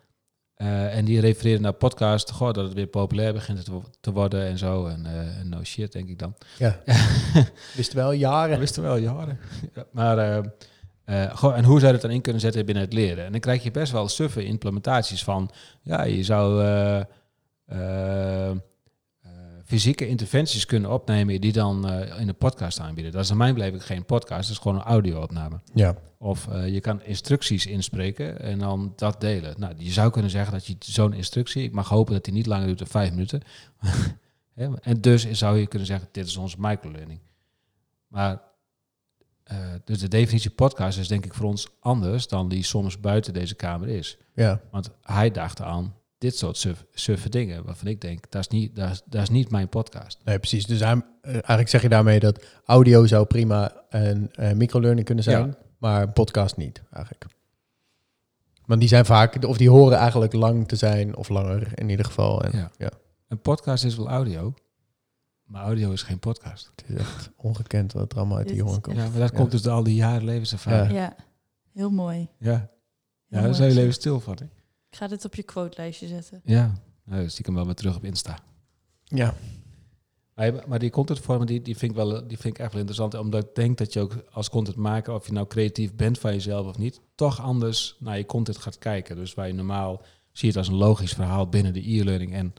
Eh, 0.54 0.96
en 0.96 1.04
die 1.04 1.20
refereerde 1.20 1.61
naar 1.62 1.72
podcast. 1.72 2.30
Goh, 2.30 2.52
dat 2.52 2.64
het 2.64 2.72
weer 2.74 2.87
populair 2.87 3.32
begint 3.32 3.64
te, 3.64 3.72
wo- 3.72 3.85
te 4.00 4.12
worden 4.12 4.46
en 4.46 4.58
zo. 4.58 4.87
En, 4.87 5.06
eh, 5.06 5.38
en 5.38 5.48
no 5.48 5.64
shit, 5.64 5.92
denk 5.92 6.08
ik 6.08 6.18
dan. 6.18 6.35
Ja, 6.58 6.80
wist 7.76 7.92
wel 7.92 8.11
Dat 8.11 8.18
jaren. 8.18 8.58
wist 8.58 8.76
wel 8.76 8.96
jaren. 8.96 9.38
Ja, 9.74 9.85
maar, 9.90 10.18
eh, 10.18 10.44
eh, 11.04 11.37
goh, 11.37 11.56
en 11.56 11.64
hoe 11.64 11.74
zou 11.78 11.87
je 11.87 11.92
het 11.92 12.02
dan 12.02 12.11
in 12.11 12.20
kunnen 12.20 12.40
zetten 12.40 12.64
binnen 12.66 12.85
het 12.85 12.92
leren? 12.92 13.24
En 13.24 13.32
dan 13.32 13.40
krijg 13.40 13.62
je 13.62 13.70
best 13.70 13.92
wel 13.92 14.08
suffe 14.08 14.44
implementaties 14.44 15.24
van, 15.24 15.50
ja, 15.82 16.02
je 16.04 16.22
zou 16.24 16.62
fysieke 19.72 20.06
interventies 20.08 20.66
kunnen 20.66 20.90
opnemen 20.90 21.40
die 21.40 21.52
dan 21.52 21.88
eh, 21.88 22.20
in 22.20 22.28
een 22.28 22.37
podcast 22.37 22.80
aanbieden. 22.80 23.12
Dat 23.12 23.24
is 23.24 23.30
in 23.30 23.37
mijn 23.37 23.54
beleving 23.54 23.87
geen 23.87 24.04
podcast, 24.04 24.40
dat 24.40 24.50
is 24.50 24.58
gewoon 24.58 24.76
een 24.76 24.85
audio-opname. 24.85 25.61
Ja, 25.74 25.94
Of 26.18 26.48
eh, 26.48 26.68
je 26.68 26.80
kan 26.80 27.02
instructies 27.02 27.66
inspreken 27.66 28.40
en 28.40 28.58
dan 28.58 28.92
dat 28.96 29.20
delen. 29.20 29.54
Nou, 29.58 29.74
je 29.76 29.90
zou 29.90 30.11
kunnen 30.11 30.30
zeggen 30.30 30.52
dat 30.52 30.66
je 30.66 30.76
zo'n 30.78 31.12
instructie, 31.12 31.62
ik 31.62 31.72
mag 31.72 31.88
hopen 31.88 32.12
dat 32.12 32.24
die 32.24 32.32
niet 32.32 32.46
langer 32.46 32.66
duurt 32.66 32.78
dan 32.78 32.87
vijf 32.87 33.11
minuten. 33.11 33.40
En 34.82 35.00
dus 35.00 35.30
zou 35.30 35.58
je 35.58 35.66
kunnen 35.66 35.88
zeggen, 35.88 36.08
dit 36.12 36.26
is 36.26 36.37
onze 36.37 36.56
microlearning. 36.58 37.20
Maar 38.08 38.42
eh, 39.42 39.56
dus 39.85 39.98
de 39.98 40.08
definitie 40.08 40.50
podcast 40.50 40.98
is 40.98 41.08
denk 41.08 41.24
ik 41.24 41.35
voor 41.35 41.46
ons 41.46 41.68
anders 41.80 42.28
dan 42.28 42.48
die 42.48 42.62
soms 42.62 43.00
buiten 43.00 43.32
deze 43.32 43.54
kamer 43.54 43.88
is. 43.88 44.18
ja, 44.35 44.61
Want 44.70 44.90
hij 45.02 45.30
dacht 45.30 45.61
aan 45.61 45.94
dit 46.22 46.37
soort 46.37 46.56
suf, 46.56 46.85
suffe 46.92 47.28
dingen 47.28 47.64
waarvan 47.64 47.87
ik 47.88 48.00
denk, 48.00 48.30
dat 48.30 48.40
is 48.40 48.48
niet, 48.48 48.76
dat 48.76 48.90
is, 48.90 49.02
dat 49.06 49.22
is 49.22 49.30
niet 49.30 49.50
mijn 49.50 49.68
podcast. 49.68 50.18
nee, 50.24 50.38
precies. 50.38 50.66
Dus 50.66 50.80
eh, 50.80 50.92
eigenlijk 51.22 51.68
zeg 51.68 51.82
je 51.82 51.88
daarmee 51.88 52.20
dat 52.20 52.44
audio 52.64 53.06
zou 53.06 53.26
prima 53.26 53.82
een 53.88 54.32
eh, 54.32 54.52
microlearning 54.52 55.06
kunnen 55.06 55.24
zijn, 55.24 55.46
Ja. 55.46 55.56
maar 55.78 56.02
een 56.02 56.12
podcast 56.12 56.56
niet, 56.56 56.82
eigenlijk. 56.90 57.26
Want 58.66 58.80
die 58.80 58.88
zijn 58.88 59.04
vaak, 59.04 59.44
of 59.44 59.56
die 59.56 59.70
horen 59.70 59.98
eigenlijk 59.98 60.32
lang 60.32 60.68
te 60.68 60.76
zijn, 60.76 61.16
of 61.16 61.28
langer 61.28 61.78
in 61.78 61.88
ieder 61.88 62.04
geval. 62.06 62.42
En 62.44 62.58
Ja. 62.58 62.70
ja. 62.78 62.90
Een 63.28 63.40
podcast 63.40 63.85
is 63.85 63.96
wel 63.96 64.08
audio, 64.08 64.54
maar 65.44 65.62
audio 65.62 65.92
is 65.92 66.02
geen 66.02 66.18
podcast. 66.18 66.70
het 66.76 66.85
is 66.88 66.96
echt 66.96 67.30
ongekend 67.37 67.92
wat 67.92 68.12
er 68.12 68.18
allemaal 68.18 68.37
uit 68.38 68.46
die 68.48 68.56
jongen 68.56 68.80
komt. 68.80 68.96
Ja, 68.96 69.08
maar 69.08 69.18
dat 69.20 69.30
Ja. 69.30 69.37
komt 69.37 69.50
dus 69.50 69.62
door 69.62 69.72
al 69.72 69.82
die 69.82 69.94
jaren 69.94 70.24
levenservaring. 70.24 70.92
Ja, 70.92 71.16
heel 71.72 71.90
mooi. 71.90 72.28
Ja, 72.38 72.50
Heel 72.50 72.58
ja 72.58 72.61
mooi 72.61 72.66
daar 73.28 73.40
zou 73.42 73.48
je 73.48 73.52
gezegd. 73.54 73.74
leven 73.74 73.92
stil 73.94 74.20
van. 74.20 74.38
hè? 74.40 74.46
Ik 74.92 74.98
ga 74.98 75.07
dit 75.09 75.24
op 75.24 75.35
je 75.35 75.42
quote-lijstje 75.42 76.07
zetten. 76.07 76.40
Ja, 76.44 76.72
nou, 77.05 77.28
zie 77.28 77.38
ik 77.38 77.46
hem 77.46 77.55
wel 77.55 77.64
weer 77.64 77.74
terug 77.74 77.96
op 77.96 78.05
Insta. 78.05 78.38
Ja, 79.05 79.35
Maar, 80.35 80.52
maar 80.66 80.78
die 80.78 80.90
contentvormen, 80.90 81.46
die, 81.46 81.62
die, 81.62 81.76
vind 81.76 81.90
ik 81.90 81.96
wel, 81.96 82.26
die 82.28 82.38
vind 82.38 82.55
ik 82.55 82.59
echt 82.61 82.72
wel 82.72 82.81
interessant. 82.81 83.14
Omdat 83.14 83.44
ik 83.44 83.55
denk 83.55 83.78
dat 83.78 83.92
je 83.92 84.00
ook 84.00 84.24
als 84.33 84.50
contentmaker, 84.50 85.14
of 85.14 85.26
je 85.26 85.33
nou 85.33 85.46
creatief 85.46 85.94
bent 85.94 86.18
van 86.18 86.33
jezelf 86.33 86.66
of 86.66 86.78
niet, 86.78 87.00
toch 87.14 87.40
anders 87.40 87.96
naar 87.98 88.16
je 88.18 88.26
content 88.26 88.59
gaat 88.59 88.78
kijken. 88.78 89.16
Dus 89.16 89.35
waar 89.35 89.46
je 89.46 89.52
normaal 89.55 89.96
zie 90.33 90.40
je 90.40 90.46
het 90.46 90.57
als 90.57 90.68
een 90.68 90.74
logisch 90.74 91.12
verhaal 91.12 91.48
binnen 91.48 91.72
de 91.72 91.90
e-learning. 91.90 92.35
En 92.35 92.52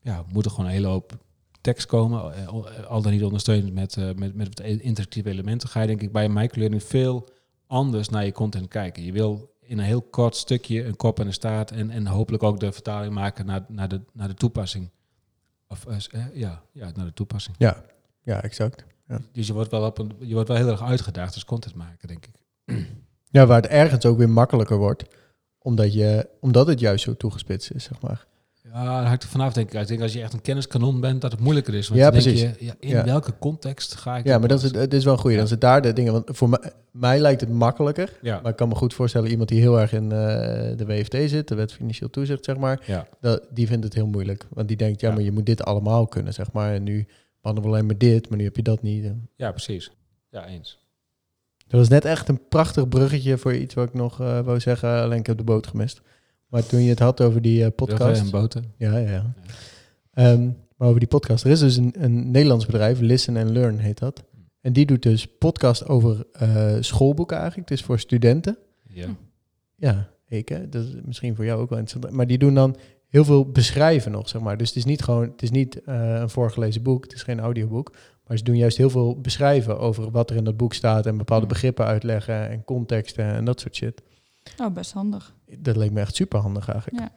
ja, 0.00 0.24
moet 0.32 0.44
er 0.44 0.50
gewoon 0.50 0.66
een 0.66 0.72
hele 0.72 0.86
hoop 0.86 1.18
tekst 1.60 1.86
komen. 1.86 2.34
eh, 2.34 2.86
Al 2.86 3.02
dan 3.02 3.12
niet 3.12 3.24
ondersteund 3.24 3.72
met, 3.72 3.96
eh, 3.96 4.04
met, 4.14 4.34
met 4.34 4.48
wat 4.48 4.60
interactieve 4.66 5.28
elementen. 5.28 5.68
Ga 5.68 5.80
je 5.80 5.86
denk 5.86 6.02
ik 6.02 6.12
bij 6.12 6.28
microlearning 6.28 6.82
veel 6.82 7.28
anders 7.66 8.08
naar 8.08 8.24
je 8.24 8.32
content 8.32 8.68
kijken. 8.68 9.02
Je 9.04 9.12
wil 9.12 9.54
in 9.70 9.78
een 9.78 9.84
heel 9.84 10.02
kort 10.02 10.36
stukje 10.36 10.84
een 10.84 10.96
kop 10.96 11.20
en 11.20 11.26
een 11.26 11.32
staart. 11.32 11.70
En, 11.70 11.90
en 11.90 12.06
hopelijk 12.06 12.42
ook 12.42 12.60
de 12.60 12.72
vertaling 12.72 13.14
maken 13.14 13.46
naar, 13.46 13.64
naar, 13.68 13.88
de, 13.88 14.00
naar 14.12 14.28
de 14.28 14.34
toepassing. 14.34 14.90
Of 15.68 15.86
eh, 15.86 15.96
eh, 16.10 16.24
ja, 16.34 16.62
ja, 16.72 16.90
naar 16.94 17.06
de 17.06 17.12
toepassing. 17.12 17.56
ja, 17.58 17.82
ja, 18.22 18.42
exact. 18.42 18.84
Dus 19.32 19.46
je 19.46 19.52
wordt 19.52 19.70
wel, 19.70 19.84
op 19.86 19.98
een, 19.98 20.12
je 20.18 20.34
wordt 20.34 20.48
wel 20.48 20.56
heel 20.56 20.68
erg 20.68 20.82
uitgedaagd 20.82 21.34
als 21.34 21.44
content 21.44 21.74
maken, 21.74 22.08
denk 22.08 22.26
ik. 22.26 22.34
Ja, 23.32 23.46
waar 23.46 23.62
het 23.62 23.70
ergens 23.70 24.04
ook 24.04 24.18
weer 24.18 24.30
makkelijker 24.30 24.76
wordt, 24.76 25.04
omdat, 25.58 25.92
je, 25.92 26.28
omdat 26.40 26.66
het 26.66 26.80
juist 26.80 27.04
zo 27.04 27.16
toegespitst 27.16 27.70
is, 27.70 27.84
zeg 27.84 28.00
maar. 28.00 28.26
Ja, 28.72 28.84
daar 28.84 29.06
hangt 29.06 29.22
er 29.22 29.28
vanaf, 29.28 29.52
denk 29.52 29.72
ik. 29.72 29.80
Ik 29.80 29.86
denk 29.86 30.00
als 30.00 30.12
je 30.12 30.22
echt 30.22 30.32
een 30.32 30.40
kenniskanon 30.40 31.00
bent, 31.00 31.20
dat 31.20 31.32
het 31.32 31.40
moeilijker 31.40 31.74
is. 31.74 31.88
Want 31.88 32.00
Ja, 32.00 32.10
denk. 32.10 32.24
Je, 32.24 32.54
ja, 32.58 32.74
in 32.78 32.88
Ja. 32.88 33.04
welke 33.04 33.32
context 33.38 33.94
ga 33.94 34.16
ik... 34.16 34.24
Ja, 34.24 34.38
maar 34.38 34.48
dat 34.48 34.62
is, 34.62 34.72
het 34.72 34.94
is 34.94 35.04
wel. 35.04 35.28
Ja. 35.30 35.36
Dan 35.36 35.48
zit 35.48 35.60
daar 35.60 35.82
de 35.82 35.92
dingen. 35.92 36.12
Want 36.12 36.24
voor 36.32 36.48
mij, 36.48 36.72
mij 36.90 37.18
lijkt 37.18 37.40
het 37.40 37.50
makkelijker. 37.50 38.18
Ja, 38.22 38.40
Maar 38.40 38.50
ik 38.50 38.56
kan 38.56 38.68
me 38.68 38.74
goed 38.74 38.94
voorstellen, 38.94 39.30
iemand 39.30 39.48
die 39.48 39.60
heel 39.60 39.80
erg 39.80 39.92
in 39.92 40.02
eh, 40.12 40.18
de 40.76 40.84
WFT 40.86 41.14
zit, 41.30 41.48
de 41.48 41.54
wet 41.54 41.72
financieel 41.72 42.10
toezicht, 42.10 42.44
zeg 42.44 42.56
maar, 42.56 42.82
ja. 42.86 43.06
dat, 43.20 43.46
die 43.50 43.66
vindt 43.66 43.84
het 43.84 43.94
heel 43.94 44.06
moeilijk. 44.06 44.46
Want 44.50 44.68
die 44.68 44.76
denkt, 44.76 45.00
ja, 45.00 45.10
maar 45.10 45.22
je 45.22 45.32
moet 45.32 45.46
dit 45.46 45.62
allemaal 45.64 46.06
kunnen, 46.06 46.32
zeg 46.34 46.52
maar. 46.52 46.74
En 46.74 46.82
nu 46.82 47.06
behandelen 47.40 47.70
we 47.70 47.76
alleen 47.76 47.86
maar 47.88 47.98
dit, 47.98 48.28
maar 48.28 48.38
nu 48.38 48.44
heb 48.44 48.56
je 48.56 48.62
dat 48.62 48.82
niet. 48.82 49.12
ja, 49.36 49.50
precies. 49.50 49.90
Ja, 50.30 50.46
eens. 50.46 50.78
Dat 51.66 51.80
was 51.80 51.88
net 51.88 52.04
echt 52.04 52.28
een 52.28 52.48
prachtig 52.48 52.88
bruggetje 52.88 53.38
voor 53.38 53.54
iets 53.54 53.74
wat 53.74 53.88
ik 53.88 53.94
nog 53.94 54.20
eh, 54.20 54.40
wou 54.40 54.60
zeggen, 54.60 55.02
alleen 55.02 55.18
ik 55.18 55.26
heb 55.26 55.36
de 55.36 55.44
boot 55.44 55.66
gemist. 55.66 56.00
Maar 56.50 56.66
toen 56.66 56.82
je 56.82 56.88
het 56.88 56.98
had 56.98 57.20
over 57.20 57.42
die 57.42 57.64
eh, 57.64 57.70
podcast... 57.76 58.22
En 58.22 58.30
boten. 58.30 58.72
Ja, 58.76 58.96
ja, 58.96 59.10
ja. 59.10 59.34
Ehm, 60.12 60.50
maar 60.76 60.88
over 60.88 61.00
die 61.00 61.08
podcast. 61.08 61.44
Er 61.44 61.50
is 61.50 61.60
dus 61.60 61.76
een, 61.76 61.94
een 61.98 62.30
Nederlands 62.30 62.66
bedrijf, 62.66 63.00
Listen 63.00 63.36
and 63.36 63.50
Learn 63.50 63.78
heet 63.78 63.98
dat. 63.98 64.24
En 64.60 64.72
die 64.72 64.86
doet 64.86 65.02
dus 65.02 65.26
podcast 65.38 65.88
over 65.88 66.26
eh, 66.32 66.76
schoolboeken 66.80 67.36
eigenlijk. 67.36 67.68
Het 67.68 67.78
is 67.78 67.84
voor 67.84 67.98
studenten. 67.98 68.58
Ja. 68.86 69.16
Ja, 69.76 70.08
ik 70.26 70.48
hè. 70.48 70.68
Dat 70.68 70.84
is 70.84 70.94
misschien 71.04 71.36
voor 71.36 71.44
jou 71.44 71.60
ook 71.60 71.68
wel 71.70 71.78
interessant. 71.78 72.14
Maar 72.16 72.26
die 72.26 72.38
doen 72.38 72.54
dan 72.54 72.76
heel 73.08 73.24
veel 73.24 73.50
beschrijven 73.50 74.12
nog, 74.12 74.28
zeg 74.28 74.42
maar. 74.42 74.56
Dus 74.56 74.68
het 74.68 74.76
is 74.76 74.84
niet 74.84 75.02
gewoon, 75.02 75.22
het 75.22 75.42
is 75.42 75.50
niet 75.50 75.82
eh, 75.82 76.14
een 76.14 76.30
voorgelezen 76.30 76.82
boek. 76.82 77.04
Het 77.04 77.12
is 77.12 77.22
geen 77.22 77.40
audioboek. 77.40 77.92
Maar 78.26 78.38
ze 78.38 78.44
doen 78.44 78.56
juist 78.56 78.76
heel 78.76 78.90
veel 78.90 79.20
beschrijven 79.20 79.78
over 79.78 80.10
wat 80.10 80.30
er 80.30 80.36
in 80.36 80.44
dat 80.44 80.56
boek 80.56 80.74
staat. 80.74 81.06
En 81.06 81.16
bepaalde 81.16 81.44
Hmm. 81.44 81.52
begrippen 81.52 81.84
uitleggen 81.84 82.48
en 82.48 82.64
contexten 82.64 83.24
en 83.24 83.44
dat 83.44 83.60
soort 83.60 83.76
shit. 83.76 84.02
Oh, 84.60 84.72
best 84.72 84.92
handig. 84.92 85.34
Dat 85.58 85.76
leek 85.76 85.90
me 85.90 86.00
echt 86.00 86.14
super 86.14 86.38
handig 86.40 86.68
eigenlijk. 86.68 87.02
Ja. 87.02 87.10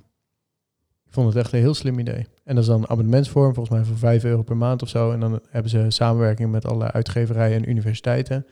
Ik 1.06 1.20
vond 1.20 1.28
het 1.34 1.44
echt 1.44 1.54
een 1.54 1.60
heel 1.60 1.74
slim 1.74 2.00
idee. 2.00 2.28
En 2.44 2.56
dat 2.56 2.64
is 2.64 2.70
dan 2.70 2.82
een 2.82 2.90
abonnementsvorm, 2.90 3.54
volgens 3.54 3.76
mij 3.76 3.86
voor 3.86 3.98
5 3.98 4.24
euro 4.24 4.42
per 4.44 4.58
maand 4.58 4.82
of 4.82 4.90
zo. 4.90 5.12
En 5.12 5.20
dan 5.20 5.40
hebben 5.50 5.72
ze 5.72 5.86
samenwerking 5.90 6.52
met 6.52 6.66
alle 6.66 6.92
uitgeverijen 6.92 7.58
en 7.58 7.70
universiteiten. 7.70 8.46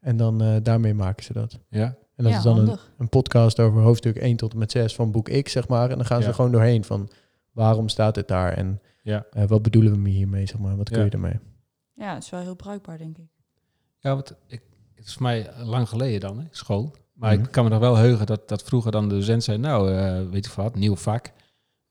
En 0.00 0.16
dan 0.16 0.42
eh, 0.42 0.56
daarmee 0.62 0.94
maken 0.94 1.24
ze 1.24 1.32
dat. 1.32 1.58
Ja. 1.68 1.84
En 2.14 2.24
dat 2.24 2.32
ja, 2.32 2.38
is 2.38 2.44
dan 2.44 2.58
een, 2.68 2.78
een 2.98 3.08
podcast 3.08 3.60
over 3.60 3.80
hoofdstuk 3.82 4.16
1 4.16 4.36
tot 4.36 4.52
en 4.52 4.58
met 4.58 4.70
6 4.70 4.94
van 4.94 5.10
boek 5.10 5.42
X, 5.42 5.52
zeg 5.52 5.68
maar. 5.68 5.90
En 5.90 5.96
dan 5.96 6.06
gaan 6.06 6.16
ze 6.16 6.22
Ja. 6.22 6.28
er 6.28 6.34
gewoon 6.34 6.52
doorheen 6.52 6.84
van 6.84 7.10
waarom 7.52 7.88
staat 7.88 8.14
dit 8.14 8.28
daar 8.28 8.52
en 8.52 8.80
Ja. 9.02 9.26
eh, 9.30 9.44
wat 9.44 9.62
bedoelen 9.62 10.02
we 10.02 10.08
hiermee, 10.10 10.46
zeg 10.46 10.58
maar. 10.58 10.76
Wat 10.76 10.90
kun 10.90 11.04
je 11.04 11.10
ermee? 11.10 11.38
Ja, 11.94 12.14
het 12.14 12.22
is 12.22 12.30
wel 12.30 12.40
heel 12.40 12.56
bruikbaar, 12.56 12.98
denk 12.98 13.18
ik. 13.18 13.28
Ja, 13.98 14.14
want 14.14 14.34
ik, 14.46 14.62
het 14.94 15.06
is 15.06 15.12
voor 15.12 15.22
mij 15.22 15.50
lang 15.64 15.88
geleden 15.88 16.20
dan, 16.20 16.38
hè, 16.38 16.44
school. 16.50 16.94
Maar 17.18 17.34
Mhm. 17.34 17.44
ik 17.44 17.50
kan 17.50 17.64
me 17.64 17.70
nog 17.70 17.78
wel 17.80 17.96
heugen 17.96 18.26
dat, 18.26 18.48
dat 18.48 18.62
vroeger 18.62 18.90
dan 18.92 19.08
de 19.08 19.14
docent 19.14 19.44
zei, 19.44 19.58
nou, 19.58 19.92
eh, 19.94 20.28
weet 20.30 20.44
je 20.44 20.52
wat, 20.56 20.74
nieuw 20.74 20.96
vak. 20.96 21.30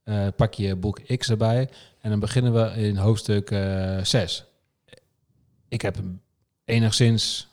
eh, 0.04 0.28
pak 0.36 0.54
je 0.54 0.76
boek 0.76 1.00
X 1.18 1.30
erbij 1.30 1.70
en 2.02 2.10
dan 2.10 2.20
beginnen 2.20 2.54
we 2.54 2.82
in 2.82 2.96
hoofdstuk 2.98 3.48
6. 4.04 4.46
ik 5.68 5.82
heb 5.82 5.98
enigszins 6.66 7.48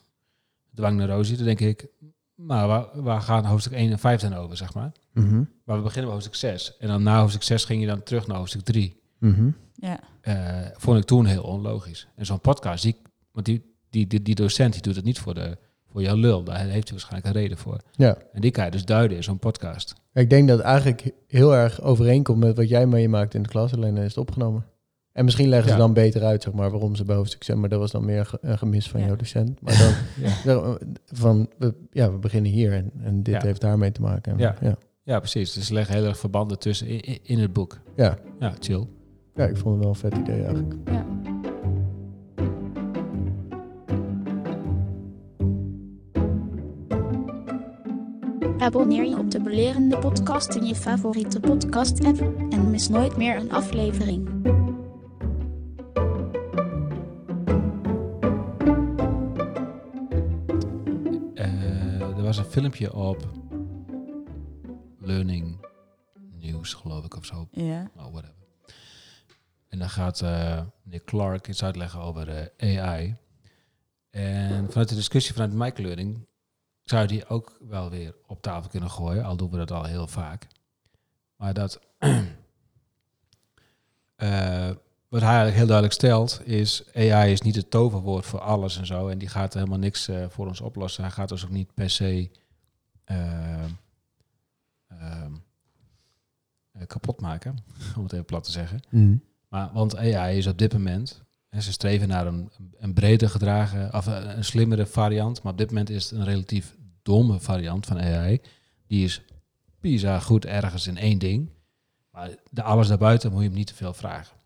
dwangneurose, 0.75 1.37
dan 1.37 1.45
denk 1.45 1.61
ik, 1.61 1.87
maar 2.35 2.67
waar, 2.67 3.03
waar 3.03 3.21
gaan 3.21 3.45
hoofdstuk 3.45 3.73
1 3.73 3.91
en 3.91 3.99
5 3.99 4.21
dan 4.21 4.35
over, 4.35 4.57
zeg 4.57 4.75
maar? 4.75 4.93
Mhm. 5.13 5.43
Maar 5.65 5.77
we 5.77 5.83
beginnen 5.83 6.05
bij 6.05 6.13
hoofdstuk 6.13 6.35
6. 6.35 6.77
En 6.79 6.89
dan 6.89 7.03
na 7.03 7.19
hoofdstuk 7.21 7.43
6 7.43 7.65
ging 7.65 7.81
je 7.81 7.87
dan 7.87 8.03
terug 8.03 8.27
naar 8.27 8.37
hoofdstuk 8.37 8.63
3. 8.63 9.01
Mhm. 9.19 9.51
Ja. 9.75 10.01
Eh, 10.21 10.71
vond 10.77 10.99
ik 10.99 11.05
toen 11.05 11.27
heel 11.27 11.43
onlogisch. 11.43 12.07
En 12.17 12.27
zo'n 12.27 12.41
podcast, 12.41 12.83
die, 12.83 12.97
want 13.33 13.47
die, 13.47 13.75
die, 13.91 14.07
die, 14.07 14.23
die 14.23 14.35
docent 14.35 14.73
die 14.73 14.83
doet 14.83 14.97
het 14.97 15.05
niet 15.05 15.19
voor, 15.19 15.35
de, 15.35 15.59
voor 15.95 16.03
jouw 16.03 16.17
lul. 16.17 16.45
Daar 16.45 16.59
heeft 16.59 16.89
hij 16.89 16.99
waarschijnlijk 16.99 17.35
een 17.35 17.41
reden 17.41 17.57
voor. 17.59 17.81
Ja. 17.93 18.17
En 18.33 18.41
die 18.41 18.51
kan 18.51 18.65
je 18.65 18.71
dus 18.71 18.85
duiden 18.85 19.17
in 19.17 19.23
zo'n 19.23 19.39
podcast. 19.39 19.95
Ik 20.13 20.31
denk 20.31 20.49
dat 20.49 20.57
het 20.59 20.67
eigenlijk 20.67 21.11
heel 21.27 21.55
erg 21.55 21.81
overeenkomt 21.83 22.39
met 22.39 22.57
wat 22.57 22.69
jij 22.69 22.87
meemaakt 22.87 23.35
in 23.35 23.43
de 23.43 23.49
klas, 23.49 23.75
alleen 23.75 23.97
is 23.97 24.05
het 24.09 24.17
opgenomen. 24.19 24.67
En 25.13 25.25
misschien 25.25 25.49
leggen 25.49 25.69
ze 25.69 25.75
Ja. 25.75 25.81
dan 25.81 25.93
beter 25.93 26.23
uit, 26.25 26.43
zeg 26.43 26.53
maar, 26.53 26.71
waarom 26.71 26.95
ze 26.97 27.05
bij 27.05 27.17
hoofdstuk 27.17 27.43
zijn. 27.45 27.61
Maar 27.61 27.69
dat 27.69 27.79
was 27.79 27.91
dan 27.91 28.05
meer 28.05 28.31
een 28.41 28.59
gemis 28.59 28.89
van 28.89 29.01
Ja. 29.01 29.07
jouw 29.07 29.17
docent. 29.17 29.61
Maar 29.61 29.79
dan 29.79 29.93
Ja, 30.55 30.77
van, 31.07 31.49
we, 31.59 31.75
ja, 31.91 32.13
we 32.13 32.19
beginnen 32.19 32.51
hier 32.53 32.73
en, 32.73 32.91
en 33.03 33.23
dit 33.23 33.35
Ja. 33.35 33.41
heeft 33.43 33.61
daarmee 33.61 33.93
te 33.93 34.01
maken. 34.01 34.33
En, 34.33 34.39
Ja. 34.39 34.57
Ja. 34.61 34.77
ja 35.03 35.19
precies. 35.19 35.53
Dus 35.53 35.67
ze 35.67 35.73
leggen 35.75 35.95
heel 35.95 36.05
erg 36.05 36.19
verbanden 36.19 36.59
tussen 36.59 37.01
in 37.23 37.39
het 37.39 37.53
boek. 37.53 37.81
Ja. 37.97 38.19
Ja, 38.39 38.53
chill. 38.59 38.87
ja, 39.35 39.45
ik 39.47 39.57
vond 39.57 39.75
het 39.75 39.79
wel 39.85 39.89
een 39.89 39.95
vet 40.01 40.15
idee 40.17 40.43
eigenlijk. 40.45 40.75
ja. 40.87 41.05
Abonneer 48.65 49.05
je 49.05 49.19
op 49.19 49.31
de 49.31 49.41
Belerende 49.41 49.99
Podcast 49.99 50.55
in 50.55 50.65
je 50.67 50.75
favoriete 50.75 51.41
podcast-app 51.41 52.21
en 52.51 52.71
mis 52.71 52.89
nooit 52.89 53.17
meer 53.17 53.37
een 53.37 53.53
aflevering. 53.53 54.29
Eh, 61.35 62.01
er 62.01 62.23
was 62.23 62.39
een 62.39 62.45
filmpje 62.45 62.95
op 62.95 63.29
Learning 65.01 65.67
News, 66.41 66.75
geloof 66.75 67.05
ik, 67.05 67.17
of 67.17 67.25
zo. 67.25 67.49
ja. 67.51 67.91
Oh, 67.97 68.13
whatever. 68.13 68.35
En 69.69 69.79
dan 69.79 69.91
gaat 69.91 70.21
eh 70.21 70.61
meneer 70.83 71.05
Clark 71.05 71.49
iets 71.49 71.65
uitleggen 71.65 72.01
over 72.01 72.49
eh, 72.57 72.81
AI. 72.83 73.17
En 74.11 74.67
vanuit 74.69 74.89
de 74.89 74.95
discussie 74.95 75.35
vanuit 75.35 75.53
microlearning 75.53 76.27
zou 76.85 77.03
je 77.03 77.09
die 77.09 77.27
ook 77.27 77.57
wel 77.69 77.91
weer 77.91 78.15
op 78.27 78.43
tafel 78.43 78.71
kunnen 78.71 78.91
gooien, 78.91 79.25
al 79.25 79.37
doen 79.37 79.51
we 79.51 79.57
dat 79.57 79.71
al 79.71 79.85
heel 79.85 80.07
vaak. 80.07 80.47
Maar 81.37 81.55
dat 81.55 81.81
eh, 84.17 84.71
wat 85.09 85.21
hij 85.21 85.31
eigenlijk 85.31 85.57
heel 85.57 85.67
duidelijk 85.67 85.93
stelt 85.93 86.41
is, 86.45 86.95
AI 86.95 87.33
is 87.33 87.41
niet 87.41 87.57
het 87.57 87.71
toverwoord 87.71 88.27
voor 88.27 88.41
alles 88.41 88.79
en 88.79 88.87
zo. 88.87 89.09
En 89.09 89.19
die 89.19 89.29
gaat 89.29 89.55
helemaal 89.55 89.79
niks 89.79 90.09
eh, 90.09 90.25
voor 90.29 90.47
ons 90.47 90.61
oplossen. 90.61 91.03
Hij 91.03 91.13
gaat 91.13 91.29
dus 91.29 91.45
ook 91.45 91.51
niet 91.51 91.75
per 91.75 91.91
se 91.91 92.31
eh, 93.05 93.65
kapot 96.87 97.21
maken, 97.21 97.57
om 97.97 98.03
het 98.03 98.13
even 98.13 98.25
plat 98.25 98.45
te 98.45 98.51
zeggen. 98.51 98.83
Maar, 99.49 99.71
want 99.73 99.97
AI 99.97 100.39
is 100.39 100.47
op 100.47 100.59
dit 100.59 100.73
moment, 100.73 101.24
ze 101.63 101.73
streven 101.73 102.09
naar 102.09 102.27
een, 102.27 102.51
een 102.79 102.95
breder 102.95 103.29
gedragen, 103.29 103.95
of 103.95 104.07
een, 104.07 104.37
een 104.37 104.45
slimmere 104.45 104.87
variant, 104.87 105.43
maar 105.43 105.53
op 105.53 105.59
dit 105.59 105.69
moment 105.69 105.91
is 105.91 106.11
het 106.11 106.19
een 106.19 106.25
relatief 106.25 106.77
domme 107.03 107.41
variant 107.41 107.87
van 107.87 108.01
AI. 108.01 108.41
Die 108.87 109.05
is 109.05 109.23
pisa 109.81 110.21
goed 110.21 110.47
ergens 110.47 110.87
in 110.87 110.97
één 110.97 111.19
ding, 111.19 111.51
maar 112.11 112.31
de 112.51 112.63
alles 112.63 112.89
daarbuiten 112.89 113.31
moet 113.31 113.41
je 113.41 113.47
hem 113.47 113.57
niet 113.57 113.67
te 113.67 113.75
veel 113.75 113.95
vragen. 113.95 114.37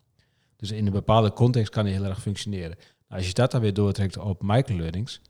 Dus 0.56 0.70
in 0.70 0.86
een 0.86 0.92
bepaalde 0.92 1.32
context 1.32 1.72
kan 1.72 1.84
hij 1.84 1.94
heel 1.94 2.04
erg 2.04 2.20
functioneren. 2.20 2.76
Nou, 3.08 3.20
als 3.20 3.26
je 3.26 3.34
dat 3.34 3.50
dan 3.50 3.60
weer 3.60 3.74
doortrekt 3.74 4.18
op 4.18 4.42
microlearnings, 4.42 5.20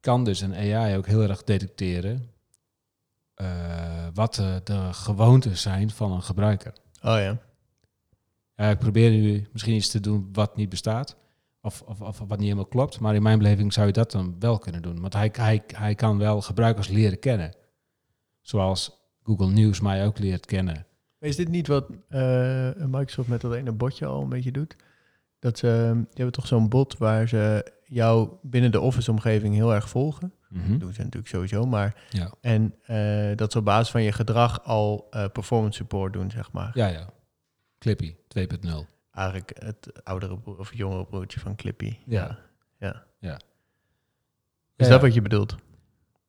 kan 0.00 0.24
dus 0.24 0.40
een 0.40 0.54
AI 0.54 0.96
ook 0.96 1.06
heel 1.06 1.22
erg 1.22 1.42
detecteren 1.42 2.30
eh, 3.34 4.06
wat 4.14 4.34
de, 4.34 4.60
de 4.64 4.92
gewoontes 4.92 5.62
zijn 5.62 5.90
van 5.90 6.12
een 6.12 6.22
gebruiker. 6.22 6.72
Oh 7.02 7.18
ja. 7.18 7.38
Ja, 8.56 8.70
ik 8.70 8.78
probeer 8.78 9.10
nu 9.10 9.46
misschien 9.52 9.74
iets 9.74 9.90
te 9.90 10.00
doen 10.00 10.28
wat 10.32 10.56
niet 10.56 10.68
bestaat. 10.68 11.16
Of, 11.60 11.82
of, 11.86 12.00
of 12.00 12.18
wat 12.18 12.28
niet 12.28 12.40
helemaal 12.40 12.66
klopt. 12.66 13.00
Maar 13.00 13.14
in 13.14 13.22
mijn 13.22 13.38
beleving 13.38 13.72
zou 13.72 13.86
je 13.86 13.92
dat 13.92 14.10
dan 14.10 14.36
wel 14.38 14.58
kunnen 14.58 14.82
doen. 14.82 15.00
Want 15.00 15.12
hij, 15.12 15.30
hij, 15.32 15.62
hij 15.66 15.94
kan 15.94 16.18
wel 16.18 16.40
gebruikers 16.40 16.88
leren 16.88 17.18
kennen. 17.18 17.54
Zoals 18.40 19.00
Google 19.22 19.50
News 19.50 19.80
mij 19.80 20.06
ook 20.06 20.18
leert 20.18 20.46
kennen. 20.46 20.86
Is 21.18 21.36
dit 21.36 21.48
niet 21.48 21.66
wat 21.66 21.90
eh, 22.08 22.70
Microsoft 22.76 23.28
met 23.28 23.40
dat 23.40 23.54
ene 23.54 23.72
botje 23.72 24.06
al 24.06 24.22
een 24.22 24.28
beetje 24.28 24.52
doet? 24.52 24.76
Dat 25.38 25.58
ze, 25.58 25.90
die 25.94 26.06
hebben 26.14 26.32
toch 26.32 26.46
zo'n 26.46 26.68
bot 26.68 26.98
waar 26.98 27.28
ze 27.28 27.72
jou 27.84 28.30
binnen 28.42 28.70
de 28.70 28.80
Office-omgeving 28.80 29.54
heel 29.54 29.74
erg 29.74 29.88
volgen. 29.88 30.32
Mhm. 30.48 30.70
Dat 30.70 30.80
doen 30.80 30.92
ze 30.92 31.02
natuurlijk 31.02 31.28
sowieso, 31.28 31.66
maar... 31.66 32.04
Ja. 32.10 32.32
En 32.40 32.74
eh, 32.82 33.36
dat 33.36 33.52
ze 33.52 33.58
op 33.58 33.64
basis 33.64 33.90
van 33.90 34.02
je 34.02 34.12
gedrag 34.12 34.64
al 34.64 35.06
eh, 35.10 35.24
performance 35.32 35.76
support 35.76 36.12
doen, 36.12 36.30
zeg 36.30 36.52
maar. 36.52 36.70
ja, 36.74 36.86
ja. 36.86 37.08
Clippy 37.82 38.14
2.0. 38.38 38.70
Eigenlijk 39.12 39.52
het 39.58 40.04
oudere 40.04 40.38
of 40.44 40.74
jongere 40.74 41.04
broertje 41.04 41.40
van 41.40 41.56
Clippy. 41.56 41.96
Ja. 42.06 42.38
ja. 42.78 43.04
Ja. 43.18 43.40
Is 44.76 44.88
dat 44.88 45.00
wat 45.00 45.14
je 45.14 45.22
bedoelt? 45.22 45.54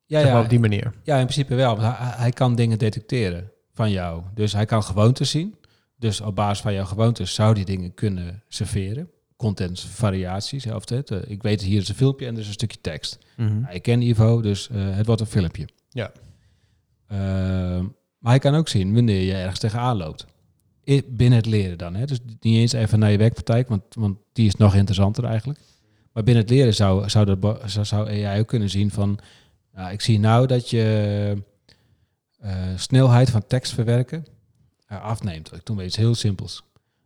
Ja, 0.06 0.18
zeg 0.20 0.28
maar 0.28 0.38
ja, 0.38 0.42
op 0.44 0.48
die 0.50 0.60
manier. 0.60 0.92
ja, 1.02 1.16
in 1.16 1.26
principe 1.26 1.54
wel. 1.54 1.76
Want 1.76 1.96
hij, 1.96 2.08
hij 2.16 2.30
kan 2.30 2.54
dingen 2.54 2.78
detecteren 2.78 3.50
van 3.72 3.90
jou. 3.90 4.22
Dus 4.34 4.52
hij 4.52 4.64
kan 4.66 4.82
gewoontes 4.82 5.30
zien. 5.30 5.54
Dus 5.96 6.20
op 6.20 6.34
basis 6.34 6.62
van 6.62 6.72
jouw 6.72 6.84
gewoontes 6.84 7.34
zou 7.34 7.54
die 7.54 7.64
dingen 7.64 7.94
kunnen 7.94 8.42
serveren. 8.48 9.10
Content 9.36 9.80
variaties. 9.80 10.66
Of 10.66 10.88
het, 10.88 11.10
ik 11.10 11.42
weet 11.42 11.62
hier 11.62 11.80
is 11.80 11.88
een 11.88 11.94
filmpje 11.94 12.26
en 12.26 12.34
er 12.34 12.40
is 12.40 12.46
een 12.46 12.52
stukje 12.52 12.80
tekst. 12.80 13.18
Nou, 13.36 13.66
ik 13.70 13.82
ken 13.82 14.02
Ivo, 14.02 14.40
dus 14.40 14.68
eh, 14.68 14.96
het 14.96 15.06
wordt 15.06 15.20
een 15.20 15.26
filmpje. 15.26 15.68
Ja. 15.88 16.12
Ehm, 17.08 17.84
maar 18.18 18.32
hij 18.32 18.38
kan 18.38 18.54
ook 18.54 18.68
zien 18.68 18.94
wanneer 18.94 19.22
je 19.22 19.34
ergens 19.34 19.58
tegenaan 19.58 19.96
loopt. 19.96 20.26
Binnen 21.06 21.38
het 21.38 21.46
leren 21.46 21.78
dan. 21.78 21.94
Hè? 21.94 22.04
Dus 22.04 22.18
niet 22.40 22.56
eens 22.56 22.72
even 22.72 22.98
naar 22.98 23.10
je 23.10 23.18
werkpraktijk, 23.18 23.68
want, 23.68 23.82
want 23.94 24.18
die 24.32 24.46
is 24.46 24.54
nog 24.54 24.74
interessanter 24.74 25.24
eigenlijk. 25.24 25.58
Maar 26.12 26.22
binnen 26.22 26.42
het 26.42 26.52
leren 26.52 26.74
zou, 26.74 27.08
zou, 27.08 27.36
bo- 27.36 27.60
zou, 27.66 28.08
AI 28.08 28.40
ook 28.40 28.46
kunnen 28.46 28.70
zien 28.70 28.90
van... 28.90 29.18
Nou, 29.72 29.92
ik 29.92 30.00
zie 30.00 30.18
nou 30.18 30.46
dat 30.46 30.70
je 30.70 31.36
eh, 32.38 32.52
snelheid 32.76 33.30
van 33.30 33.46
tekst 33.46 33.72
verwerken 33.72 34.26
eh, 34.86 35.02
afneemt. 35.02 35.52
Ik 35.54 35.66
doe 35.66 35.84
iets 35.84 35.96
heel 35.96 36.14
simpels. 36.14 36.62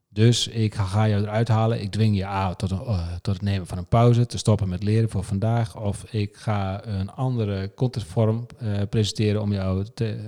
Dus 0.08 0.48
ik 0.48 0.74
ga, 0.74 1.08
jou 1.08 1.22
eruit 1.22 1.48
halen. 1.48 1.80
Ik 1.82 1.90
dwing 1.90 2.16
je 2.16 2.24
aan 2.24 2.56
tot, 2.56 2.70
een, 2.70 2.80
eh, 2.80 3.12
tot 3.20 3.34
het 3.34 3.42
nemen 3.42 3.66
van 3.66 3.78
een 3.78 3.86
pauze, 3.86 4.26
te 4.26 4.38
stoppen 4.38 4.68
met 4.68 4.82
leren 4.82 5.10
voor 5.10 5.24
vandaag. 5.24 5.76
Of 5.76 6.04
ik 6.12 6.36
ga 6.36 6.86
een 6.86 7.10
andere 7.10 7.74
contentvorm 7.74 8.46
presenteren 8.90 9.42
om 9.42 9.52
jou 9.52 9.86
te, 9.94 10.18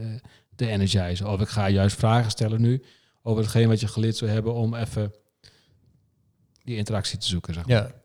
te 0.57 0.67
energizen. 0.67 1.29
Of 1.29 1.41
ik 1.41 1.49
ga 1.49 1.69
juist 1.69 1.97
vragen 1.97 2.31
stellen 2.31 2.61
nu 2.61 2.83
over 3.23 3.43
hetgeen 3.43 3.69
wat 3.69 3.81
je 3.81 3.89
geleerd 3.89 4.17
zou 4.17 4.31
hebben 4.31 4.55
om 4.55 4.75
even 4.75 5.15
die 6.65 6.77
interactie 6.77 7.19
te 7.19 7.27
zoeken. 7.27 7.55
Zeg 7.55 7.67
maar. 7.67 7.77
Ja. 7.77 7.99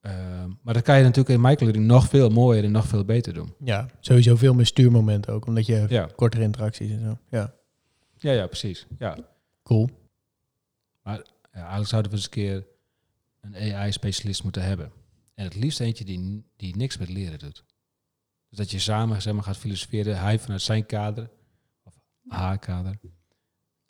Ehm, 0.00 0.50
maar 0.62 0.74
dat 0.74 0.82
kan 0.82 0.96
je 0.96 1.02
natuurlijk 1.02 1.34
in 1.34 1.40
microlearning 1.40 1.86
nog 1.86 2.08
veel 2.08 2.28
mooier 2.28 2.64
en 2.64 2.70
nog 2.70 2.86
veel 2.86 3.04
beter 3.04 3.34
doen. 3.34 3.54
ja, 3.64 3.88
sowieso 4.00 4.36
veel 4.36 4.54
meer 4.54 4.66
stuurmomenten 4.66 5.32
ook, 5.32 5.46
omdat 5.46 5.66
je 5.66 5.84
Ja, 5.88 6.08
kortere 6.16 6.42
interacties 6.42 6.90
en 6.90 7.00
zo. 7.00 7.18
Ja, 7.30 7.54
ja, 8.16 8.32
ja 8.32 8.46
precies. 8.46 8.86
Ja. 8.98 9.18
cool. 9.62 9.88
Ja, 11.04 11.22
eigenlijk 11.52 11.88
zouden 11.88 12.10
we 12.10 12.16
eens 12.16 12.26
een 12.26 12.30
keer 12.32 12.66
een 13.40 13.74
AI-specialist 13.74 14.42
moeten 14.42 14.62
hebben. 14.62 14.92
En 15.34 15.44
het 15.44 15.54
liefst 15.54 15.80
eentje 15.80 16.04
die, 16.04 16.44
die 16.56 16.76
niks 16.76 16.96
met 16.98 17.08
leren 17.08 17.38
doet. 17.38 17.64
Dus 18.48 18.58
dat 18.58 18.70
je 18.70 18.78
samen 18.78 19.22
zeg 19.22 19.34
maar, 19.34 19.42
gaat 19.42 19.56
filosoferen, 19.56 20.18
hij 20.18 20.38
vanuit 20.38 20.62
zijn 20.62 20.86
kader, 20.86 21.30
of 21.82 21.94
haar 22.28 22.58
kader. 22.58 22.98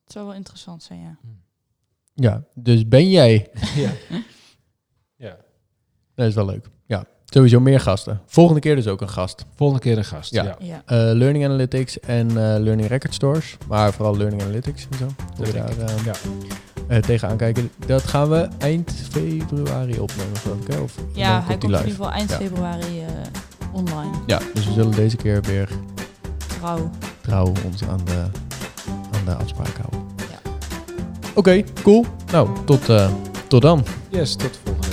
Het 0.06 0.14
zou 0.14 0.26
wel 0.26 0.34
interessant 0.34 0.82
zijn, 0.82 1.00
ja. 1.00 1.16
Ja, 2.14 2.42
dus 2.54 2.88
ben 2.88 3.10
jij... 3.10 3.50
ja. 3.84 3.90
ja. 5.26 5.36
Dat 6.14 6.26
is 6.26 6.34
wel 6.34 6.46
leuk. 6.46 6.70
Ja, 6.86 7.04
sowieso 7.24 7.60
meer 7.60 7.80
gasten. 7.80 8.20
Volgende 8.26 8.60
keer 8.60 8.74
dus 8.76 8.86
ook 8.86 9.00
een 9.00 9.08
gast. 9.08 9.44
Volgende 9.54 9.82
keer 9.82 9.98
een 9.98 10.04
gast. 10.04 10.32
Ja. 10.32 10.42
Ja. 10.44 10.56
Ja, 10.58 10.82
Eh, 10.86 10.96
learning 11.16 11.44
Analytics 11.44 12.00
en 12.00 12.28
eh, 12.28 12.34
Learning 12.34 12.86
Record 12.88 13.14
Stores. 13.14 13.56
Maar 13.68 13.92
vooral 13.92 14.16
Learning 14.16 14.42
Analytics 14.42 14.86
en 14.90 14.98
zo. 14.98 15.06
Hoe 15.36 15.46
we 15.46 15.52
daar 15.52 15.78
eh, 15.78 16.04
Ja. 16.04 16.12
eh, 16.88 16.98
tegenaan 17.02 17.36
kijken. 17.36 17.70
Dat 17.86 18.02
gaan 18.02 18.28
we 18.28 18.48
eind 18.58 18.92
februari 18.92 20.00
opnemen, 20.00 20.36
geloof 20.36 20.60
ik. 20.66 20.72
Hè? 20.74 20.78
Of 20.80 20.94
ja 21.14 21.42
hij 21.42 21.58
komt 21.58 21.72
in 21.72 21.78
ieder 21.78 21.90
geval 21.90 22.10
eind 22.10 22.30
Ja. 22.30 22.36
februari 22.36 23.04
online. 23.72 24.10
Ja, 24.26 24.38
dus 24.54 24.66
we 24.66 24.72
zullen 24.72 24.94
deze 24.94 25.16
keer 25.16 25.42
weer 25.42 25.68
Trouw. 26.46 26.90
trouw 27.22 27.52
ons 27.64 27.82
aan 27.84 28.04
de, 28.04 28.26
aan 29.28 29.36
de 29.36 29.42
afspraak 29.42 29.76
houden. 29.76 30.14
Ja. 30.16 30.50
Oké, 31.34 31.64
cool. 31.82 32.04
Nou, 32.32 32.48
tot, 32.64 32.88
eh, 32.88 33.08
tot 33.48 33.62
dan. 33.62 33.84
Yes, 34.08 34.36
tot 34.36 34.52
de 34.52 34.58
volgende. 34.64 34.85